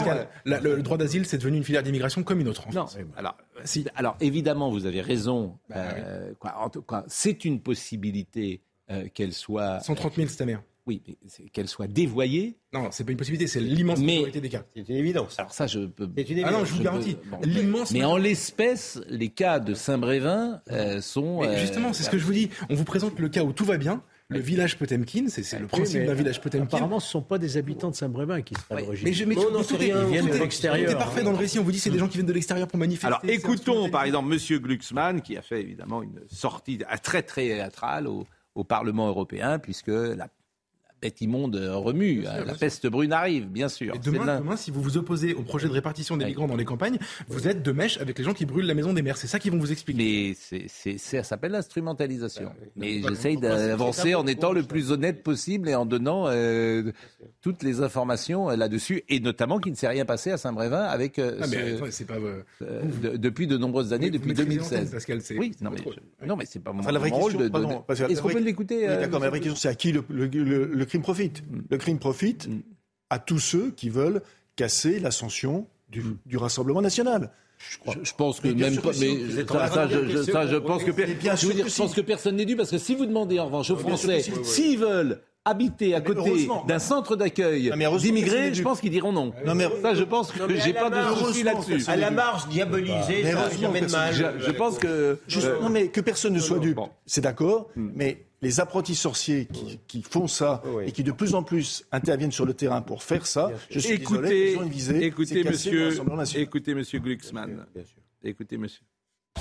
La, 0.46 0.60
le, 0.60 0.82
droit 0.82 0.98
d'asile, 0.98 1.26
c'est 1.26 1.38
devenu 1.38 1.58
une 1.58 1.64
filière 1.64 1.84
d'immigration 1.84 2.24
comme 2.24 2.40
une 2.40 2.48
autre. 2.48 2.68
En 2.68 2.74
non. 2.74 2.86
Alors, 3.18 3.38
si, 3.66 3.86
alors 3.96 4.16
évidemment, 4.22 4.70
vous 4.70 4.86
avez 4.86 5.02
raison. 5.02 5.58
Bah 5.70 5.76
euh, 5.78 6.32
quoi, 6.40 6.56
en 6.60 6.70
tout 6.70 6.82
cas, 6.82 7.04
c'est 7.08 7.46
une 7.46 7.60
possibilité 7.60 8.62
qu'elle 9.14 9.34
soit. 9.34 9.80
130 9.82 10.16
000 10.16 10.28
cette 10.28 10.42
année. 10.42 10.58
Oui, 10.86 11.02
mais 11.08 11.50
qu'elle 11.50 11.70
soit 11.70 11.88
dévoyée. 11.88 12.58
Non, 12.74 12.90
c'est 12.92 13.06
pas 13.06 13.12
une 13.12 13.18
possibilité, 13.18 13.48
c'est 13.48 13.62
l'immense 13.62 14.00
majorité 14.00 14.42
des 14.42 14.50
cas. 14.50 14.64
C'est 14.74 14.88
une 14.90 14.98
évidence. 14.98 15.40
Alors 15.40 15.54
ça, 15.54 15.66
je 15.66 15.80
peux. 15.80 16.10
C'est 16.18 16.24
une 16.24 16.40
évidence. 16.40 16.54
Ah 16.54 16.60
non, 16.60 16.66
je 16.66 16.74
vous 16.74 16.84
garantis. 16.84 17.18
L'immense. 17.44 17.92
Mais 17.92 18.04
en 18.04 18.18
l'espèce, 18.18 19.00
les 19.08 19.30
cas 19.30 19.60
de 19.60 19.76
Saint-Brévin 19.76 20.62
euh, 20.72 21.00
sont. 21.00 21.42
Mais 21.42 21.58
justement, 21.60 21.94
c'est 21.94 22.04
ce 22.04 22.10
que 22.10 22.18
je 22.18 22.26
vous 22.26 22.34
dis. 22.34 22.50
On 22.70 22.76
vous 22.76 22.84
présente 22.84 23.18
le 23.20 23.30
cas 23.30 23.44
où 23.44 23.54
tout 23.54 23.66
va 23.66 23.78
bien. 23.78 24.02
Le 24.30 24.40
village 24.40 24.78
Potemkin, 24.78 25.26
c'est 25.28 25.60
le 25.60 25.68
principe 25.68 26.06
d'un 26.06 26.14
village 26.14 26.42
Potemkin. 26.42 26.66
Apparemment, 26.66 27.00
ce 27.00 27.08
ne 27.08 27.12
sont 27.12 27.22
pas 27.22 27.38
des 27.38 27.56
habitants 27.58 27.92
de 27.92 27.96
Saint-Brévin 27.96 28.42
qui 28.42 28.56
seraient 28.56 28.82
à 28.82 28.86
l'origine. 28.86 29.08
Mais, 29.08 29.14
je, 29.14 29.26
mais 29.26 29.36
non, 29.36 29.52
non, 29.52 29.64
tout, 29.64 29.78
rien, 29.78 30.04
viennent 30.06 30.30
de 30.30 30.38
l'extérieur. 30.38 30.90
C'est 30.90 30.98
parfait 30.98 31.24
dans 31.24 31.32
le 31.32 31.38
récit. 31.38 31.60
On 31.60 31.64
vous 31.64 31.72
dit 31.72 31.80
c'est 31.80 31.92
des 31.92 32.00
gens 32.00 32.08
qui 32.08 32.18
viennent 32.18 32.26
de 32.26 32.34
l'extérieur 32.34 32.68
pour 32.68 32.80
manifester. 32.80 33.08
Alors 33.08 33.22
écoutons 33.24 33.90
par 33.90 34.04
exemple 34.04 34.28
Monsieur 34.28 34.60
Glucksmann 34.60 35.22
qui 35.22 35.38
a 35.38 35.42
fait 35.42 35.62
évidemment 35.62 36.04
une 36.04 36.20
sortie 36.30 36.80
très 37.04 37.22
très 37.22 37.48
théâtrale 37.48 38.08
au, 38.08 38.26
au 38.56 38.64
Parlement 38.64 39.08
européen 39.08 39.60
puisque 39.60 39.88
la 39.88 40.28
bête 41.04 41.22
immonde 41.22 41.56
remue. 41.56 42.22
la 42.22 42.56
peste 42.56 42.88
brune 42.88 43.14
arrive, 43.14 43.48
bien 43.48 43.70
sûr. 43.70 43.94
Et 43.96 44.00
demain, 44.00 44.40
demain, 44.40 44.56
si 44.56 44.72
vous 44.72 44.82
vous 44.82 44.98
opposez 44.98 45.34
au 45.34 45.42
projet 45.42 45.68
de 45.68 45.74
répartition 45.74 46.18
des 46.18 46.26
migrants 46.26 46.48
dans 46.48 46.56
les 46.56 46.66
campagnes, 46.66 46.98
vous 47.28 47.48
êtes 47.48 47.62
de 47.62 47.72
mèche 47.72 47.98
avec 48.00 48.18
les 48.18 48.24
gens 48.24 48.34
qui 48.34 48.46
brûlent 48.46 48.66
la 48.66 48.74
maison 48.74 48.94
des 48.94 49.02
maires. 49.02 49.18
C'est 49.18 49.28
ça 49.28 49.40
qu'ils 49.40 49.52
vont 49.52 49.58
vous 49.58 49.72
expliquer. 49.72 50.34
Mais 50.40 50.68
c'est, 50.68 50.98
ça 50.98 51.24
s'appelle 51.24 51.52
l'instrumentalisation. 51.52 52.46
Bah 52.46 52.52
Mais 52.76 53.02
j'essaye 53.02 53.38
d'avancer 53.38 54.16
en 54.16 54.26
étant 54.28 54.54
le 54.54 54.64
plus 54.64 54.92
honnête 54.92 55.24
possible 55.24 55.70
et 55.70 55.76
en 55.76 55.86
donnant 55.86 56.28
euh, 56.28 56.92
toutes 57.42 57.64
les 57.64 57.82
informations 57.82 58.50
euh, 58.50 58.56
là-dessus, 58.56 59.04
et 59.10 59.20
notamment 59.20 59.60
qu'il 59.60 59.72
ne 59.72 59.78
s'est 59.78 59.88
rien 59.88 60.06
passé 60.06 60.32
à 60.32 60.38
Saint-Brévin 60.38 60.84
avec 60.84 61.20
euh, 61.20 61.40
ah, 61.42 61.46
ce, 61.92 62.04
pas, 62.04 62.16
depuis 63.18 63.48
de 63.48 63.58
nombreuses 63.58 63.94
années, 63.94 64.10
depuis 64.10 64.34
2016. 64.34 64.92
Pascal, 64.92 65.20
oui, 65.38 65.52
non 65.62 65.72
mais, 65.72 66.28
non 66.28 66.36
mais, 66.36 66.46
c'est 66.46 66.60
pas 66.60 66.72
mon, 66.72 66.82
rôle 66.82 67.38
de. 67.38 68.12
Est-ce 68.12 68.22
qu'on 68.22 68.30
peut 68.30 68.40
l'écouter 68.40 68.88
D'accord, 68.88 69.20
mais 69.20 69.26
la 69.26 69.30
vraie 69.32 69.40
question, 69.40 69.56
c'est 69.56 69.70
à 69.70 69.76
qui 69.76 69.92
le, 69.92 70.04
le 70.10 70.86
crime 70.94 71.02
profite. 71.02 71.42
Mm. 71.50 71.62
Le 71.70 71.78
crime 71.78 72.00
profite 72.00 72.48
mm. 72.48 72.62
à 73.10 73.20
tous 73.20 73.40
ceux 73.40 73.72
qui 73.72 73.90
veulent 73.90 74.22
casser 74.56 75.00
l'ascension 75.00 75.68
du, 75.90 76.02
mm. 76.02 76.18
du 76.26 76.38
Rassemblement 76.38 76.82
national. 76.82 77.32
Je, 77.58 77.92
je, 78.04 78.14
pense 78.14 78.42
que 78.42 78.50
même 78.50 78.78
pas, 78.78 78.92
mais 79.00 79.16
ça, 79.48 79.88
je, 79.88 80.24
ça, 80.24 80.48
je, 80.48 80.58
pense 80.58 80.84
que, 80.84 80.92
je 80.92 81.48
veux 81.48 81.54
dire, 81.54 81.68
je 81.68 81.78
pense 81.78 81.94
que 81.94 82.02
personne 82.02 82.36
n'est 82.36 82.46
dû 82.46 82.58
parce 82.58 82.70
que 82.70 82.78
si 82.78 82.94
vous 82.94 83.06
demandez 83.06 83.40
en 83.40 83.46
revanche 83.46 83.70
aux 83.70 83.78
Français 83.78 84.22
s'ils 84.44 84.78
veulent 84.78 85.22
habiter 85.46 85.96
à 85.96 86.02
côté 86.02 86.50
d'un 86.68 86.80
centre 86.80 87.16
d'accueil 87.16 87.72
d'immigrés, 88.00 88.54
je 88.54 88.64
pense 88.64 88.82
qu'ils 88.82 88.92
diront 88.92 89.14
non. 89.14 89.32
non 89.46 89.56
mais, 89.56 89.70
ça, 89.82 89.94
je 89.94 90.04
pense 90.04 90.32
que 90.34 90.58
j'ai 90.58 90.74
pas 90.74 90.90
de 90.90 91.16
souci 91.16 91.44
là-dessus. 91.44 91.86
À 91.88 91.96
la 91.96 92.12
marge, 92.12 92.42
ça 92.42 92.66
de 92.66 93.92
mal. 93.92 94.14
Je, 94.14 94.52
pense 94.52 94.78
que 94.78 95.20
non 95.62 95.70
mais 95.70 95.88
que 95.88 96.02
personne 96.02 96.34
ne 96.34 96.40
soit 96.40 96.60
dupe, 96.60 96.80
c'est 97.06 97.22
d'accord, 97.22 97.70
mais 97.78 98.26
les 98.44 98.60
apprentis 98.60 98.96
sorciers 98.96 99.48
qui, 99.88 100.04
font 100.04 100.28
ça 100.28 100.62
et 100.86 100.92
qui 100.92 101.04
de 101.04 101.14
plus 101.14 101.34
en 101.34 101.44
plus 101.44 101.86
interviennent 101.92 102.32
sur 102.32 102.46
le 102.46 102.54
terrain 102.54 102.82
pour 102.82 103.02
faire 103.02 103.26
ça, 103.26 103.50
je 103.70 103.80
suis 103.80 103.94
écoutez, 103.94 104.22
désolé, 104.22 104.52
ils 104.52 104.58
ont 104.58 104.64
une 104.64 104.70
visée. 104.70 105.04
Écoutez, 105.06 105.44
monsieur, 105.44 105.92
écoutez, 106.36 106.76
monsieur 106.76 107.00
Glucksmann. 107.00 107.66
Écoutez, 108.24 108.58
monsieur. 108.58 108.82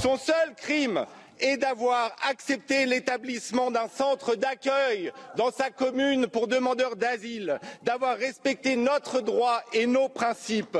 Son 0.00 0.16
seul 0.16 0.54
crime 0.56 1.04
est 1.38 1.56
d'avoir 1.56 2.14
accepté 2.28 2.86
l'établissement 2.86 3.70
d'un 3.70 3.88
centre 3.88 4.36
d'accueil 4.36 5.12
dans 5.36 5.50
sa 5.50 5.70
commune 5.70 6.28
pour 6.28 6.46
demandeurs 6.46 6.96
d'asile, 6.96 7.58
d'avoir 7.82 8.16
respecté 8.16 8.76
notre 8.76 9.20
droit 9.20 9.62
et 9.72 9.86
nos 9.86 10.08
principes. 10.08 10.78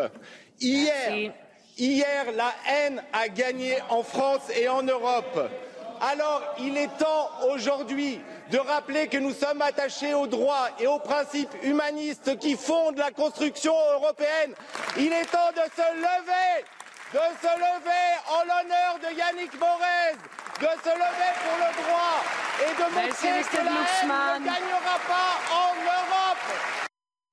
Hier, 0.61 1.33
hier, 1.77 2.33
la 2.37 2.55
haine 2.71 3.03
a 3.13 3.29
gagné 3.29 3.77
en 3.91 4.03
France 4.03 4.43
et 4.57 4.69
en 4.69 4.83
Europe 4.83 5.51
Alors 6.03 6.43
il 6.59 6.77
est 6.77 6.99
temps 6.99 7.31
aujourd'hui 7.49 8.21
de 8.51 8.59
rappeler 8.59 9.07
que 9.07 9.19
nous 9.19 9.33
sommes 9.33 9.63
attachés 9.63 10.15
aux 10.15 10.27
droits 10.27 10.69
et 10.81 10.89
aux 10.89 10.99
principes 10.99 11.55
humanistes 11.63 12.37
qui 12.39 12.57
fondent 12.57 12.99
la 12.99 13.13
construction 13.13 13.73
européenne. 13.95 14.53
Il 14.97 15.13
est 15.13 15.31
temps 15.31 15.53
de 15.53 15.63
se 15.77 15.95
lever, 15.95 16.65
de 17.15 17.19
se 17.41 17.55
lever 17.57 18.09
en 18.29 18.43
l'honneur 18.43 18.99
de 18.99 19.17
Yannick 19.17 19.59
Morez, 19.61 20.17
de 20.59 20.83
se 20.83 20.91
lever 20.91 21.33
pour 21.45 21.57
le 21.57 21.83
droit 21.85 22.19
et 22.61 22.75
de 22.75 22.95
montrer 22.95 23.43
que 23.49 23.65
la 23.65 23.71
haine 23.71 24.41
ne 24.41 24.45
gagnera 24.45 24.99
pas 25.07 25.55
en 25.55 25.75
Europe. 25.85 26.92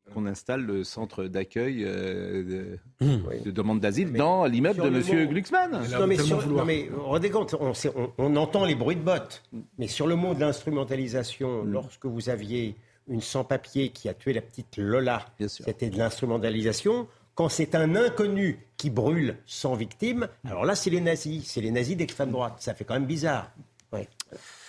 Qu'on 0.09 0.25
installe 0.25 0.61
le 0.61 0.83
centre 0.83 1.25
d'accueil 1.25 1.83
euh, 1.85 2.77
de, 3.01 3.39
de 3.45 3.51
demande 3.51 3.79
d'asile 3.79 4.11
dans 4.13 4.45
l'immeuble 4.45 4.81
de 4.83 4.89
Monsieur 4.89 5.23
mot- 5.25 5.29
Glucksmann. 5.31 5.71
Non 5.99 6.07
mais, 6.07 6.17
sur- 6.17 6.45
non, 6.47 6.65
mais 6.65 6.89
rendez 6.97 7.29
compte, 7.29 7.55
on, 7.59 7.73
sait- 7.73 7.91
on- 7.95 8.11
on 8.17 8.35
entend 8.35 8.65
les 8.65 8.75
bruits 8.75 8.95
de 8.97 9.01
bottes, 9.01 9.43
mais 9.77 9.87
sur 9.87 10.07
le 10.07 10.15
mot 10.15 10.33
de 10.33 10.39
l'instrumentalisation, 10.41 11.63
Mm. 11.63 11.71
lorsque 11.71 12.05
vous 12.05 12.29
aviez 12.29 12.75
une 13.07 13.21
sans-papier 13.21 13.89
qui 13.89 14.07
a 14.09 14.13
tué 14.13 14.33
la 14.33 14.41
petite 14.41 14.77
Lola, 14.77 15.25
c'était 15.47 15.89
de 15.89 15.97
l'instrumentalisation. 15.97 17.07
Quand 17.35 17.49
c'est 17.49 17.73
un 17.73 17.95
inconnu 17.95 18.59
qui 18.77 18.89
brûle 18.89 19.37
sans 19.45 19.73
victime, 19.75 20.27
alors 20.45 20.65
là 20.65 20.75
c'est 20.75 20.89
les 20.89 20.99
nazis, 21.01 21.45
c'est 21.47 21.61
les 21.61 21.71
nazis 21.71 21.95
d'extrême 21.95 22.31
droite. 22.31 22.55
Ça 22.59 22.73
fait 22.73 22.83
quand 22.83 22.95
même 22.95 23.05
bizarre. 23.05 23.51
Ouais. 23.93 24.07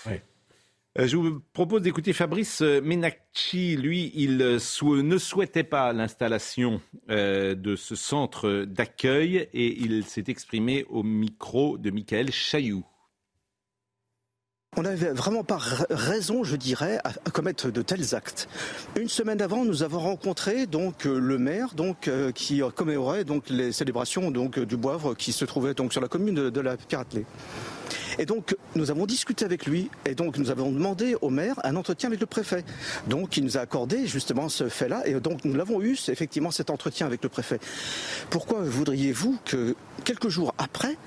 Euh, 0.06 0.16
Je 0.98 1.16
vous 1.16 1.40
propose 1.52 1.82
d'écouter 1.82 2.12
Fabrice 2.12 2.62
euh, 2.62 2.80
Menacci. 2.80 3.76
Lui, 3.76 4.10
il 4.14 4.42
euh, 4.42 4.58
ne 5.02 5.18
souhaitait 5.18 5.62
pas 5.62 5.92
l'installation 5.92 6.80
euh, 7.10 7.54
de 7.54 7.76
ce 7.76 7.94
centre 7.94 8.64
d'accueil 8.64 9.48
et 9.52 9.78
il 9.80 10.04
s'est 10.04 10.24
exprimé 10.26 10.84
au 10.90 11.04
micro 11.04 11.78
de 11.78 11.90
Michael 11.90 12.32
Chailloux. 12.32 12.84
On 14.76 14.82
n'avait 14.82 15.12
vraiment 15.12 15.44
pas 15.44 15.58
ra- 15.58 15.86
raison, 15.90 16.42
je 16.42 16.56
dirais, 16.56 16.98
à, 17.04 17.12
commettre 17.30 17.70
de 17.70 17.82
tels 17.82 18.14
actes. 18.14 18.48
Une 18.98 19.08
semaine 19.08 19.42
avant, 19.42 19.64
nous 19.64 19.84
avons 19.84 20.00
rencontré 20.00 20.66
donc 20.66 21.06
euh, 21.06 21.18
le 21.20 21.38
maire, 21.38 21.74
donc 21.74 22.08
euh, 22.08 22.32
qui 22.32 22.62
euh, 22.62 22.70
commémorait 22.70 23.24
donc 23.24 23.48
les 23.48 23.70
célébrations 23.72 24.32
euh, 24.32 24.66
du 24.66 24.76
Boivre 24.76 25.16
qui 25.16 25.32
se 25.32 25.44
trouvait 25.44 25.74
donc 25.74 25.92
sur 25.92 26.00
la 26.00 26.08
commune 26.08 26.34
de, 26.34 26.50
de 26.50 26.60
la 26.60 26.76
Piratelée. 26.76 27.26
Et 28.20 28.26
donc, 28.26 28.54
nous 28.76 28.90
avons 28.90 29.06
discuté 29.06 29.46
avec 29.46 29.64
lui 29.64 29.88
et 30.04 30.14
donc 30.14 30.36
nous 30.36 30.50
avons 30.50 30.70
demandé 30.70 31.16
au 31.22 31.30
maire 31.30 31.58
un 31.64 31.74
entretien 31.74 32.10
avec 32.10 32.20
le 32.20 32.26
préfet. 32.26 32.64
Donc, 33.06 33.38
il 33.38 33.44
nous 33.44 33.56
a 33.56 33.60
accordé 33.60 34.06
justement 34.06 34.50
ce 34.50 34.68
fait-là 34.68 35.06
et 35.06 35.14
donc 35.14 35.46
nous 35.46 35.54
l'avons 35.54 35.80
eu, 35.80 35.98
effectivement 36.08 36.50
cet 36.50 36.68
entretien 36.68 37.06
avec 37.06 37.22
le 37.22 37.30
préfet. 37.30 37.58
Pourquoi 38.28 38.60
voudriez-vous 38.60 39.38
que 39.46 39.74
quelques 40.04 40.28
jours 40.28 40.54
après, 40.58 40.98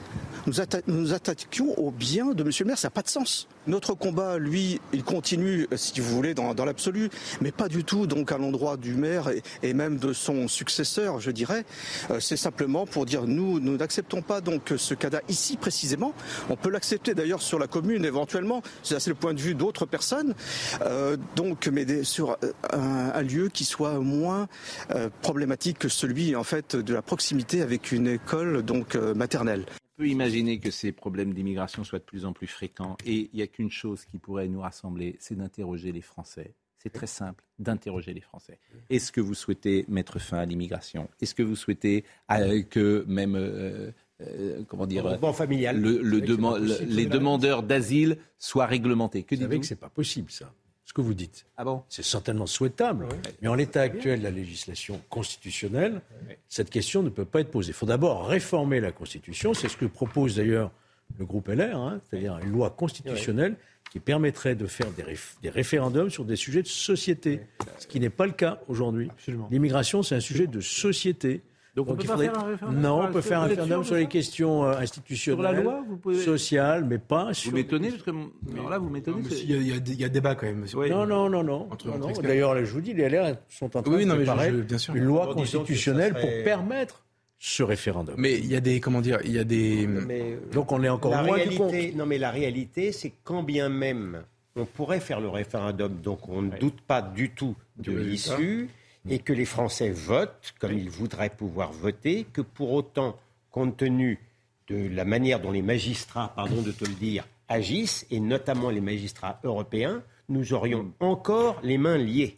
nous, 0.47 0.59
atta- 0.59 0.81
nous 0.87 1.13
attaquions 1.13 1.77
au 1.79 1.91
bien 1.91 2.33
de 2.33 2.43
Monsieur 2.43 2.63
le 2.65 2.69
maire 2.69 2.77
Ça 2.77 2.87
n'a 2.87 2.91
pas 2.91 3.01
de 3.01 3.07
sens. 3.09 3.47
Notre 3.65 3.93
combat, 3.93 4.37
lui, 4.37 4.81
il 4.91 5.03
continue, 5.03 5.67
euh, 5.71 5.77
si 5.77 6.01
vous 6.01 6.13
voulez, 6.13 6.33
dans, 6.33 6.53
l'absolu, 6.65 7.09
mais 7.39 7.51
pas 7.51 7.69
du 7.69 7.83
tout 7.85 8.07
donc 8.07 8.31
à 8.31 8.37
l'endroit 8.37 8.75
du 8.75 8.93
maire 8.95 9.31
et, 9.61 9.73
même 9.73 9.97
de 9.97 10.11
son 10.11 10.47
successeur, 10.49 11.19
je 11.21 11.31
dirais. 11.31 11.63
Euh, 12.11 12.19
C'est 12.19 12.35
simplement 12.37 12.85
pour 12.85 13.05
dire 13.05 13.23
nous, 13.25 13.59
nous 13.59 13.77
n'acceptons 13.77 14.21
pas 14.21 14.41
donc 14.41 14.73
ce 14.75 14.93
cas 14.93 15.09
ici 15.29 15.57
précisément. 15.57 16.13
On 16.49 16.55
peut 16.55 16.69
l'accepter 16.69 17.13
d'ailleurs 17.13 17.41
sur 17.41 17.59
la 17.59 17.67
commune 17.67 18.03
éventuellement. 18.05 18.61
C'est 18.83 19.07
le 19.07 19.15
point 19.15 19.33
de 19.33 19.39
vue 19.41 19.55
d'autres 19.55 19.85
personnes. 19.85 20.33
Euh, 20.81 21.17
donc, 21.35 21.67
mais 21.67 22.03
sur 22.03 22.31
euh, 22.43 22.51
un, 22.71 23.11
un 23.13 23.21
lieu 23.21 23.49
qui 23.49 23.63
soit 23.65 23.99
moins 23.99 24.47
euh, 24.91 25.09
problématique 25.21 25.79
que 25.79 25.89
celui 25.89 26.35
en 26.35 26.43
fait 26.43 26.75
de 26.75 26.93
la 26.93 27.01
proximité 27.01 27.61
avec 27.61 27.91
une 27.91 28.07
école 28.07 28.63
donc 28.63 28.95
euh, 28.95 29.13
maternelle. 29.13 29.65
On 29.97 30.01
peut 30.03 30.07
imaginer 30.07 30.59
que 30.59 30.71
ces 30.71 30.91
problèmes 30.91 31.33
d'immigration 31.33 31.83
soient 31.83 31.99
de 31.99 32.03
plus 32.03 32.25
en 32.25 32.33
plus 32.33 32.47
fréquents 32.47 32.97
et 33.05 33.29
il 33.31 33.35
n'y 33.35 33.41
a 33.43 33.47
qu'une 33.47 33.69
chose 33.69 34.05
qui 34.05 34.17
pourrait 34.17 34.47
nous 34.47 34.61
rassembler, 34.61 35.15
c'est 35.19 35.35
d'interroger 35.35 35.91
les 35.91 36.01
Français. 36.01 36.55
C'est 36.79 36.89
très 36.91 37.07
simple 37.07 37.43
d'interroger 37.59 38.13
les 38.13 38.19
Français. 38.19 38.59
Est-ce 38.89 39.11
que 39.11 39.21
vous 39.21 39.35
souhaitez 39.35 39.85
mettre 39.87 40.19
fin 40.19 40.39
à 40.39 40.45
l'immigration? 40.45 41.07
Est-ce 41.21 41.33
que 41.35 41.43
vous 41.43 41.55
souhaitez 41.55 42.03
euh, 42.31 42.61
que 42.63 43.05
même, 43.07 43.35
euh, 43.35 43.91
euh, 44.21 44.63
comment 44.67 44.85
dire, 44.87 45.03
familial. 45.33 45.79
le- 45.79 46.01
deman- 46.21 46.59
possible, 46.59 46.89
les 46.91 47.05
demandeurs 47.05 47.63
d'asile 47.63 48.17
soient 48.37 48.65
réglementés 48.65 49.23
Que 49.23 49.35
Vous 49.35 49.41
savez 49.41 49.59
que 49.59 49.65
c'est 49.65 49.75
pas 49.79 49.89
possible, 49.89 50.29
ça. 50.31 50.53
Ce 50.93 51.01
que 51.01 51.01
vous 51.01 51.15
dites. 51.15 51.47
Ah 51.57 51.63
bon? 51.63 51.81
C'est 51.89 52.03
certainement 52.03 52.45
souhaitable. 52.45 53.07
Mais 53.41 53.47
en 53.47 53.55
l'état 53.55 53.81
actuel 53.81 54.19
de 54.19 54.23
la 54.25 54.29
législation 54.29 55.01
constitutionnelle, 55.09 56.01
cette 56.49 56.69
question 56.69 57.01
ne 57.01 57.09
peut 57.09 57.25
pas 57.25 57.39
être 57.41 57.49
posée. 57.49 57.69
Il 57.71 57.73
faut 57.73 57.87
d'abord 57.87 58.27
réformer 58.27 58.79
la 58.79 58.91
Constitution. 58.91 59.55
C'est 59.55 59.69
ce 59.69 59.75
que 59.77 59.85
propose 59.87 60.35
d'ailleurs 60.35 60.69
le 61.17 61.25
groupe 61.25 61.47
LR, 61.47 61.75
hein, 61.77 61.99
c'est-à-dire 62.07 62.37
une 62.43 62.51
loi 62.51 62.69
constitutionnelle 62.69 63.55
qui 63.91 63.99
permettrait 63.99 64.53
de 64.53 64.67
faire 64.67 64.91
des, 64.91 65.01
réf- 65.01 65.33
des 65.41 65.49
référendums 65.49 66.11
sur 66.11 66.25
des 66.25 66.35
sujets 66.35 66.61
de 66.61 66.67
société, 66.67 67.41
ce 67.79 67.87
qui 67.87 67.99
n'est 67.99 68.11
pas 68.11 68.27
le 68.27 68.31
cas 68.33 68.59
aujourd'hui. 68.67 69.09
L'immigration, 69.49 70.03
c'est 70.03 70.13
un 70.13 70.19
sujet 70.19 70.45
de 70.45 70.59
société. 70.61 71.41
Donc 71.75 71.89
on 71.89 71.95
peut 71.95 72.03
il 72.03 72.07
pas 72.07 72.17
faire 72.17 72.37
un 72.39 72.43
référendum 72.43 72.81
Non, 72.81 72.99
sur- 73.01 73.09
on 73.09 73.13
peut 73.13 73.21
faire 73.21 73.39
un 73.41 73.45
référendum 73.45 73.83
sur 73.83 73.95
les 73.95 74.07
questions 74.07 74.63
euh, 74.65 74.77
institutionnelles, 74.77 75.43
Sur 75.43 75.51
la 75.53 75.59
loi, 75.59 75.83
vous 75.89 75.97
pouvez- 75.97 76.19
sociales, 76.23 76.85
mais 76.85 76.99
pas 76.99 77.33
sur... 77.33 77.49
Vous 77.49 77.57
m'étonnez 77.57 77.89
parce 77.89 78.03
que 78.03 78.11
alors 78.53 78.69
là 78.69 78.77
vous 78.77 78.89
m'étonnez. 78.89 79.23
Il 79.43 79.67
y, 79.67 79.73
a 79.73 79.79
des- 79.79 79.93
il 79.93 79.99
y 79.99 80.05
a 80.05 80.09
débat 80.09 80.35
quand 80.35 80.45
même. 80.45 80.65
Non, 80.75 81.05
non, 81.07 81.29
non, 81.29 81.43
non. 81.43 81.43
Non, 81.43 81.67
entre 81.71 81.87
non. 81.97 82.09
experts. 82.09 82.27
D'ailleurs, 82.29 82.55
je 82.63 82.71
vous 82.71 82.81
dis, 82.81 82.93
les 82.93 83.09
LR 83.09 83.37
sont 83.49 83.75
en 83.75 83.81
train 83.81 83.91
Oui, 83.91 84.03
de 84.03 84.09
non, 84.09 84.15
mais 84.15 84.25
je- 84.25 84.25
préparer 84.31 84.51
je- 84.51 84.55
bien 84.57 84.77
sûr. 84.77 84.95
une 84.95 85.03
loi 85.05 85.33
constitutionnelle 85.33 86.11
serait- 86.13 86.21
pour 86.21 86.43
permettre 86.43 87.03
ce 87.39 87.63
référendum. 87.63 88.15
Mais 88.19 88.33
il 88.37 88.45
y 88.45 88.55
a 88.55 88.59
des, 88.61 88.79
comment 88.79 89.01
dire, 89.01 89.17
il 89.25 89.31
y 89.31 89.39
a 89.39 89.43
des. 89.43 89.87
Mais, 89.87 90.37
Donc 90.51 90.71
on 90.71 90.83
est 90.83 90.89
encore 90.89 91.11
la 91.11 91.23
loin 91.23 91.37
du 91.39 91.57
compte. 91.57 91.71
réalité, 91.71 91.97
non 91.97 92.05
mais 92.05 92.19
la 92.19 92.29
réalité, 92.29 92.91
c'est 92.91 93.13
quand 93.23 93.41
bien 93.41 93.69
même 93.69 94.21
on 94.55 94.65
pourrait 94.65 94.99
faire 94.99 95.19
le 95.19 95.29
référendum, 95.29 95.91
donc 96.03 96.29
on 96.29 96.43
ne 96.43 96.55
doute 96.59 96.79
pas 96.81 97.01
du 97.01 97.31
tout 97.31 97.55
de 97.77 97.91
l'issue, 97.91 98.69
et 99.09 99.19
que 99.19 99.33
les 99.33 99.45
Français 99.45 99.89
votent 99.89 100.53
comme 100.59 100.77
ils 100.77 100.89
voudraient 100.89 101.29
pouvoir 101.29 101.71
voter, 101.71 102.25
que 102.31 102.41
pour 102.41 102.71
autant, 102.71 103.17
compte 103.51 103.77
tenu 103.77 104.19
de 104.67 104.87
la 104.87 105.05
manière 105.05 105.39
dont 105.39 105.51
les 105.51 105.61
magistrats, 105.61 106.33
pardon 106.35 106.61
de 106.61 106.71
te 106.71 106.85
le 106.85 106.93
dire, 106.93 107.27
agissent, 107.49 108.05
et 108.09 108.19
notamment 108.19 108.69
les 108.69 108.81
magistrats 108.81 109.39
européens, 109.43 110.03
nous 110.29 110.53
aurions 110.53 110.91
encore 110.99 111.59
les 111.63 111.77
mains 111.77 111.97
liées. 111.97 112.37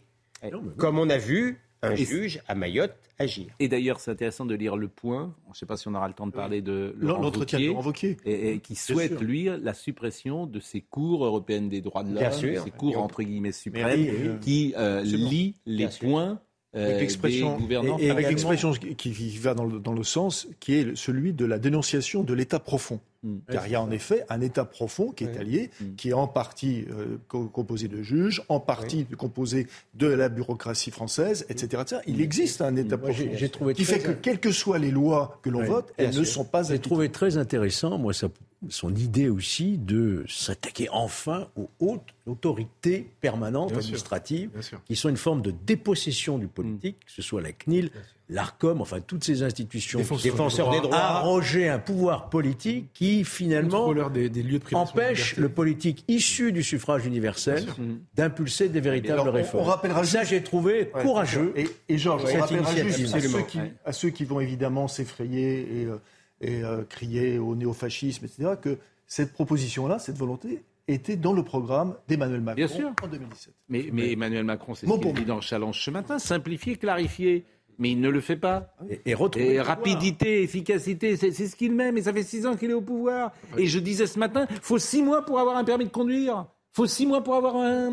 Comme 0.76 0.98
on 0.98 1.08
a 1.08 1.18
vu 1.18 1.60
un 1.82 1.94
juge 1.94 2.40
à 2.48 2.54
Mayotte 2.54 2.96
agir. 3.18 3.46
Et 3.58 3.68
d'ailleurs, 3.68 4.00
c'est 4.00 4.10
intéressant 4.10 4.44
de 4.44 4.54
lire 4.54 4.76
Le 4.76 4.88
Point. 4.88 5.34
Je 5.46 5.50
ne 5.50 5.54
sais 5.54 5.66
pas 5.66 5.76
si 5.76 5.88
on 5.88 5.94
aura 5.94 6.08
le 6.08 6.14
temps 6.14 6.26
de 6.26 6.32
parler 6.32 6.60
de 6.60 6.94
L'entretien 6.98 7.58
de 7.58 7.66
Laurent. 7.66 7.92
Et, 8.24 8.52
et 8.52 8.58
qui 8.58 8.74
souhaite, 8.74 9.20
lui, 9.20 9.48
la 9.60 9.74
suppression 9.74 10.46
de 10.46 10.60
ces 10.60 10.80
cours 10.80 11.24
européennes 11.24 11.68
des 11.68 11.80
droits 11.80 12.04
de 12.04 12.14
l'homme, 12.14 12.32
ces 12.32 12.70
cours 12.70 12.98
entre 12.98 13.22
guillemets 13.22 13.52
suprêmes, 13.52 14.00
oui. 14.00 14.30
qui 14.40 14.74
euh, 14.76 15.02
lient 15.02 15.54
les 15.64 15.88
points 16.00 16.40
euh, 16.74 16.86
Avec 16.86 17.00
l'expression 17.00 17.56
avec 18.70 18.96
qui, 18.96 19.12
qui 19.12 19.38
va 19.38 19.54
dans 19.54 19.64
le, 19.64 19.78
dans 19.78 19.92
le 19.92 20.04
sens 20.04 20.48
qui 20.60 20.74
est 20.74 20.96
celui 20.96 21.32
de 21.32 21.44
la 21.44 21.58
dénonciation 21.58 22.22
de 22.22 22.34
l'État 22.34 22.58
profond. 22.58 23.00
Mm. 23.22 23.36
Car 23.50 23.66
il 23.66 23.72
y 23.72 23.74
a 23.74 23.82
en 23.82 23.90
effet 23.90 24.24
un 24.28 24.40
État 24.40 24.64
profond 24.64 25.10
qui 25.10 25.24
est 25.24 25.36
allié, 25.38 25.70
qui 25.96 26.10
est 26.10 26.12
en 26.12 26.26
partie 26.28 26.84
euh, 26.90 27.16
co- 27.28 27.46
composé 27.46 27.88
de 27.88 28.02
juges, 28.02 28.42
en 28.48 28.60
partie 28.60 29.04
composé 29.06 29.66
de 29.94 30.06
la 30.06 30.28
bureaucratie 30.28 30.90
française, 30.90 31.46
etc. 31.48 31.82
etc. 31.82 32.02
Il 32.06 32.20
existe 32.20 32.60
un 32.60 32.76
État 32.76 32.98
profond 32.98 33.24
trouvé 33.52 33.74
qui 33.74 33.84
très- 33.84 33.98
fait 33.98 34.02
que 34.02 34.12
quelles 34.12 34.40
que 34.40 34.52
soient 34.52 34.78
les 34.78 34.90
lois 34.90 35.38
que 35.42 35.50
l'on 35.50 35.60
Oui, 35.60 35.66
vote, 35.66 35.92
elles 35.96 36.16
ne 36.16 36.24
sont 36.24 36.44
pas 36.44 36.62
J'ai 36.62 36.78
trouvé 36.78 37.10
très 37.10 37.36
intéressant, 37.38 37.96
moi, 37.98 38.12
son 38.68 38.94
idée 38.94 39.28
aussi 39.28 39.78
de 39.78 40.24
s'attaquer 40.28 40.88
enfin 40.90 41.48
aux 41.56 41.68
hautes 41.78 42.00
autorités 42.26 43.10
permanentes 43.20 43.70
Bien 43.70 43.78
administratives, 43.78 44.50
Bien 44.50 44.78
qui 44.86 44.96
sont 44.96 45.08
une 45.08 45.16
forme 45.16 45.42
de 45.42 45.52
dépossession 45.66 46.38
du 46.38 46.48
politique, 46.48 46.96
que 47.06 47.12
ce 47.12 47.22
soit 47.22 47.40
la 47.42 47.52
CNIL, 47.52 47.90
l'ARCOM, 48.28 48.80
enfin 48.80 49.00
toutes 49.00 49.22
ces 49.24 49.42
institutions 49.42 50.00
Défenseurs 50.22 50.70
des 50.72 50.80
droits. 50.80 50.96
arroger 50.96 51.68
un 51.68 51.78
pouvoir 51.78 52.28
politique 52.28 52.88
qui 52.92 53.22
finalement 53.24 53.78
Contrôleur 53.78 54.10
des, 54.10 54.28
des 54.28 54.42
lieux 54.42 54.58
de 54.58 54.64
privation 54.64 54.84
de 54.94 55.00
empêche 55.00 55.36
le 55.36 55.48
politique 55.48 56.04
issu 56.08 56.50
du 56.52 56.62
suffrage 56.62 57.06
universel 57.06 57.64
d'impulser 58.14 58.68
des 58.68 58.80
véritables 58.80 59.20
Alors, 59.20 59.32
on- 59.34 59.36
réformes. 59.36 59.62
on 59.64 59.66
rappellera 59.66 60.04
Ça, 60.04 60.24
j'ai 60.24 60.42
trouvé 60.42 60.90
Ouais, 60.94 61.02
courageux. 61.02 61.52
Et, 61.56 61.68
et 61.88 61.98
Georges, 61.98 62.22
on 62.24 62.26
cette 62.26 62.40
rappellera 62.40 62.74
juste 62.74 62.98
initiative. 62.98 63.14
à 63.14 63.20
ceux, 63.38 63.42
qui, 63.46 63.58
à 63.84 63.92
ceux 63.92 64.10
qui 64.10 64.24
vont 64.24 64.40
évidemment 64.40 64.88
s'effrayer 64.88 65.60
et, 65.82 65.84
euh, 65.86 65.96
et, 66.40 66.64
euh, 66.64 66.82
crier 66.88 67.38
au 67.38 67.54
néofascisme, 67.54 68.24
etc., 68.24 68.50
que 68.60 68.78
cette 69.06 69.32
proposition-là, 69.32 69.98
cette 70.00 70.18
volonté, 70.18 70.62
était 70.88 71.16
dans 71.16 71.32
le 71.32 71.42
programme 71.42 71.94
d'Emmanuel 72.08 72.40
Macron 72.40 72.56
Bien 72.56 72.68
sûr. 72.68 72.92
en 73.02 73.06
2017. 73.08 73.52
Mais, 73.68 73.86
mais 73.92 74.12
Emmanuel 74.12 74.44
Macron, 74.44 74.74
c'est 74.74 74.86
ce 74.86 74.92
qu'il 75.00 75.14
dit 75.14 75.24
dans 75.24 75.40
Challenge 75.40 75.76
ce 75.80 75.90
matin, 75.90 76.18
simplifier, 76.20 76.76
clarifier. 76.76 77.44
Mais 77.78 77.90
il 77.90 78.00
ne 78.00 78.08
le 78.08 78.20
fait 78.20 78.36
pas. 78.36 78.74
Et, 78.88 79.02
et 79.04 79.60
rapidité, 79.60 80.42
efficacité, 80.42 81.16
c'est 81.16 81.32
ce 81.32 81.56
qu'il 81.56 81.72
met, 81.72 81.92
mais 81.92 82.02
ça 82.02 82.12
fait 82.12 82.22
six 82.22 82.46
ans 82.46 82.56
qu'il 82.56 82.70
est 82.70 82.74
au 82.74 82.80
pouvoir. 82.80 83.32
Et 83.58 83.66
je 83.66 83.78
disais 83.78 84.06
ce 84.06 84.18
matin, 84.18 84.46
faut 84.62 84.78
six 84.78 85.02
mois 85.02 85.24
pour 85.24 85.38
avoir 85.38 85.56
un 85.56 85.64
permis 85.64 85.84
de 85.84 85.90
conduire. 85.90 86.46
faut 86.72 86.86
six 86.86 87.06
mois 87.06 87.22
pour 87.22 87.34
avoir 87.34 87.56
un 87.56 87.92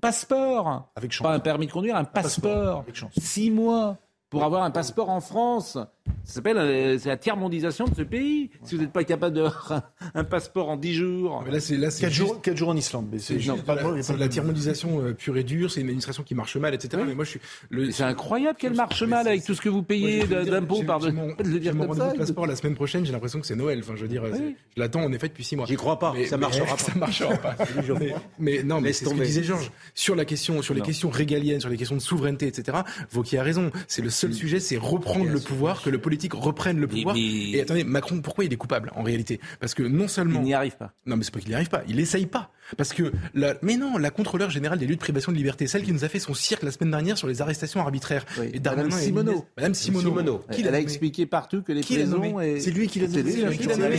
passeport. 0.00 0.90
Avec 0.96 1.12
chance. 1.12 1.26
Pas 1.26 1.34
un 1.34 1.40
permis 1.40 1.66
de 1.66 1.72
conduire, 1.72 1.96
un 1.96 2.04
passeport. 2.04 2.80
Avec 2.80 2.94
chance. 2.94 3.12
Six 3.18 3.50
mois 3.50 3.96
pour 4.30 4.44
avoir 4.44 4.62
un 4.64 4.70
passeport 4.70 5.08
en 5.10 5.20
France. 5.20 5.78
Ça 6.24 6.34
s'appelle 6.34 6.56
euh, 6.58 6.98
c'est 6.98 7.08
la 7.08 7.16
tiers-mondisation 7.16 7.84
de 7.86 7.94
ce 7.94 8.02
pays. 8.02 8.50
Si 8.64 8.74
vous 8.74 8.80
n'êtes 8.82 8.92
pas 8.92 9.04
capable 9.04 9.34
d'avoir 9.36 9.72
un, 9.72 9.82
un 10.14 10.24
passeport 10.24 10.68
en 10.68 10.76
10 10.76 10.94
jours. 10.94 11.42
Mais 11.46 11.52
là, 11.52 11.60
c'est 11.60 11.76
là, 11.76 11.90
c'est 11.90 12.00
4 12.02 12.12
juste- 12.12 12.26
jours, 12.28 12.42
quatre 12.42 12.56
jours 12.56 12.68
en 12.70 12.76
Islande. 12.76 13.06
Mais 13.12 13.18
c'est 13.18 13.38
juste 13.38 13.62
pas 13.64 13.76
de 13.76 13.80
le- 13.82 13.96
la, 13.96 14.12
le- 14.12 14.18
de 14.18 14.26
tiers-mondisation 14.26 15.00
euh, 15.02 15.12
pure 15.12 15.36
et 15.36 15.44
dure, 15.44 15.70
c'est 15.70 15.80
une 15.80 15.86
administration 15.86 16.22
qui 16.24 16.34
marche 16.34 16.56
mal, 16.56 16.74
etc. 16.74 17.02
Mais 17.06 17.14
moi, 17.14 17.24
je 17.24 17.30
suis. 17.30 17.40
le- 17.70 17.90
C'est 17.92 18.02
incroyable 18.02 18.58
qu'elle 18.58 18.74
marche 18.74 19.02
mal 19.04 19.28
avec 19.28 19.44
tout 19.44 19.54
ce 19.54 19.60
que 19.60 19.68
vous 19.68 19.82
payez 19.82 20.22
je 20.22 20.50
d'impôts 20.50 20.76
j'ai- 20.80 20.84
par 20.84 21.00
j'ai 21.00 21.12
mon- 21.12 21.28
de 21.38 21.42
le 21.44 21.70
rendez-vous 21.70 22.12
de 22.12 22.18
passeport 22.18 22.46
la 22.46 22.56
semaine 22.56 22.74
prochaine, 22.74 23.06
j'ai 23.06 23.12
l'impression 23.12 23.40
que 23.40 23.46
c'est 23.46 23.56
Noël. 23.56 23.78
Enfin, 23.80 23.94
je 23.96 24.02
veux 24.02 24.08
dire, 24.08 24.24
c'est- 24.32 24.56
je 24.76 24.80
l'attends 24.80 25.02
en 25.04 25.12
effet 25.12 25.28
depuis 25.28 25.44
six 25.44 25.54
mois. 25.56 25.66
J'y 25.66 25.76
crois 25.76 25.98
pas, 25.98 26.12
Mais- 26.14 26.26
ça 26.26 26.36
marchera 26.36 26.66
pas. 26.76 26.76
Ça 26.76 26.92
marchera 26.96 27.34
pas. 27.36 27.56
mais, 28.00 28.14
mais 28.38 28.62
non, 28.64 28.80
mais 28.80 28.92
c'est 28.92 29.04
ce 29.04 29.10
que 29.14 29.22
disait 29.22 29.44
Georges. 29.44 29.70
Sur 29.94 30.16
la 30.16 30.24
question, 30.24 30.60
sur 30.62 30.74
les 30.74 30.80
questions 30.80 31.08
régaliennes, 31.10 31.60
sur 31.60 31.70
les 31.70 31.76
questions 31.76 31.96
de 31.96 32.00
souveraineté, 32.02 32.46
etc. 32.48 32.78
Vauquier 33.10 33.38
a 33.38 33.42
raison. 33.42 33.70
C'est 33.86 34.02
le 34.02 34.10
seul 34.10 34.34
sujet, 34.34 34.58
c'est 34.60 34.76
reprendre 34.76 35.26
le 35.30 35.40
pouvoir, 35.40 35.82
que 35.82 35.90
le 35.96 36.00
politique 36.02 36.34
reprenne 36.34 36.78
le 36.78 36.86
pouvoir. 36.86 37.14
mais- 37.14 37.50
Et 37.50 37.60
attendez, 37.60 37.84
Macron, 37.84 38.20
pourquoi 38.20 38.44
il 38.44 38.52
est 38.52 38.56
coupable 38.56 38.90
en 38.94 39.02
réalité? 39.02 39.40
Parce 39.60 39.74
que 39.74 39.82
non 39.82 40.08
seulement 40.08 40.40
Il 40.40 40.44
n'y 40.44 40.54
arrive 40.54 40.76
pas. 40.76 40.92
non, 41.06 41.16
mais 41.16 41.24
c'est 41.24 41.32
pas 41.32 41.40
qu'il 41.40 41.48
n'y 41.48 41.54
arrive 41.54 41.68
pas. 41.70 41.82
Il 41.88 41.98
essaye 42.00 42.26
pas. 42.26 42.50
Parce 42.76 42.92
que, 42.92 43.12
la... 43.34 43.54
mais 43.62 43.76
non, 43.76 43.96
la 43.96 44.10
contrôleur 44.10 44.50
générale 44.50 44.78
des 44.78 44.86
lieux 44.86 44.96
de 44.96 45.00
privation 45.00 45.30
de 45.30 45.36
liberté, 45.36 45.66
celle 45.68 45.82
qui 45.84 45.92
nous 45.92 46.04
a 46.04 46.08
fait 46.08 46.18
son 46.18 46.34
cirque 46.34 46.62
la 46.64 46.72
semaine 46.72 46.90
dernière 46.90 47.16
sur 47.16 47.28
les 47.28 47.40
arrestations 47.40 47.80
arbitraires. 47.80 48.24
Oui. 48.40 48.50
Et 48.54 48.58
Madame 48.60 48.90
Simoneau. 48.90 49.44
Madame 49.56 49.74
Simoneau. 49.74 50.08
Simoneau. 50.08 50.44
Qui 50.50 50.62
l'a 50.62 50.68
Elle 50.70 50.74
a 50.74 50.80
expliqué 50.80 51.26
partout 51.26 51.62
que 51.62 51.72
les 51.72 51.80
Qui 51.82 51.94
l'a 51.96 52.02
prisons. 52.04 52.18
nommé 52.32 52.48
et- 52.56 52.60
C'est 52.60 52.72
lui 52.72 52.88
qui 52.88 52.98
l'a 53.00 53.06
C'est 53.06 53.18
nommé. 53.18 53.30
lui, 53.32 53.40
C'est 53.40 53.48
lui 53.48 53.58
qui 53.58 53.66
l'a 53.68 53.76
nommé. 53.76 53.96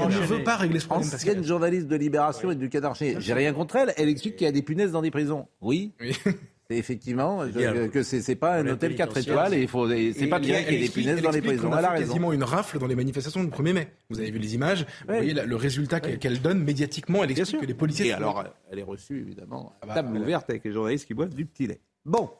on 0.00 0.08
ne 0.08 0.26
veut 0.26 0.44
pas 0.44 0.56
régler 0.56 0.78
ce 0.80 0.86
problème. 0.86 1.08
Ancienne 1.12 1.44
journaliste 1.44 1.88
de 1.88 1.96
Libération 1.96 2.50
et 2.50 2.54
du 2.54 2.68
Canard. 2.68 2.94
J'ai 2.94 3.32
rien 3.34 3.52
contre 3.52 3.76
elle. 3.76 3.92
Elle 3.96 4.08
explique 4.08 4.36
qu'il 4.36 4.44
y 4.44 4.48
a 4.48 4.52
des 4.52 4.62
punaises 4.62 4.92
dans 4.92 5.02
des 5.02 5.10
prisons. 5.10 5.46
Oui. 5.60 5.92
Effectivement 6.78 7.44
je- 7.48 7.86
que, 7.88 8.02
c'est 8.02 8.34
pas 8.36 8.56
un 8.56 8.66
hôtel 8.68 8.94
4 8.94 9.14
pénitentiaire, 9.14 9.34
étoiles 9.34 9.54
et 9.54 9.62
il 9.62 9.68
faut 9.68 9.88
c'est 9.88 10.26
pas 10.28 10.38
bien 10.38 10.62
qu'il 10.62 10.74
y 10.74 10.76
ait 10.76 10.80
des 10.80 10.88
punaises 10.88 11.16
elle 11.18 11.22
dans 11.22 11.30
les 11.30 11.42
prisons. 11.42 11.68
qu'on 11.68 11.74
a 11.74 11.78
Elle 11.78 11.84
a 11.84 11.88
fait 11.88 11.94
raison. 11.98 12.06
quasiment 12.08 12.32
une 12.32 12.44
rafle 12.44 12.78
dans 12.78 12.86
les 12.86 12.94
manifestations 12.94 13.42
du 13.42 13.50
1er 13.50 13.72
mai. 13.72 13.88
Vous 14.08 14.18
avez 14.20 14.30
vu 14.30 14.38
les 14.38 14.54
images. 14.54 14.86
Vous 15.06 15.14
voyez 15.14 15.34
le 15.34 15.56
résultat 15.56 16.00
qu'elle 16.00 16.18
qu'elle 16.18 16.40
donne 16.40 16.62
médiatiquement. 16.62 17.24
Elle 17.24 17.32
explique 17.32 17.60
que 17.62 17.66
les 17.66 17.74
policiers. 17.74 18.06
Et 18.06 18.10
sont- 18.10 18.16
alors, 18.18 18.44
elle 18.70 18.78
est 18.78 18.82
reçue 18.84 19.18
évidemment 19.20 19.70
à 19.74 19.78
Ah 19.82 19.86
bah, 19.86 19.94
table 19.94 20.16
ouverte 20.18 20.48
avec 20.50 20.64
les 20.64 20.72
journalistes 20.72 21.06
qui 21.06 21.14
boivent 21.14 21.34
du 21.34 21.46
petit 21.46 21.66
lait. 21.66 21.80
Bon. 22.04 22.30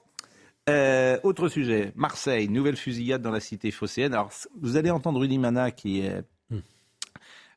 Euh, 0.68 1.18
autre 1.24 1.49
sujet, 1.49 1.93
Marseille, 1.97 2.49
nouvelle 2.49 2.76
fusillade 2.76 3.22
dans 3.22 3.31
la 3.33 3.41
cité 3.41 3.70
phocéenne. 3.72 4.12
Alors, 4.12 4.31
vous 4.61 4.76
allez 4.76 4.91
entendre 4.91 5.18
Rudy 5.18 5.39
Mana 5.39 5.70
qui 5.72 6.01
est 6.03 6.22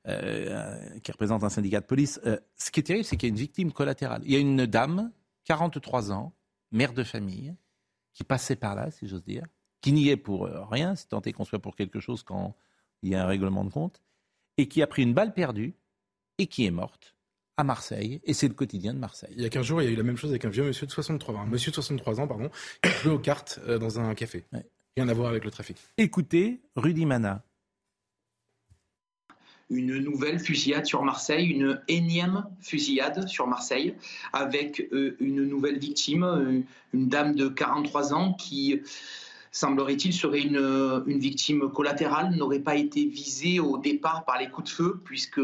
euh, 0.07 0.76
qui 1.01 1.11
représente 1.11 1.43
un 1.43 1.49
syndicat 1.49 1.80
de 1.80 1.86
police. 1.86 2.19
Euh, 2.26 2.38
ce 2.57 2.71
qui 2.71 2.80
est 2.82 2.84
terrible, 2.84 3.05
c'est 3.05 3.15
qu'il 3.15 3.30
y 3.30 3.32
a 3.32 3.34
une 3.34 3.39
victime 3.39 3.71
collatérale. 3.71 4.21
Il 4.26 4.32
y 4.32 4.36
a 4.36 4.39
une 4.39 4.65
dame, 4.65 5.11
43 5.45 6.11
ans, 6.11 6.34
mère 6.74 6.93
de 6.93 7.03
famille, 7.03 7.55
qui 8.13 8.24
passait 8.24 8.55
par 8.55 8.76
là, 8.76 8.91
si 8.91 9.07
j'ose 9.07 9.24
dire, 9.24 9.45
qui 9.82 9.91
n'y 9.91 10.09
est 10.09 10.17
pour 10.17 10.45
euh, 10.45 10.65
rien, 10.65 10.95
si 10.95 11.07
tant 11.07 11.21
est 11.21 11.32
qu'on 11.32 11.45
soit 11.45 11.59
pour 11.59 11.76
quelque 11.76 11.99
chose 11.99 12.24
quand 12.24 12.55
il 13.01 13.09
y 13.09 13.15
a 13.15 13.24
un 13.24 13.28
règlement 13.28 13.63
de 13.63 13.69
compte, 13.69 14.01
et 14.57 14.67
qui 14.67 14.82
a 14.82 14.88
pris 14.88 15.03
une 15.03 15.13
balle 15.13 15.34
perdue 15.34 15.74
et 16.38 16.47
qui 16.47 16.65
est 16.65 16.71
morte 16.71 17.15
à 17.57 17.63
Marseille. 17.63 18.21
Et 18.24 18.34
c'est 18.34 18.47
le 18.47 18.53
quotidien 18.53 18.93
de 18.93 18.99
Marseille. 18.99 19.34
Il 19.36 19.43
y 19.43 19.45
a 19.45 19.49
15 19.49 19.65
jours, 19.65 19.82
il 19.82 19.86
y 19.86 19.88
a 19.88 19.91
eu 19.91 19.95
la 19.95 20.03
même 20.03 20.17
chose 20.17 20.32
avec 20.32 20.45
un 20.45 20.49
vieux 20.49 20.63
monsieur 20.63 20.88
de 20.88 20.91
63 20.91 21.36
ans, 21.36 21.41
un 21.41 21.45
monsieur 21.45 21.71
de 21.71 21.76
63 21.76 22.19
ans, 22.19 22.28
pardon, 22.28 22.49
qui 22.82 22.89
jouait 22.89 23.13
aux 23.13 23.19
cartes 23.19 23.59
euh, 23.67 23.78
dans 23.78 23.99
un 23.99 24.13
café. 24.15 24.45
Ouais. 24.53 24.65
Rien 24.95 25.09
à 25.09 25.13
voir 25.13 25.30
avec 25.30 25.43
le 25.43 25.51
trafic. 25.51 25.78
Écoutez 25.97 26.61
Rudy 26.76 27.05
Mana. 27.05 27.43
Une 29.70 29.97
nouvelle 29.99 30.39
fusillade 30.39 30.86
sur 30.86 31.03
Marseille, 31.03 31.47
une 31.47 31.82
énième 31.88 32.45
fusillade 32.61 33.28
sur 33.28 33.47
Marseille, 33.47 33.95
avec 34.34 34.88
euh, 34.91 35.16
une 35.20 35.43
nouvelle 35.47 35.80
victime, 35.80 36.24
euh, 36.24 36.61
une 36.93 37.07
dame 37.07 37.36
de 37.36 37.47
43 37.47 38.14
ans 38.14 38.34
qui, 38.34 38.82
semblerait-il, 39.51 40.14
serait 40.14 40.47
euh, 40.51 41.01
une 41.05 41.20
victime 41.20 41.70
collatérale, 41.72 42.36
n'aurait 42.36 42.59
pas 42.59 42.76
été 42.76 43.05
visée 43.05 43.59
au 43.59 43.78
départ 43.78 44.26
par 44.26 44.39
les 44.39 44.49
coups 44.49 44.70
de 44.70 44.76
feu, 44.76 45.01
puisque 45.05 45.41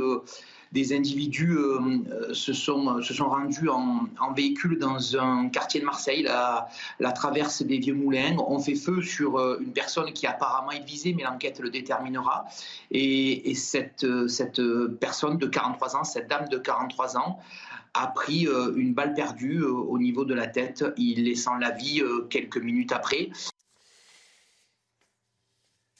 des 0.71 0.93
individus 0.93 1.57
euh, 1.57 1.79
euh, 2.11 2.33
se, 2.33 2.53
sont, 2.53 3.01
se 3.01 3.13
sont 3.13 3.29
rendus 3.29 3.69
en, 3.69 4.07
véhicule 4.35 4.77
dans 4.77 5.17
un 5.17 5.49
quartier 5.49 5.79
de 5.79 5.85
Marseille, 5.85 6.23
la, 6.23 6.69
la 6.99 7.11
traverse 7.11 7.63
des 7.63 7.79
Vieux 7.79 7.95
Moulins, 7.95 8.37
ont 8.37 8.59
fait 8.59 8.75
feu 8.75 9.01
sur 9.01 9.39
euh, 9.39 9.57
une 9.61 9.73
personne 9.73 10.13
qui 10.13 10.27
apparemment 10.27 10.71
est 10.71 10.85
visée, 10.85 11.13
mais 11.13 11.23
l'enquête 11.23 11.59
le 11.59 11.69
déterminera. 11.69 12.45
Et, 12.91 13.49
et 13.49 13.55
cette, 13.55 14.03
euh, 14.03 14.27
cette 14.27 14.61
personne 14.99 15.37
de 15.37 15.47
43 15.47 15.95
ans, 15.95 16.03
cette 16.03 16.27
dame 16.27 16.47
de 16.49 16.57
43 16.57 17.17
ans, 17.17 17.39
a 17.93 18.07
pris 18.07 18.47
euh, 18.47 18.73
une 18.75 18.93
balle 18.93 19.13
perdue 19.13 19.61
euh, 19.61 19.71
au 19.71 19.97
niveau 19.97 20.25
de 20.25 20.33
la 20.33 20.47
tête, 20.47 20.85
il 20.97 21.23
laissant 21.23 21.55
la 21.55 21.71
vie 21.71 22.01
euh, 22.01 22.21
quelques 22.29 22.57
minutes 22.57 22.91
après. 22.91 23.29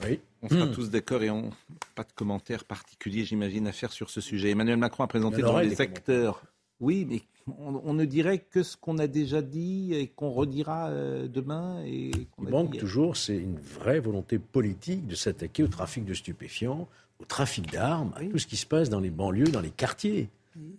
Oui. 0.03 0.19
On 0.41 0.49
sera 0.49 0.65
Hmm. 0.65 0.71
tous 0.71 0.89
d'accord 0.89 1.21
et 1.23 1.29
on 1.29 1.49
pas 1.95 2.03
de 2.03 2.11
commentaires 2.15 2.63
particuliers, 2.63 3.25
j'imagine, 3.25 3.67
à 3.67 3.71
faire 3.73 3.91
sur 3.91 4.09
ce 4.09 4.21
sujet. 4.21 4.49
Emmanuel 4.51 4.77
Macron 4.77 5.03
a 5.03 5.07
présenté 5.07 5.43
aurait 5.43 5.63
les 5.63 5.69
des 5.71 5.81
acteurs. 5.81 6.41
Oui, 6.79 7.05
mais 7.09 7.21
on, 7.59 7.81
on 7.83 7.93
ne 7.93 8.05
dirait 8.05 8.39
que 8.39 8.63
ce 8.63 8.77
qu'on 8.77 8.99
a 8.99 9.07
déjà 9.07 9.41
dit 9.41 9.93
et 9.93 10.07
qu'on 10.07 10.29
redira 10.29 10.87
euh, 10.89 11.27
demain. 11.27 11.83
Et 11.85 12.11
qu'on 12.37 12.43
Il 12.43 12.47
a 12.47 12.51
manque 12.51 12.71
dit- 12.71 12.77
toujours, 12.77 13.17
c'est 13.17 13.35
une 13.37 13.59
vraie 13.59 13.99
volonté 13.99 14.39
politique 14.39 15.05
de 15.07 15.15
s'attaquer 15.15 15.63
au 15.63 15.67
trafic 15.67 16.05
de 16.05 16.13
stupéfiants, 16.13 16.87
au 17.19 17.25
trafic 17.25 17.69
d'armes, 17.69 18.13
à 18.15 18.23
tout 18.23 18.37
ce 18.37 18.47
qui 18.47 18.55
se 18.55 18.65
passe 18.65 18.89
dans 18.89 19.01
les 19.01 19.09
banlieues, 19.09 19.49
dans 19.51 19.59
les 19.61 19.71
quartiers. 19.71 20.29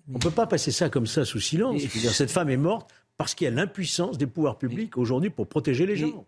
On 0.09 0.15
ne 0.15 0.19
peut 0.19 0.31
pas 0.31 0.47
passer 0.47 0.71
ça 0.73 0.89
comme 0.89 1.07
ça 1.07 1.27
sous 1.27 1.41
silence. 1.41 1.75
Mais- 1.75 1.81
Je 1.81 1.89
veux 1.95 2.01
dire, 2.01 2.13
cette 2.15 2.31
femme 2.31 2.49
est 2.49 2.57
morte 2.57 2.91
parce 3.19 3.35
qu'il 3.35 3.45
y 3.45 3.49
a 3.49 3.51
l'impuissance 3.51 4.17
des 4.17 4.27
pouvoirs 4.27 4.57
publics 4.57 4.97
aujourd'hui 4.97 5.29
pour 5.29 5.47
protéger 5.47 5.85
les 5.85 5.97
gens. 5.97 6.25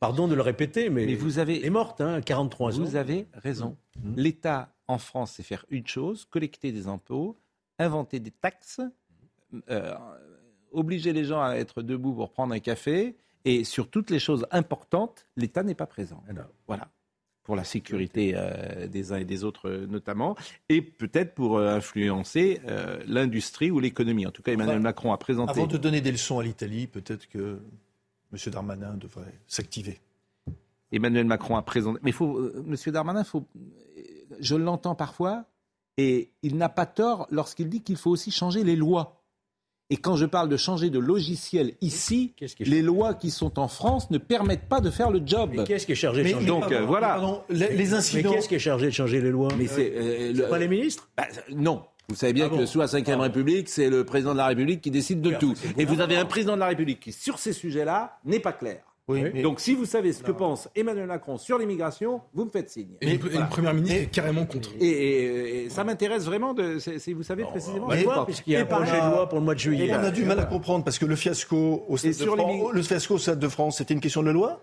Pardon 0.00 0.28
de 0.28 0.34
le 0.34 0.42
répéter, 0.42 0.90
mais, 0.90 1.06
Mais 1.06 1.14
vous 1.14 1.38
avez- 1.38 1.58
elle 1.58 1.64
est 1.64 1.70
morte, 1.70 2.00
hein, 2.00 2.20
43 2.20 2.78
ans. 2.78 2.84
Vous 2.84 2.96
avez 2.96 3.26
raison. 3.34 3.76
Mmh. 4.02 4.14
L'État 4.16 4.72
en 4.86 4.98
France 4.98 5.32
sait 5.32 5.42
faire 5.42 5.64
une 5.70 5.86
chose 5.86 6.24
collecter 6.24 6.70
des 6.72 6.86
impôts, 6.86 7.36
inventer 7.78 8.20
des 8.20 8.30
taxes, 8.30 8.80
euh, 9.70 9.94
obliger 10.72 11.12
les 11.12 11.24
gens 11.24 11.42
à 11.42 11.54
être 11.56 11.82
debout 11.82 12.12
pour 12.14 12.30
prendre 12.30 12.54
un 12.54 12.60
café. 12.60 13.16
Et 13.44 13.64
sur 13.64 13.88
toutes 13.88 14.10
les 14.10 14.18
choses 14.18 14.46
importantes, 14.50 15.26
l'État 15.36 15.62
n'est 15.62 15.74
pas 15.74 15.86
présent. 15.86 16.22
Voilà. 16.66 16.88
Pour 17.44 17.56
la 17.56 17.64
sécurité 17.64 18.32
euh, 18.36 18.86
des 18.88 19.12
uns 19.12 19.16
et 19.16 19.24
des 19.24 19.42
autres 19.42 19.70
euh, 19.70 19.86
notamment, 19.86 20.36
et 20.68 20.82
peut-être 20.82 21.34
pour 21.34 21.56
euh, 21.56 21.74
influencer 21.76 22.60
l'industrie 23.06 23.70
ou 23.70 23.80
l'économie. 23.80 24.26
En 24.26 24.30
tout 24.30 24.42
cas, 24.42 24.52
Emmanuel 24.52 24.76
Enfin, 24.76 24.82
Macron 24.82 25.12
a 25.14 25.18
présenté. 25.18 25.50
Avant 25.52 25.66
de 25.66 25.78
donner 25.78 26.02
des 26.02 26.12
leçons 26.12 26.38
à 26.38 26.42
l'Italie, 26.44 26.86
peut-être 26.86 27.26
que 27.28 27.58
M. 28.32 28.38
Darmanin 28.52 28.94
devrait 28.94 29.34
s'activer. 29.46 30.00
Emmanuel 30.92 31.26
Macron 31.26 31.56
a 31.56 31.62
présenté. 31.62 31.98
Mais 32.02 32.12
faut, 32.12 32.38
euh, 32.38 32.62
Monsieur 32.66 32.92
Darmanin, 32.92 33.24
faut, 33.24 33.44
je 34.40 34.54
l'entends 34.56 34.94
parfois, 34.94 35.44
et 35.96 36.30
il 36.42 36.56
n'a 36.56 36.68
pas 36.68 36.86
tort 36.86 37.26
lorsqu'il 37.30 37.68
dit 37.68 37.82
qu'il 37.82 37.96
faut 37.96 38.10
aussi 38.10 38.30
changer 38.30 38.64
les 38.64 38.76
lois. 38.76 39.14
Et 39.90 39.96
quand 39.96 40.16
je 40.16 40.26
parle 40.26 40.50
de 40.50 40.58
changer 40.58 40.90
de 40.90 40.98
logiciel 40.98 41.74
ici, 41.80 42.34
les 42.60 42.82
lois 42.82 43.14
qui 43.14 43.30
sont 43.30 43.58
en 43.58 43.68
France 43.68 44.10
ne 44.10 44.18
permettent 44.18 44.68
pas 44.68 44.80
de 44.82 44.90
faire 44.90 45.10
le 45.10 45.22
job. 45.24 45.52
Mais 45.56 45.64
qu'est-ce 45.64 45.86
qui 45.86 45.92
est 45.92 45.94
chargé 45.94 46.20
de 46.22 46.26
Mais- 46.28 46.32
changer 46.34 46.46
Donc 46.46 46.60
pardon, 46.60 46.76
euh, 46.76 46.84
voilà. 46.84 47.08
pardon, 47.08 47.42
les- 47.48 47.68
les 47.70 47.74
Mais 47.76 47.94
incidents. 47.94 48.30
qu'est-ce 48.32 48.48
qui 48.50 48.54
est 48.54 48.58
chargé 48.58 48.86
de 48.86 48.90
changer 48.90 49.22
les 49.22 49.30
lois? 49.30 49.48
Mais 49.56 49.66
c'est 49.66 49.90
euh, 49.96 50.32
le- 50.34 50.48
pas 50.50 50.58
les 50.58 50.68
ministres? 50.68 51.08
Bah, 51.16 51.24
non. 51.54 51.82
Vous 52.08 52.14
savez 52.14 52.32
bien 52.32 52.46
Ah 52.46 52.48
bon 52.48 52.58
que 52.58 52.66
sous 52.66 52.78
la 52.78 52.86
Ve 52.86 53.20
République, 53.20 53.68
c'est 53.68 53.90
le 53.90 54.02
président 54.04 54.32
de 54.32 54.38
la 54.38 54.46
République 54.46 54.80
qui 54.80 54.90
décide 54.90 55.20
de 55.20 55.32
tout. 55.34 55.52
Et 55.76 55.84
vous 55.84 56.00
avez 56.00 56.16
un 56.16 56.24
président 56.24 56.54
de 56.54 56.60
la 56.60 56.68
République 56.68 57.00
qui, 57.00 57.12
sur 57.12 57.38
ces 57.38 57.52
sujets-là, 57.52 58.18
n'est 58.24 58.40
pas 58.40 58.52
clair. 58.52 58.80
Oui, 59.08 59.22
mais- 59.32 59.40
Donc 59.42 59.58
si 59.60 59.74
vous 59.74 59.86
savez 59.86 60.12
ce 60.12 60.22
que 60.22 60.32
pense 60.32 60.68
Emmanuel 60.74 61.06
Macron 61.06 61.38
sur 61.38 61.56
l'immigration, 61.58 62.20
vous 62.34 62.44
me 62.44 62.50
faites 62.50 62.68
signe. 62.70 62.88
Et, 63.00 63.14
une- 63.14 63.20
et 63.32 63.36
une 63.36 63.48
première 63.48 63.72
ministre 63.72 63.96
est 64.02 64.06
carrément 64.06 64.44
contre. 64.44 64.70
Et, 64.80 64.86
et- 64.86 65.64
et 65.64 65.70
ça 65.70 65.82
m'intéresse 65.84 66.24
vraiment 66.24 66.52
de, 66.52 66.78
c'est- 66.78 67.12
vous 67.14 67.22
savez 67.22 67.44
précisément. 67.44 67.90
je 67.90 68.04
pense. 68.04 68.24
puisqu'il 68.26 68.52
y 68.52 68.56
a 68.56 68.60
un 68.60 68.64
projet 68.66 68.92
de 69.00 69.06
loi 69.10 69.28
pour 69.28 69.38
le 69.38 69.44
mois 69.44 69.54
de 69.54 69.60
juillet. 69.60 69.86
Et 69.88 69.94
on 69.94 69.98
a 69.98 70.10
du 70.10 70.24
mal 70.24 70.38
à 70.40 70.44
comprendre 70.44 70.84
parce 70.84 70.98
que 70.98 71.06
le 71.06 71.16
fiasco 71.16 71.84
au 71.88 71.96
Stade, 71.96 72.12
de, 72.12 72.24
France, 72.24 72.38
mig- 72.38 72.72
le 72.72 72.82
fiasco 72.82 73.14
au 73.14 73.18
Stade 73.18 73.38
de 73.38 73.48
France, 73.48 73.78
c'était 73.78 73.94
une 73.94 74.00
question 74.00 74.22
de 74.22 74.30
loi. 74.30 74.62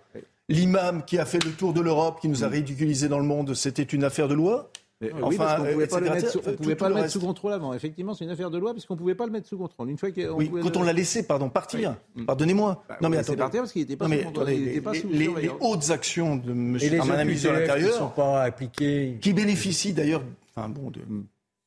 L'imam 0.50 1.04
qui 1.06 1.18
a 1.18 1.26
fait 1.26 1.44
le 1.44 1.52
tour 1.52 1.74
de 1.74 1.82
l'Europe, 1.82 2.20
qui 2.22 2.28
nous 2.30 2.44
a 2.44 2.48
ridiculisé 2.48 3.08
dans 3.08 3.18
le 3.20 3.26
monde, 3.26 3.54
c'était 3.56 3.82
une 3.84 4.04
affaire 4.04 4.28
de 4.28 4.36
loi. 4.36 4.70
Mais- 5.02 5.12
Enfin, 5.12 5.28
oui, 5.28 5.36
parce 5.38 5.56
qu'on 5.60 5.66
euh, 5.66 5.74
pouvait 5.74 5.88
pas 5.88 6.00
le 6.00 6.10
mettre, 6.10 6.30
sous, 6.30 6.38
on 6.38 6.42
tout- 6.42 6.56
pouvait 6.56 6.74
tout 6.76 6.80
pas 6.80 6.86
le 6.86 6.90
le 6.90 6.96
mettre 6.96 7.04
reste. 7.04 7.14
sous 7.14 7.20
contrôle 7.20 7.52
avant. 7.54 7.74
Effectivement, 7.74 8.14
c'est 8.14 8.24
une 8.24 8.32
affaire 8.32 8.50
de 8.50 8.58
loi 8.58 8.72
puisqu'on 8.72 8.96
pouvait 8.96 9.14
pas 9.16 9.26
le 9.26 9.32
mettre 9.34 9.48
sous 9.48 9.58
contrôle. 9.58 9.90
Une 9.90 9.98
fois 9.98 10.10
qu'on 10.12 10.32
Oui, 10.38 10.48
pouvait 10.48 10.62
quand 10.62 10.70
le- 10.70 10.78
on 10.78 10.84
l'a 10.84 10.94
laissé, 10.94 11.24
pardon, 11.28 11.50
partir. 11.50 11.98
Mm. 12.16 12.26
Pardonnez-moi. 12.26 12.84
Bah, 12.88 12.98
non 13.02 13.10
mais 13.10 13.18
attendez. 13.18 13.38
partir 13.40 13.62
parce 13.62 13.74
qu'il 13.74 13.82
était 13.82 13.98
pas 13.98 14.06
Non, 14.06 14.10
mais 14.12 14.20
sous 14.20 14.26
contrôle, 14.28 14.44
attendez, 14.44 14.58
il 14.58 14.64
était 14.68 14.76
les, 14.76 14.82
pas 14.82 14.94
sous 14.94 15.10
les- 15.10 15.28
les 15.42 15.52
hautes 15.60 15.90
actions 15.90 16.38
de 16.38 16.52
M. 16.52 16.78
Et 16.82 16.90
ministre 16.90 16.90
de 16.90 16.96
OQTF 16.96 17.38
qui 17.42 17.48
ne 17.48 17.52
l'Intérieur, 17.60 17.98
sont 17.98 18.08
pas 18.10 18.44
appliqués. 18.44 19.18
qui 19.22 19.34
bénéficie 19.34 19.92
d'ailleurs, 19.92 20.24
enfin 20.56 20.70
bon, 20.70 20.90
de, 20.92 21.02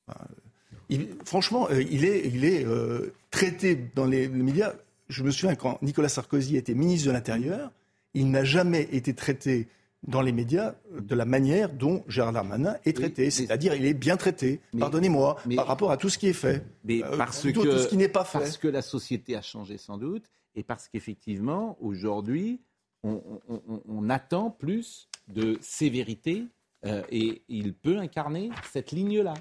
enfin, 0.09 0.20
il- 0.89 1.09
franchement, 1.26 1.68
euh, 1.70 1.83
il 1.83 2.07
est, 2.07 2.26
il 2.29 2.47
est 2.47 2.64
euh, 2.64 3.12
traité 3.31 3.79
dans 3.95 4.07
les, 4.07 4.22
les 4.26 4.43
médias. 4.43 4.72
Je 5.11 5.22
me 5.22 5.31
souviens 5.31 5.55
quand 5.55 5.81
Nicolas 5.83 6.09
Sarkozy 6.09 6.57
était 6.57 6.74
ministre 6.74 7.09
de 7.09 7.12
l'Intérieur, 7.12 7.70
il 8.14 8.31
n'a 8.31 8.45
jamais 8.45 8.89
été 8.93 9.12
traité 9.12 9.68
dans 10.07 10.22
les 10.22 10.32
médias 10.32 10.74
de 10.99 11.14
la 11.14 11.24
manière 11.24 11.72
dont 11.72 12.05
Gérard 12.09 12.32
Darmanin 12.32 12.76
est 12.84 12.96
traité, 12.96 13.30
c'est-à-dire 13.30 13.74
il 13.74 13.84
est 13.84 13.94
bien 13.94 14.16
traité. 14.16 14.61
Pardonnez-moi, 14.78 15.36
par 15.57 15.66
rapport 15.66 15.90
à 15.90 15.96
tout 15.96 16.09
ce 16.09 16.18
qui 16.18 16.28
est 16.28 16.32
fait, 16.32 16.64
Mais 16.84 17.03
Euh, 17.03 17.16
parce 17.16 17.42
que 17.42 17.51
tout 17.51 17.64
ce 17.78 17.88
qui 17.88 17.96
n'est 17.96 18.09
pas 18.09 18.24
fait. 18.24 18.38
parce 18.38 18.57
que 18.57 18.68
la 18.68 18.82
société 18.82 19.34
a 19.36 19.42
changé 19.42 19.76
sans 19.76 19.99
doute 19.99 20.30
et 20.55 20.62
parce 20.62 20.88
qu'effectivement 20.88 21.76
aujourd'hui 21.80 22.61
on, 23.03 23.20
on- 23.49 23.61
on- 23.68 23.82
on 23.88 24.11
attend 24.11 24.51
plus 24.51 25.09
de 25.28 25.59
sévérité 25.61 26.44
euh, 26.86 27.03
et 27.11 27.42
il 27.49 27.74
peut 27.74 27.99
incarner 27.99 28.51
cette 28.72 28.92
ligne-là. 28.92 29.34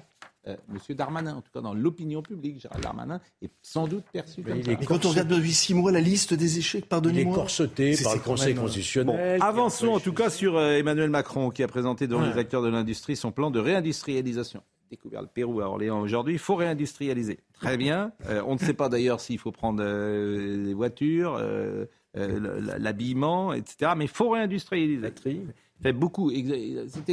Euh, 0.48 0.56
Monsieur 0.68 0.94
Darmanin, 0.94 1.36
en 1.36 1.40
tout 1.42 1.50
cas 1.52 1.60
dans 1.60 1.74
l'opinion 1.74 2.22
publique, 2.22 2.60
Gérald 2.60 2.82
Darmanin 2.82 3.20
est 3.42 3.50
sans 3.62 3.86
doute 3.86 4.04
perçu 4.12 4.42
comme 4.42 4.62
ça. 4.62 4.72
Et 4.72 4.76
quand 4.76 5.04
on 5.04 5.10
regarde 5.10 5.28
depuis 5.28 5.52
six 5.52 5.74
mois 5.74 5.92
la 5.92 6.00
liste 6.00 6.32
des 6.34 6.58
échecs, 6.58 6.86
pardonnez-moi. 6.88 7.32
Il 7.32 7.36
est 7.36 7.40
corseté 7.40 7.94
C'est- 7.96 8.04
par 8.04 8.14
le 8.14 8.20
Conseil 8.20 8.54
même- 8.54 8.62
constitutionnel. 8.64 9.38
qui 9.38 9.44
Avançons 9.46 9.88
en 9.88 10.00
tout 10.00 10.12
cas 10.12 10.30
sur 10.30 10.56
euh, 10.56 10.72
Emmanuel 10.78 11.10
Macron 11.10 11.50
qui 11.50 11.62
a 11.62 11.68
présenté 11.68 12.06
devant 12.06 12.22
Ouais. 12.22 12.32
les 12.32 12.38
acteurs 12.38 12.62
de 12.62 12.68
l'industrie 12.68 13.14
son 13.16 13.30
plan 13.30 13.50
de 13.50 13.60
réindustrialisation. 13.60 14.62
Découvert 14.90 15.20
le 15.20 15.28
Pérou 15.28 15.60
à 15.60 15.68
Orléans 15.68 16.00
aujourd'hui, 16.00 16.34
il 16.34 16.38
faut 16.38 16.54
réindustrialiser. 16.54 17.40
Très 17.52 17.76
bien. 17.76 18.12
Euh, 18.30 18.42
on 18.46 18.54
ne 18.54 18.58
sait 18.58 18.72
pas 18.72 18.88
d'ailleurs 18.88 19.20
s'il 19.20 19.38
faut 19.38 19.52
prendre 19.52 19.82
euh, 19.84 20.64
les 20.64 20.72
voitures, 20.72 21.36
euh, 21.38 21.84
euh, 22.16 22.78
l'habillement, 22.78 23.52
etc. 23.52 23.92
Mais 23.96 24.06
il 24.06 24.10
faut 24.10 24.30
réindustrialiser. 24.30 25.06
Il 25.26 25.52
fait 25.82 25.92
beaucoup. 25.92 26.32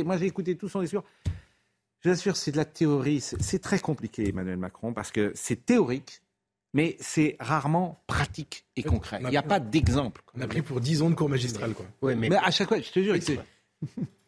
Moi 0.06 0.18
j'ai 0.18 0.26
écouté 0.26 0.56
tout 0.56 0.70
son 0.70 0.80
discours. 0.82 1.04
Je 2.06 2.12
vous 2.12 2.14
assure, 2.14 2.36
c'est 2.36 2.52
de 2.52 2.58
la 2.58 2.66
théorie. 2.66 3.20
C'est 3.20 3.58
très 3.58 3.80
compliqué, 3.80 4.30
Emmanuel 4.30 4.58
Macron, 4.58 4.94
parce 4.94 5.12
que 5.12 5.32
c'est 5.34 5.66
théorique, 5.66 6.22
mais 6.72 6.98
c'est 7.00 7.36
rarement 7.40 8.04
pratique 8.06 8.64
et 8.76 8.84
concret. 8.84 9.18
Il 9.24 9.30
n'y 9.30 9.38
a 9.38 9.42
pas 9.42 9.60
d'exemple. 9.60 10.22
On 10.38 10.42
a 10.42 10.46
pris 10.48 10.62
pour 10.62 10.80
10 10.82 11.02
ans 11.02 11.10
de 11.10 11.16
cours 11.16 11.30
magistral, 11.30 11.74
quoi. 11.74 11.84
Ouais, 12.04 12.14
mais, 12.14 12.30
Mais 12.30 12.36
à 12.36 12.52
chaque 12.52 12.68
fois, 12.68 12.80
je 12.80 12.92
te 12.92 13.00
jure, 13.02 13.16
c'est- 13.20 13.40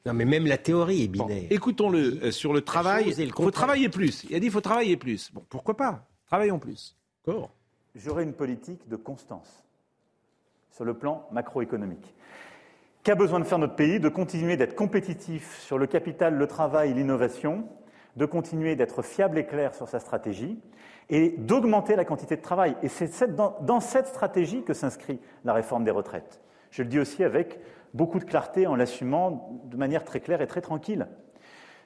non, 0.07 0.13
mais 0.15 0.25
même 0.25 0.47
la 0.47 0.57
théorie 0.57 1.03
est 1.03 1.07
binaire. 1.07 1.45
Écoutons-le 1.51 2.23
euh, 2.23 2.31
sur 2.31 2.51
le 2.51 2.61
travail. 2.61 3.13
Il 3.15 3.31
faut 3.31 3.51
travailler 3.51 3.89
plus. 3.89 4.23
Il 4.27 4.35
a 4.35 4.39
dit 4.39 4.47
il 4.47 4.51
faut 4.51 4.59
travailler 4.61 4.97
plus. 4.97 5.29
Bon, 5.31 5.43
pourquoi 5.47 5.77
pas? 5.77 6.07
Travaillons 6.25 6.57
plus. 6.57 6.95
D'accord. 7.27 7.51
J'aurai 7.95 8.23
une 8.23 8.33
politique 8.33 8.89
de 8.89 8.95
constance 8.95 9.63
sur 10.71 10.83
le 10.83 10.95
plan 10.95 11.27
macroéconomique. 11.31 12.15
Qu'a 13.07 13.15
besoin 13.15 13.39
de 13.39 13.45
faire 13.45 13.57
notre 13.57 13.75
pays 13.75 14.01
De 14.01 14.09
continuer 14.09 14.57
d'être 14.57 14.75
compétitif 14.75 15.61
sur 15.61 15.77
le 15.77 15.87
capital, 15.87 16.33
le 16.33 16.45
travail, 16.45 16.93
l'innovation, 16.93 17.63
de 18.17 18.25
continuer 18.25 18.75
d'être 18.75 19.01
fiable 19.01 19.37
et 19.37 19.45
clair 19.45 19.73
sur 19.73 19.87
sa 19.87 20.01
stratégie 20.01 20.59
et 21.09 21.33
d'augmenter 21.37 21.95
la 21.95 22.03
quantité 22.03 22.35
de 22.35 22.41
travail? 22.41 22.75
Et 22.83 22.89
c'est 22.89 23.33
dans, 23.33 23.79
cette 23.79 24.07
stratégie 24.07 24.61
que 24.63 24.73
s'inscrit 24.73 25.21
la 25.45 25.53
réforme 25.53 25.85
des 25.85 25.91
retraites. 25.91 26.41
Je 26.69 26.83
le 26.83 26.89
dis 26.89 26.99
aussi 26.99 27.23
avec 27.23 27.61
beaucoup 27.93 28.19
de 28.19 28.25
clarté 28.25 28.67
en 28.67 28.75
l'assumant 28.75 29.57
de 29.63 29.77
manière 29.77 30.03
très 30.03 30.19
claire 30.19 30.41
et 30.41 30.47
très 30.47 30.59
tranquille. 30.59 31.07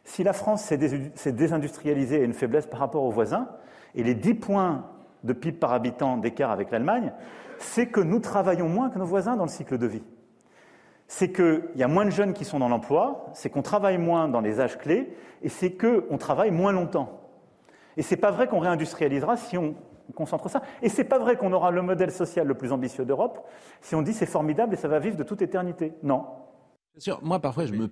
Si 0.03 0.24
la 0.24 0.34
France 0.34 0.63
s'est 0.63 0.78
dés- 0.78 1.11
s'est 1.13 1.34
désindustrialisée 1.34 2.22
et 2.22 2.24
une 2.24 2.34
faiblesse 2.34 2.65
par 2.65 2.80
rapport 2.80 3.03
aux 3.03 3.11
voisins, 3.11 3.47
et 3.93 4.01
les 4.01 4.15
10 4.15 4.34
points 4.34 4.88
de 5.24 5.34
PIB 5.34 5.59
par 5.59 5.72
habitant 5.72 6.17
d'écart 6.17 6.49
avec 6.49 6.72
l'Allemagne, 6.72 7.13
c'est 7.59 7.89
que 7.89 8.01
nous 8.01 8.22
travaillons 8.22 8.69
moins 8.69 8.89
que 8.89 8.97
nos 8.97 9.05
voisins 9.05 9.36
dans 9.36 9.45
le 9.45 9.51
cycle 9.51 9.78
de 9.78 9.86
vie. 9.86 10.03
C'est 11.14 11.34
qu'il 11.34 11.62
y 11.76 11.84
a 11.84 11.89
moins 11.89 12.05
de 12.05 12.09
jeunes 12.09 12.32
qui 12.32 12.45
sont 12.45 12.57
dans 12.57 12.70
l'emploi, 12.70 13.26
c'est 13.34 13.49
qu'on 13.49 13.62
travaille 13.62 13.97
moins 13.97 14.30
dans 14.30 14.39
les 14.39 14.62
âges 14.62 14.78
clés, 14.78 15.14
et 15.41 15.49
c'est 15.49 15.72
qu'on 15.72 16.18
travaille 16.18 16.51
moins 16.51 16.72
longtemps. 16.72 17.20
Et 17.97 18.01
c'est 18.01 18.16
pas 18.16 18.32
vrai 18.32 18.47
qu'on 18.47 18.59
réindustrialisera 18.59 19.36
si 19.36 19.57
on 19.57 19.76
concentre 20.16 20.49
ça. 20.49 20.62
Et 20.82 20.88
c'est 20.88 21.03
pas 21.03 21.20
vrai 21.20 21.36
qu'on 21.36 21.51
aura 21.51 21.70
le 21.70 21.82
modèle 21.82 22.12
social 22.12 22.47
le 22.47 22.53
plus 22.53 22.72
ambitieux 22.72 23.03
d'Europe 23.03 23.45
si 23.82 23.93
on 23.93 24.01
dit 24.01 24.14
c'est 24.14 24.26
formidable 24.26 24.74
et 24.74 24.78
ça 24.78 24.88
va 24.88 24.99
vivre 24.99 25.18
de 25.18 25.24
toute 25.24 25.41
éternité. 25.41 25.91
Non. 26.01 26.28
Sûr, 26.98 27.20
moi 27.24 27.39
parfois 27.39 27.66
je 27.66 27.72
me 27.72 27.88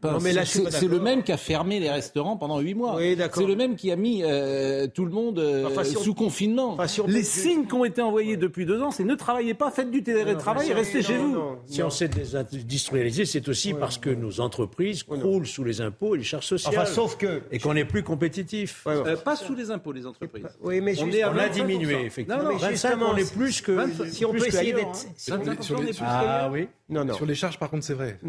suis 0.46 0.62
c'est 0.72 0.88
le 0.88 1.00
même 1.00 1.24
qui 1.24 1.32
a 1.32 1.38
fermé 1.38 1.80
les 1.80 1.90
restaurants 1.90 2.36
pendant 2.36 2.60
huit 2.60 2.74
mois. 2.76 2.98
Oui. 2.98 3.18
C'est 3.34 3.46
le 3.46 3.56
même 3.56 3.76
qui 3.78 3.92
a 3.92 3.96
mis 3.96 4.24
euh, 4.24 4.88
tout 4.88 5.06
le 5.06 5.12
monde 5.12 5.40
euh, 5.40 5.66
Enfin, 5.68 5.86
si 5.86 5.96
on- 5.96 6.02
sous 6.02 6.14
confinement. 6.14 6.74
Enfin, 6.74 6.86
si 6.88 7.00
on 7.00 7.08
les 7.08 7.20
peut- 7.20 7.24
signes 7.26 7.66
qui 7.66 7.74
ont 7.74 7.86
été 7.86 8.02
envoyés 8.02 8.36
depuis 8.36 8.66
deux 8.66 8.82
ans, 8.82 8.92
c'est 8.92 9.06
ne 9.06 9.16
travaillez 9.16 9.54
pas, 9.54 9.72
faites 9.72 9.90
du 9.90 10.04
télétravail 10.04 10.70
et 10.70 10.74
restez 10.74 11.02
chez 11.02 11.18
vous. 11.18 11.38
Si 11.66 11.82
on 11.82 11.90
s'est 11.90 12.10
désindustrialisé, 12.10 13.26
c'est 13.26 13.48
aussi 13.48 13.74
parce 13.74 13.98
que 13.98 14.10
nos 14.10 14.42
entreprises 14.42 15.04
croulent 15.04 15.46
sous 15.46 15.64
les 15.64 15.80
impôts 15.80 16.16
et 16.16 16.18
les 16.18 16.24
charges 16.26 16.46
sociales. 16.48 16.76
Enfin, 16.78 16.86
sauf 16.86 17.16
que- 17.18 17.42
Et 17.52 17.60
qu'on 17.60 17.76
est 17.78 17.86
plus 17.86 18.04
compétitif. 18.04 18.84
Euh, 18.86 19.16
pas 19.16 19.38
sous 19.38 19.56
les 19.56 19.72
impôts, 19.72 19.94
les 19.94 20.06
entreprises. 20.06 20.46
Oui, 20.62 20.82
mais 20.82 21.00
on 21.02 21.06
juste- 21.06 21.18
est 21.18 21.22
à 21.24 21.30
On 21.32 21.38
a 21.38 21.48
25%. 21.48 21.54
diminué, 21.66 22.06
effectivement. 22.06 22.44
Non, 22.44 22.50
non, 22.50 22.56
mais 22.56 22.60
25, 22.60 22.72
justement, 22.72 23.12
on 23.14 23.16
est 23.18 23.24
si- 23.24 23.34
plus 23.34 23.62
que. 23.62 23.72
25, 23.72 24.08
Si 24.10 24.26
on 24.26 24.32
plus 24.32 24.40
peut 24.42 24.48
essayer 24.48 24.74
d'être. 24.74 24.96
si- 25.16 25.32
25% 25.32 25.64
sur 25.64 25.80
les- 25.80 25.86
des 25.88 25.94
plus 25.94 26.04
Ah 26.06 26.50
oui. 26.52 26.68
Non, 26.90 27.06
non. 27.06 27.14
Sur 27.14 27.26
les 27.28 27.36
charges, 27.36 27.58
par 27.60 27.70
contre, 27.70 27.86
c'est 27.86 27.94
vrai. 27.94 28.20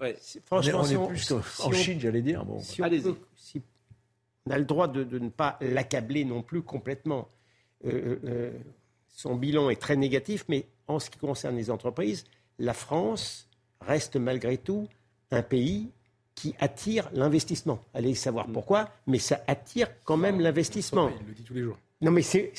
Euh, 0.00 0.04
Ouais. 0.06 0.16
Franchement, 0.44 0.80
on 0.80 0.84
si 0.84 0.94
est, 0.94 0.96
on- 0.96 1.06
plus 1.08 1.18
si 1.18 1.32
on- 1.32 1.72
Chine, 1.72 2.00
j'allais 2.00 2.22
dire. 2.22 2.44
Bon. 2.44 2.60
si 2.60 2.80
on, 2.80 2.84
Allez-y. 2.84 3.02
peut- 3.02 3.18
si 3.36 3.62
on 4.46 4.50
a 4.50 4.58
le 4.58 4.64
droit 4.64 4.88
de, 4.88 5.04
de 5.04 5.18
ne 5.18 5.28
pas 5.28 5.58
l'accabler 5.60 6.24
non 6.24 6.42
plus 6.42 6.62
complètement. 6.62 7.28
Euh, 7.84 8.18
euh, 8.24 8.52
son 9.08 9.34
bilan 9.36 9.70
est 9.70 9.80
très 9.80 9.96
négatif, 9.96 10.44
mais 10.48 10.66
en 10.88 10.98
ce 10.98 11.10
qui 11.10 11.18
concerne 11.18 11.56
les 11.56 11.70
entreprises, 11.70 12.24
la 12.58 12.72
France 12.74 13.48
reste 13.80 14.16
malgré 14.16 14.56
tout 14.58 14.88
un 15.30 15.42
pays 15.42 15.90
qui 16.34 16.54
attire 16.60 17.08
l'investissement. 17.12 17.82
Allez 17.94 18.14
savoir 18.14 18.46
pourquoi, 18.46 18.90
mais 19.06 19.18
ça 19.18 19.40
attire 19.46 19.88
quand 20.04 20.16
même 20.18 20.40
l'investissement. 20.40 21.10
il 21.20 21.26
le 21.28 21.32
dit 21.34 21.42
tous 21.42 21.54
les 21.54 21.62
jours. 21.62 21.78
Non, 22.02 22.10
mais 22.10 22.20
c'est- 22.20 22.52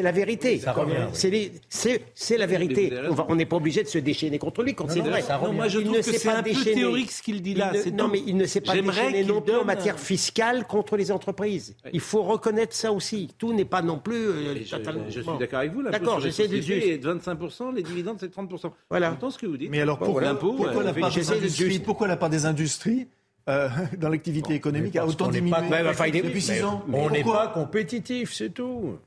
la 0.00 0.12
vérité. 0.12 0.60
Ça 0.60 0.72
revient, 0.72 0.92
oui. 0.96 1.10
C'est 1.12 1.28
les- 1.30 1.50
c'est- 1.68 2.02
c'est 2.14 2.36
la 2.38 2.46
vérité. 2.46 2.92
On 3.28 3.34
n'est 3.34 3.44
pas 3.44 3.56
obligé 3.56 3.82
de 3.82 3.88
se 3.88 3.98
déchaîner 3.98 4.38
contre 4.38 4.62
lui 4.62 4.74
quand 4.76 4.88
c'est 4.88 5.00
vrai. 5.00 5.22
ça 5.22 5.38
revient. 5.38 5.50
Non, 5.50 5.56
moi 5.56 5.66
je 5.66 5.78
Il 5.80 5.84
trouve 5.86 5.96
ne 5.96 6.02
que 6.02 6.04
s'est 6.12 6.18
c'est 6.18 6.28
pas 6.28 6.36
un 6.36 6.42
peu 6.44 6.52
théorique 6.52 7.10
ce 7.10 7.20
qu'il 7.20 7.42
dit 7.42 7.54
là. 7.54 7.70
Il 7.72 7.78
ne- 7.78 7.82
c'est 7.82 7.90
non, 7.90 8.06
mais 8.06 8.22
il 8.24 8.36
ne 8.36 8.46
s'est 8.46 8.60
pas 8.60 8.74
déchaîné 8.80 9.24
non 9.24 9.40
plus 9.42 9.56
en 9.56 9.64
matière 9.64 9.98
fiscale 9.98 10.66
contre 10.68 10.96
les 10.96 11.10
entreprises. 11.10 11.74
Il 11.92 11.98
faut 11.98 12.22
reconnaître 12.22 12.76
ça 12.76 12.92
aussi. 12.92 13.28
Tout 13.38 13.52
n'est 13.52 13.64
pas 13.64 13.82
non 13.82 13.98
plus 13.98 14.14
euh, 14.14 14.54
je, 14.64 14.76
totalement. 14.76 15.04
je 15.08 15.20
suis 15.20 15.38
d'accord 15.40 15.58
avec 15.58 15.72
vous. 15.72 15.82
D'accord, 15.82 16.20
j'essaie 16.20 16.46
de 16.46 16.56
sociétés 16.60 16.80
juste. 16.80 16.86
est 16.94 16.98
de 16.98 17.06
25%, 17.08 17.72
les 17.72 17.82
dividendes 17.82 18.18
c'est 18.20 18.30
30%. 18.30 18.72
Voilà. 18.88 19.10
J'entends 19.10 19.30
ce 19.30 19.38
que 19.38 19.46
vous 19.46 19.56
dites. 19.56 19.68
Mais 19.70 19.80
alors 19.80 19.98
pourquoi, 19.98 20.22
l'impôt, 20.22 20.52
pourquoi 20.52 20.82
euh, 20.82 20.84
la 20.84 20.92
part 20.94 21.10
des 22.30 22.46
industries, 22.46 23.08
euh, 23.48 23.68
dans 23.98 24.08
l'activité 24.08 24.54
économique 24.54 24.96
a 24.96 25.06
autant 25.06 25.28
diminué 25.28 25.56
depuis 25.60 26.34
mais- 26.34 26.40
six 26.40 26.62
ans 26.64 26.82
On 26.92 27.10
n'est 27.10 27.22
pas 27.24 27.48
compétitif, 27.48 28.32
c'est 28.34 28.50
tout. 28.50 28.98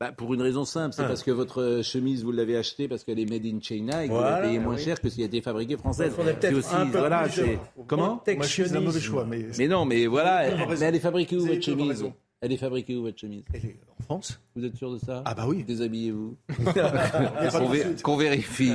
Bah, 0.00 0.12
pour 0.16 0.32
une 0.32 0.42
raison 0.42 0.64
simple, 0.64 0.94
c'est 0.94 1.02
Ah. 1.02 1.08
parce 1.08 1.24
que 1.24 1.32
votre 1.32 1.60
euh, 1.60 1.82
chemise, 1.82 2.22
vous 2.22 2.30
l'avez 2.30 2.56
achetée 2.56 2.86
parce 2.86 3.02
qu'elle 3.02 3.18
est 3.18 3.28
made 3.28 3.44
in 3.44 3.58
China 3.60 4.04
et 4.04 4.06
que 4.06 4.12
vous 4.12 4.18
Voilà, 4.20 4.40
la 4.40 4.46
payez 4.46 4.60
moins 4.60 4.76
oui. 4.76 4.80
cher 4.84 5.00
que 5.00 5.08
si 5.08 5.22
elle 5.22 5.26
était 5.26 5.40
fabriquée 5.40 5.76
française. 5.76 6.12
C'est 6.16 6.38
peut-être 6.38 6.56
aussi, 6.56 6.72
un 6.72 6.86
peu 6.86 6.98
voilà, 6.98 7.22
plus 7.24 7.32
c'est... 7.32 7.42
de 7.54 7.58
Comment 7.88 8.22
Moi, 8.24 8.36
je 8.42 8.46
suis 8.46 8.76
un 8.76 8.80
mauvais 8.80 9.00
choix, 9.00 9.24
mais 9.28 9.46
Mais 9.58 9.66
non, 9.66 9.84
mais 9.84 10.06
voilà, 10.06 10.50
Vous 10.54 10.66
raison. 10.68 10.86
elle 10.86 10.94
est 10.94 11.00
fabriquée 11.00 11.34
où 11.36 11.40
Vous 11.40 11.46
votre 11.48 11.62
chemise 11.62 11.88
raison. 11.88 12.14
Elle 12.40 12.52
est 12.52 12.56
fabriquée 12.56 12.94
où 12.94 13.02
votre 13.02 13.18
chemise? 13.18 13.42
Elle 13.52 13.64
est 13.64 13.76
en 13.98 14.02
France 14.04 14.40
Vous 14.54 14.64
êtes 14.64 14.76
sûr 14.76 14.92
de 14.92 14.98
ça? 14.98 15.22
Ah 15.24 15.34
bah 15.34 15.44
oui. 15.48 15.64
Déshabillez-vous. 15.64 16.36
qu'on, 16.56 16.62
de 16.64 17.74
vé- 17.74 17.80
suite. 17.82 18.02
qu'on 18.02 18.16
vérifie. 18.16 18.72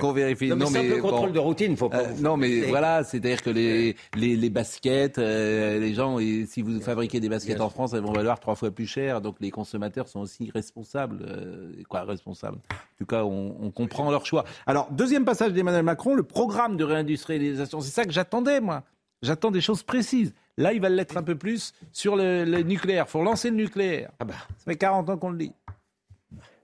Qu'on 0.00 0.12
vérifie. 0.12 0.48
Non, 0.50 0.56
mais 0.56 0.66
simple 0.66 1.00
bon. 1.00 1.08
contrôle 1.08 1.32
de 1.32 1.38
routine, 1.38 1.76
faut 1.78 1.88
pas. 1.88 2.00
Euh, 2.02 2.12
non, 2.20 2.36
mais 2.36 2.50
Et- 2.50 2.62
voilà, 2.66 3.04
c'est-à-dire 3.04 3.40
que 3.42 3.48
les, 3.48 3.96
les, 4.16 4.36
les 4.36 4.50
baskets, 4.50 5.16
euh, 5.18 5.78
les 5.80 5.94
gens, 5.94 6.18
et 6.18 6.44
si 6.46 6.60
vous 6.60 6.78
fabriquez 6.82 7.18
des 7.20 7.30
baskets 7.30 7.60
en 7.62 7.70
France, 7.70 7.94
elles 7.94 8.02
vont 8.02 8.12
valoir 8.12 8.38
trois 8.38 8.54
fois 8.54 8.70
plus 8.70 8.86
cher. 8.86 9.22
Donc 9.22 9.36
les 9.40 9.50
consommateurs 9.50 10.08
sont 10.08 10.20
aussi 10.20 10.50
responsables. 10.50 11.24
euh, 11.26 11.72
quoi, 11.88 12.02
responsables 12.02 12.58
En 12.58 12.98
tout 12.98 13.06
cas, 13.06 13.24
on, 13.24 13.56
on 13.62 13.70
comprend 13.70 14.10
leur 14.10 14.26
choix. 14.26 14.44
Alors, 14.66 14.90
deuxième 14.92 15.24
passage 15.24 15.54
d'Emmanuel 15.54 15.84
Macron, 15.84 16.14
le 16.14 16.22
programme 16.22 16.76
de 16.76 16.84
réindustrialisation. 16.84 17.80
C'est 17.80 17.92
ça 17.92 18.04
que 18.04 18.12
j'attendais, 18.12 18.60
moi. 18.60 18.82
J'attends 19.22 19.50
des 19.50 19.62
choses 19.62 19.82
précises. 19.82 20.34
Là, 20.58 20.72
il 20.72 20.80
va 20.80 20.88
l'être 20.88 21.16
un 21.16 21.22
peu 21.22 21.36
plus 21.36 21.74
sur 21.92 22.16
le, 22.16 22.44
le 22.44 22.62
nucléaire. 22.62 23.04
Il 23.08 23.10
faut 23.10 23.22
lancer 23.22 23.50
le 23.50 23.56
nucléaire. 23.56 24.10
Ah 24.20 24.24
bah. 24.24 24.34
Ça 24.58 24.64
fait 24.64 24.76
40 24.76 25.10
ans 25.10 25.16
qu'on 25.18 25.30
le 25.30 25.38
dit. 25.38 25.52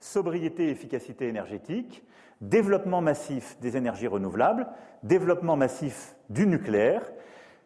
sobriété 0.01 0.69
et 0.69 0.71
efficacité 0.71 1.29
énergétique, 1.29 2.03
développement 2.41 3.01
massif 3.03 3.57
des 3.61 3.77
énergies 3.77 4.07
renouvelables, 4.07 4.67
développement 5.03 5.57
massif 5.57 6.17
du 6.31 6.47
nucléaire, 6.47 7.03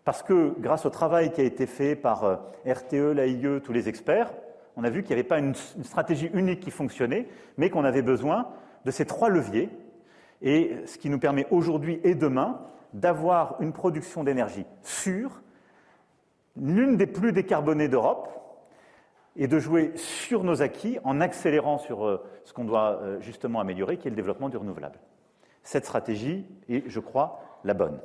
parce 0.05 0.23
que 0.23 0.55
grâce 0.59 0.85
au 0.85 0.91
travail 0.91 1.33
qui 1.33 1.41
a 1.41 1.45
été 1.45 1.67
fait 1.67 1.97
par 1.97 2.25
euh, 2.25 2.37
RTE, 2.67 3.13
l'AIE, 3.15 3.61
tous 3.63 3.73
les 3.73 3.89
experts, 3.89 4.33
on 4.77 4.85
a 4.85 4.91
vu 4.91 5.03
qu'il 5.03 5.11
n'y 5.15 5.21
avait 5.21 5.29
pas 5.29 5.39
une, 5.39 5.55
une 5.77 5.85
stratégie 5.85 6.31
unique 6.35 6.61
qui 6.61 6.71
fonctionnait, 6.71 7.29
mais 7.57 7.71
qu'on 7.71 7.85
avait 7.85 8.03
besoin 8.03 8.49
de 8.85 8.91
ces 8.91 9.07
trois 9.07 9.29
leviers, 9.29 9.71
et 10.43 10.77
ce 10.87 10.99
qui 10.99 11.09
nous 11.09 11.19
permet 11.19 11.47
aujourd'hui 11.51 12.01
et 12.05 12.15
demain 12.15 12.61
d'avoir 12.93 13.57
une 13.61 13.73
production 13.73 14.23
d'énergie 14.25 14.67
sûre, 14.83 15.41
l'une 16.61 16.97
des 16.97 17.07
plus 17.07 17.33
décarbonées 17.33 17.89
d'Europe, 17.89 18.29
et 19.39 19.49
de 19.49 19.59
jouer 19.59 19.93
sur 19.97 20.45
nos 20.45 20.63
acquis 20.63 20.99
en 21.05 21.21
accélérant 21.21 21.77
sur 21.77 22.07
euh, 22.07 22.23
ce 22.45 22.55
qu'on 22.55 22.65
doit 22.65 22.99
euh, 23.03 23.21
justement 23.21 23.61
améliorer, 23.61 23.99
qui 23.99 24.07
est 24.09 24.11
le 24.11 24.17
développement 24.17 24.49
du 24.49 24.57
renouvelable. 24.57 24.99
Cette 25.63 25.85
stratégie 25.85 26.47
est, 26.71 26.85
je 26.89 27.01
crois, 27.01 27.41
la 27.63 27.75
bonne. 27.75 27.99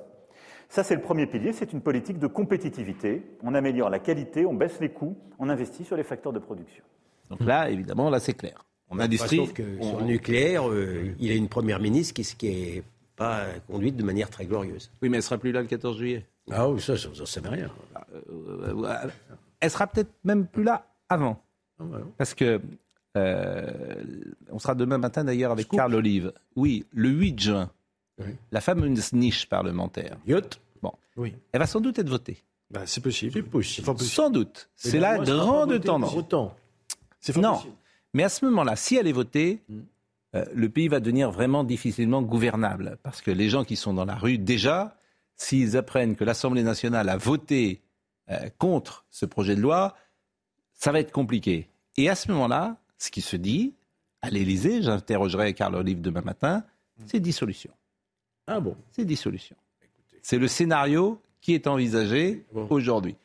Ça, 0.68 0.84
c'est 0.84 0.96
le 0.96 1.02
premier 1.02 1.28
pilier, 1.28 1.54
c'est 1.54 1.72
une 1.72 1.80
politique 1.82 2.20
de 2.20 2.28
compétitivité. 2.28 3.24
On 3.44 3.56
améliore 3.56 3.90
la 3.90 4.00
qualité, 4.00 4.46
on 4.46 4.54
baisse 4.54 4.80
les 4.82 4.90
coûts, 4.90 5.16
on 5.40 5.48
investit 5.50 5.86
sur 5.86 5.96
les 5.96 6.04
facteurs 6.04 6.34
de 6.34 6.40
production. 6.40 6.84
Donc 7.30 7.40
là, 7.42 7.70
évidemment, 7.70 8.10
là, 8.10 8.20
c'est 8.20 8.34
clair. 8.34 8.66
En 8.90 9.00
industrie, 9.00 9.38
Sauf 9.38 9.54
que 9.54 9.64
on- 9.80 9.84
sur 9.84 10.00
le 10.00 10.06
nucléaire, 10.06 10.70
euh, 10.70 11.14
il 11.20 11.32
a 11.32 11.36
une 11.36 11.48
première 11.48 11.80
ministre 11.80 12.14
qui, 12.14 12.24
qui 12.24 12.48
est 12.48 12.84
pas 13.16 13.46
conduite 13.70 13.96
de 13.96 14.04
manière 14.04 14.30
très 14.30 14.46
glorieuse. 14.46 14.92
Oui, 15.02 15.08
mais 15.08 15.18
elle 15.18 15.24
sera 15.24 15.38
plus 15.38 15.54
là 15.54 15.62
le 15.62 15.68
14 15.68 15.98
juillet. 15.98 16.26
Ah 16.50 16.70
oui, 16.70 16.82
ça, 16.82 16.98
ça, 16.98 17.10
ça 17.14 17.26
savait 17.26 17.50
rien. 17.50 17.70
Euh, 18.14 18.84
euh, 18.86 19.08
elle 19.60 19.70
sera 19.72 19.88
peut-être 19.88 20.12
même 20.24 20.48
plus 20.48 20.64
là 20.64 20.86
avant. 21.10 21.42
Ah. 21.80 21.84
Parce 22.18 22.34
que 22.34 22.60
euh, 23.18 24.04
on 24.50 24.60
sera 24.60 24.76
demain 24.76 24.98
matin 24.98 25.24
d'ailleurs 25.24 25.52
avec 25.52 25.68
Carl 25.70 25.94
Olive. 25.94 26.34
Oui, 26.56 26.86
le 26.92 27.10
8 27.10 27.40
juin. 27.40 27.70
la 28.52 28.62
fameuse 28.62 29.14
niche 29.14 29.48
parlementaire, 29.50 30.18
bon, 30.82 30.92
Oui. 31.18 31.34
elle 31.52 31.60
va 31.60 31.68
sans 31.68 31.82
doute 31.82 31.98
être 32.00 32.10
votée. 32.10 32.38
Bah, 32.70 32.82
c'est 32.86 33.02
possible. 33.02 33.34
C'est 33.34 33.42
possible. 33.44 33.88
Sans 34.00 34.30
doute. 34.30 34.70
C'est 34.76 35.00
la 35.00 35.18
grande 35.18 35.82
tendance. 35.84 36.16
C'est 37.20 37.36
Non. 37.38 37.54
possible. 37.56 37.74
Mais 38.14 38.24
à 38.24 38.30
ce 38.30 38.46
moment-là, 38.46 38.76
si 38.76 38.96
elle 38.96 39.08
est 39.08 39.12
votée, 39.14 39.62
Mm. 39.68 39.80
euh, 40.36 40.46
le 40.54 40.70
pays 40.70 40.88
va 40.88 41.00
devenir 41.00 41.32
vraiment 41.32 41.64
difficilement 41.64 42.22
gouvernable. 42.22 42.98
Parce 43.04 43.22
que 43.22 43.32
les 43.32 43.50
gens 43.50 43.64
qui 43.66 43.76
sont 43.76 43.94
dans 43.94 44.06
la 44.06 44.16
rue, 44.16 44.38
déjà, 44.38 44.96
s'ils 45.42 45.76
apprennent 45.76 46.16
que 46.16 46.24
l'Assemblée 46.24 46.62
nationale 46.62 47.10
a 47.10 47.18
voté 47.18 47.82
euh, 48.30 48.50
contre 48.60 49.06
ce 49.10 49.26
projet 49.26 49.56
de 49.56 49.62
loi, 49.62 49.96
ça 50.74 50.92
va 50.92 51.00
être 51.00 51.12
compliqué. 51.12 51.68
Et 51.98 52.10
à 52.10 52.16
ce 52.16 52.32
moment-là, 52.32 52.78
ce 53.00 53.10
qui 53.10 53.22
se 53.22 53.36
dit, 53.36 53.74
à 54.22 54.30
l'Élysée, 54.30 54.84
j'interrogerai 54.84 55.54
Carl 55.56 55.76
Olive 55.76 56.00
demain 56.00 56.22
matin, 56.22 56.64
c'est 57.08 57.20
dissolution. 57.20 57.72
Ah 58.46 58.60
bon? 58.60 58.78
C'est 58.92 59.04
dissolution. 59.04 59.56
C'est 60.22 60.38
le 60.38 60.48
scénario 60.48 61.20
qui 61.42 61.56
est 61.56 61.66
envisagé 61.66 62.46
aujourd'hui. 62.70 63.16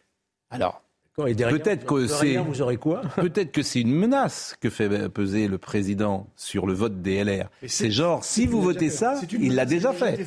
Alors, 0.48 0.82
peut-être 1.16 1.84
que 1.86 2.06
derrière, 2.06 2.08
c'est 2.08 2.36
vous 2.36 2.60
aurez 2.62 2.76
quoi 2.76 3.00
peut-être 3.16 3.50
que 3.52 3.62
c'est 3.62 3.80
une 3.80 3.94
menace 3.94 4.54
que 4.60 4.68
fait 4.70 5.08
peser 5.08 5.48
le 5.48 5.58
président 5.58 6.28
sur 6.36 6.66
le 6.66 6.74
vote 6.74 7.00
des 7.02 7.24
LR. 7.24 7.48
C'est 7.66 7.90
genre 7.90 8.22
si 8.24 8.46
vous 8.46 8.60
votez 8.62 8.90
ça, 8.90 9.20
il 9.38 9.54
l'a 9.54 9.64
déjà 9.64 9.92
fait. 9.92 10.18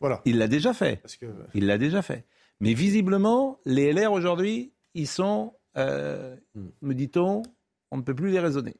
Voilà. 0.00 0.22
Il 0.24 0.38
l'a 0.38 0.48
déjà 0.48 0.72
fait. 0.72 1.02
Il 1.54 1.66
l'a 1.66 1.78
déjà 1.78 2.02
fait. 2.02 2.24
Mais 2.60 2.72
visiblement, 2.74 3.58
les 3.66 3.92
LR 3.92 4.12
aujourd'hui, 4.12 4.72
ils 4.94 5.08
sont, 5.08 5.52
euh, 5.76 6.34
me 6.80 6.94
dit-on, 6.94 7.42
on 7.90 7.96
ne 7.98 8.02
peut 8.02 8.14
plus 8.14 8.30
les 8.30 8.40
raisonner. 8.40 8.74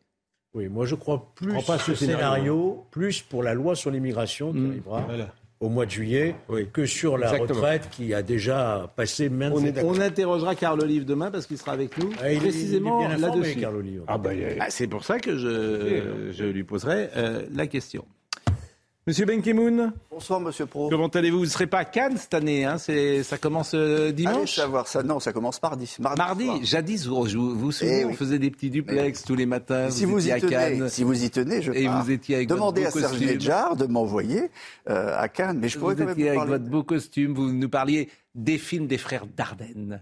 Oui, 0.54 0.68
moi 0.68 0.86
je 0.86 0.94
crois 0.94 1.32
plus 1.34 1.48
crois 1.52 1.62
pas 1.62 1.74
à 1.74 1.78
ce 1.78 1.94
scénario. 1.94 2.18
scénario, 2.22 2.86
plus 2.90 3.20
pour 3.20 3.42
la 3.42 3.52
loi 3.52 3.74
sur 3.76 3.90
l'immigration 3.90 4.52
qui 4.52 4.58
Mm. 4.60 4.70
arrivera 4.70 5.06
au 5.60 5.68
mois 5.68 5.86
de 5.86 5.90
juillet, 5.90 6.34
que 6.72 6.84
sur 6.86 7.16
la 7.16 7.28
Exactement. 7.32 7.60
retraite 7.60 7.88
qui 7.90 8.12
a 8.12 8.22
déjà 8.22 8.92
passé 8.94 9.28
maintes 9.30 9.54
On, 9.82 9.98
interrogera 10.00 10.54
Carl 10.54 10.80
Olive 10.80 11.04
demain 11.06 11.30
parce 11.30 11.46
qu'il 11.46 11.56
sera 11.56 11.72
avec 11.72 11.96
nous 11.98 12.10
Ah, 12.20 12.30
il 12.30 12.36
est- 12.36 12.40
précisément 12.40 13.06
là-dessus. 13.08 13.58
Carl 13.60 13.76
Olive. 13.76 14.02
Ah 14.06 14.18
bah, 14.18 14.34
il- 14.34 14.56
ah, 14.60 14.66
c'est 14.68 14.86
pour 14.86 15.04
ça 15.04 15.18
que 15.18 15.36
je, 15.38 16.30
je 16.32 16.44
lui 16.44 16.62
poserai 16.64 17.08
euh, 17.16 17.42
la 17.54 17.66
question. 17.66 18.04
Monsieur 19.08 19.24
Benkemoun 19.24 19.92
Bonsoir, 20.10 20.40
monsieur 20.40 20.66
Pro. 20.66 20.88
Comment 20.90 21.06
allez-vous 21.06 21.38
Vous 21.38 21.44
ne 21.44 21.48
serez 21.50 21.68
pas 21.68 21.78
à 21.78 21.84
Cannes 21.84 22.16
cette 22.16 22.34
année, 22.34 22.64
hein 22.64 22.76
C'est- 22.76 23.22
ça 23.22 23.38
commence 23.38 23.70
euh, 23.74 24.06
Allez 24.06 24.12
dimanche 24.14 24.56
savoir 24.56 24.88
ça. 24.88 25.04
Non, 25.04 25.20
ça 25.20 25.32
commence 25.32 25.62
mardi. 25.62 25.94
Mardi. 26.00 26.48
Jadis, 26.64 27.06
vous 27.06 27.22
vous, 27.24 27.54
vous 27.56 27.70
souvenez, 27.70 28.00
Eh 28.00 28.04
on 28.04 28.08
oui. 28.08 28.14
faisait 28.16 28.40
des 28.40 28.50
petits 28.50 28.68
duplex 28.68 29.22
tous 29.22 29.36
les 29.36 29.46
matins. 29.46 29.90
si 29.90 30.06
vous 30.06 30.26
y 30.26 30.32
à 30.32 30.40
tenez, 30.40 30.50
Cannes. 30.50 30.88
si 30.88 31.04
vous 31.04 31.22
y 31.22 31.30
tenez, 31.30 31.62
je 31.62 31.70
Et 31.70 31.84
pars. 31.84 32.02
vous 32.02 32.10
étiez 32.10 32.34
avec 32.34 32.48
Demandez 32.48 32.82
à 32.84 32.90
votre 32.90 32.94
beau 32.96 33.00
Serge 33.02 33.12
costume. 33.12 33.30
Nedjar 33.34 33.76
de 33.76 33.86
m'envoyer 33.86 34.50
euh, 34.90 35.16
à 35.16 35.28
Cannes, 35.28 35.58
mais 35.60 35.68
je 35.68 35.78
pourrais 35.78 35.94
vous 35.94 36.04
quand 36.04 36.10
étiez 36.10 36.26
avec 36.30 36.38
parler. 36.40 36.50
votre 36.58 36.64
beau 36.64 36.82
costume, 36.82 37.32
vous 37.32 37.52
nous 37.52 37.68
parliez 37.68 38.08
des 38.34 38.58
films 38.58 38.88
des 38.88 38.98
frères 38.98 39.26
Dardenne 39.36 40.00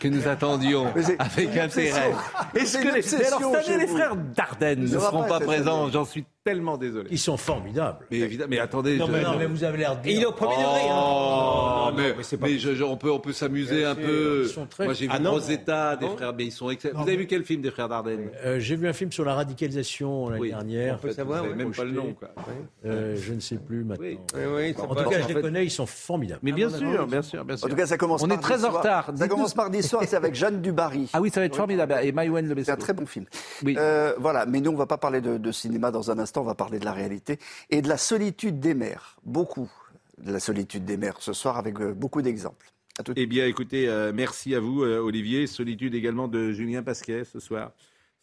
que 0.00 0.08
nous 0.08 0.26
attendions 0.28 0.86
avec 1.18 1.54
intérêt. 1.58 2.10
Est-ce 2.54 2.78
que 2.78 2.84
les, 2.84 3.26
alors 3.26 3.54
cette 3.54 3.70
année, 3.70 3.86
frères 3.86 4.16
Dardenne 4.34 4.80
ne 4.80 4.86
seront 4.98 5.28
pas 5.28 5.40
présents. 5.40 5.90
J'en 5.90 6.06
suis 6.06 6.24
tellement 6.46 6.78
désolé. 6.78 7.08
Ils 7.10 7.18
sont 7.18 7.36
formidables. 7.36 8.06
Mais 8.10 8.18
évidemment, 8.20 8.50
mais 8.50 8.58
attendez. 8.60 8.96
Non, 8.98 9.06
je- 9.08 9.12
mais, 9.12 9.22
non, 9.24 9.36
mais 9.36 9.46
vous 9.46 9.64
avez 9.64 9.78
l'air 9.78 10.00
de 10.00 10.08
il 10.08 10.22
est 10.22 10.26
au 10.26 10.30
premier 10.32 10.54
degré. 10.54 10.88
hein. 10.88 10.94
Oh, 10.96 11.88
mais, 11.96 12.14
mais 12.16 12.22
c'est 12.22 12.36
pas 12.36 12.46
mais 12.46 12.56
je- 12.58 12.74
je- 12.74 12.84
on 12.84 12.96
peut, 12.96 13.10
on 13.10 13.18
peut 13.18 13.32
s'amuser 13.32 13.84
un 13.84 13.96
peu. 13.96 14.42
ils 14.44 14.48
sont 14.48 14.66
très- 14.66 14.84
Moi, 14.84 14.94
j'ai 14.94 15.06
vu 15.08 15.12
Ah. 15.12 15.28
Rosetta, 15.28 15.96
des 15.96 16.06
Non. 16.06 16.16
frères, 16.16 16.32
mais 16.36 16.44
ils 16.44 16.52
sont 16.52 16.70
excellents. 16.70 17.02
Vous 17.02 17.08
avez 17.08 17.16
vu 17.16 17.26
quel 17.26 17.42
film 17.42 17.62
des 17.62 17.70
frères 17.72 17.88
Dardenne? 17.88 18.30
Euh, 18.44 18.60
J'ai 18.60 18.76
vu 18.76 18.86
un 18.86 18.92
film 18.92 19.10
sur 19.10 19.24
la 19.24 19.34
radicalisation 19.34 20.28
l'année 20.28 20.40
Oui. 20.40 20.48
dernière. 20.50 20.94
On 20.94 21.06
peut 21.06 21.12
savoir, 21.12 21.38
Vous 21.40 21.46
ouais. 21.48 21.54
avez 21.54 21.64
même 21.64 21.72
pas 21.74 21.84
le 21.84 21.90
nom, 21.90 22.14
quoi. 22.14 22.28
Euh, 22.84 23.16
je 23.16 23.32
ne 23.34 23.40
sais 23.40 23.56
plus 23.56 23.82
maintenant. 23.84 24.04
Oui. 24.06 24.18
Oui, 24.34 24.40
oui, 24.54 24.74
En 24.78 24.94
tout 24.94 25.10
cas, 25.10 25.20
je 25.22 25.34
les 25.34 25.40
connais, 25.40 25.64
ils 25.66 25.70
sont 25.70 25.86
formidables. 25.86 26.40
Mais 26.44 26.52
bien 26.52 26.68
Ah, 26.72 26.78
sûr, 26.78 27.06
bien 27.08 27.22
sûr, 27.22 27.44
bien 27.44 27.56
sûr. 27.56 27.66
En 27.66 27.70
tout 27.70 27.76
cas, 27.76 27.86
ça 27.86 27.96
commence. 27.98 28.22
On 28.22 28.26
est 28.26 28.28
mardi 28.28 28.42
très 28.44 28.64
en 28.64 28.70
soir. 28.70 28.78
retard. 28.82 29.10
Ça 29.16 29.26
commence 29.28 29.56
mardi 29.56 29.82
soir. 29.82 30.02
C'est 30.06 30.16
avec 30.16 30.34
Jeanne 30.34 30.60
Dubarry. 30.62 31.08
Ah 31.12 31.20
oui, 31.20 31.30
ça 31.30 31.40
va 31.40 31.46
être 31.46 31.56
formidable. 31.56 31.96
Et 32.02 32.12
Maïwen 32.12 32.46
Le 32.48 32.62
C'est 32.62 32.70
un 32.70 32.76
très 32.76 32.92
bon 32.92 33.06
film. 33.06 33.24
Oui. 33.64 33.74
Euh, 33.78 34.12
voilà, 34.18 34.46
mais 34.46 34.60
nous, 34.60 34.70
on 34.70 34.76
va 34.76 34.86
pas 34.86 34.98
parler 34.98 35.20
de 35.20 35.52
cinéma 35.52 35.90
dans 35.90 36.10
un 36.10 36.18
instant, 36.18 36.35
on 36.40 36.44
va 36.44 36.54
parler 36.54 36.78
de 36.78 36.84
la 36.84 36.92
réalité 36.92 37.38
et 37.70 37.82
de 37.82 37.88
la 37.88 37.96
solitude 37.98 38.60
des 38.60 38.74
mères. 38.74 39.16
Beaucoup 39.24 39.70
de 40.18 40.32
la 40.32 40.40
solitude 40.40 40.84
des 40.84 40.96
mères 40.96 41.16
ce 41.20 41.32
soir 41.32 41.58
avec 41.58 41.80
euh, 41.80 41.92
beaucoup 41.92 42.22
d'exemples. 42.22 42.66
À 42.98 43.02
tout 43.02 43.12
de 43.12 43.20
Eh 43.20 43.26
bien, 43.26 43.46
écoutez, 43.46 43.88
euh, 43.88 44.12
merci 44.14 44.54
à 44.54 44.60
vous, 44.60 44.82
euh, 44.82 44.98
Olivier. 45.00 45.46
Solitude 45.46 45.94
également 45.94 46.28
de 46.28 46.52
Julien 46.52 46.82
Pasquet 46.82 47.24
ce 47.24 47.38
soir. 47.40 47.72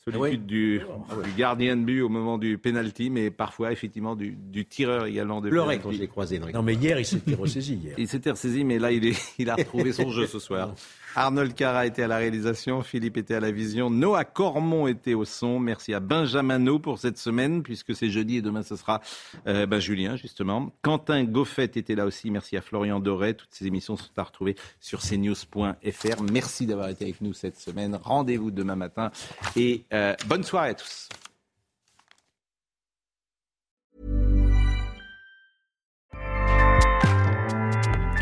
Solitude 0.03 0.45
du, 0.45 0.79
du 1.23 1.31
gardien 1.37 1.77
de 1.77 1.83
but 1.83 2.01
au 2.01 2.09
moment 2.09 2.37
du 2.37 2.57
penalty, 2.57 3.09
mais 3.09 3.31
parfois, 3.31 3.71
effectivement, 3.71 4.15
du, 4.17 4.31
du 4.31 4.65
tireur 4.65 5.05
également 5.05 5.39
de 5.39 5.49
pleurais 5.49 5.75
penalty. 5.77 5.83
quand 5.83 5.91
je 5.93 5.99
l'ai 6.01 6.07
croisé. 6.09 6.39
dans 6.39 6.47
les- 6.47 6.51
Non, 6.53 6.61
mais 6.61 6.73
hier, 6.73 6.99
il 6.99 7.05
s'était 7.05 7.35
ressaisi. 7.35 7.75
Hier. 7.75 7.95
Il 7.97 8.07
s'était 8.09 8.31
ressaisi, 8.31 8.65
mais 8.65 8.79
là, 8.79 8.91
il, 8.91 9.05
est, 9.05 9.15
il 9.37 9.49
a 9.49 9.55
retrouvé 9.55 9.93
son 9.93 10.09
jeu 10.09 10.25
ce 10.27 10.39
soir. 10.39 10.73
Arnold 11.15 11.53
Cara 11.53 11.85
était 11.85 12.03
à 12.03 12.07
la 12.07 12.17
réalisation, 12.17 12.81
Philippe 12.81 13.17
était 13.17 13.35
à 13.35 13.39
la 13.39 13.51
vision, 13.51 13.89
Noah 13.89 14.25
Cormon 14.25 14.87
était 14.87 15.13
au 15.13 15.25
son. 15.25 15.59
Merci 15.59 15.93
à 15.93 15.99
Benjamin 15.99 16.59
No 16.59 16.79
pour 16.79 16.99
cette 16.99 17.17
semaine, 17.17 17.63
puisque 17.63 17.95
c'est 17.95 18.09
jeudi 18.09 18.37
et 18.37 18.41
demain 18.41 18.63
ce 18.63 18.75
sera 18.75 19.01
euh, 19.47 19.65
ben, 19.65 19.79
Julien, 19.79 20.15
justement. 20.15 20.71
Quentin 20.81 21.23
Goffet 21.23 21.65
était 21.65 21.95
là 21.95 22.05
aussi. 22.05 22.31
Merci 22.31 22.57
à 22.57 22.61
Florian 22.61 22.99
Doré. 22.99 23.35
Toutes 23.35 23.51
ces 23.51 23.67
émissions 23.67 23.95
sont 23.95 24.09
à 24.17 24.23
retrouver 24.23 24.55
sur 24.79 25.01
cnews.fr. 25.01 26.23
Merci 26.31 26.65
d'avoir 26.65 26.89
été 26.89 27.05
avec 27.05 27.21
nous 27.21 27.33
cette 27.33 27.59
semaine. 27.59 27.99
Rendez-vous 28.01 28.51
demain 28.51 28.75
matin 28.75 29.11
et 29.55 29.83
euh, 29.93 30.15
bonne 30.27 30.43
soirée 30.43 30.69
à 30.69 30.73
tous. 30.73 31.09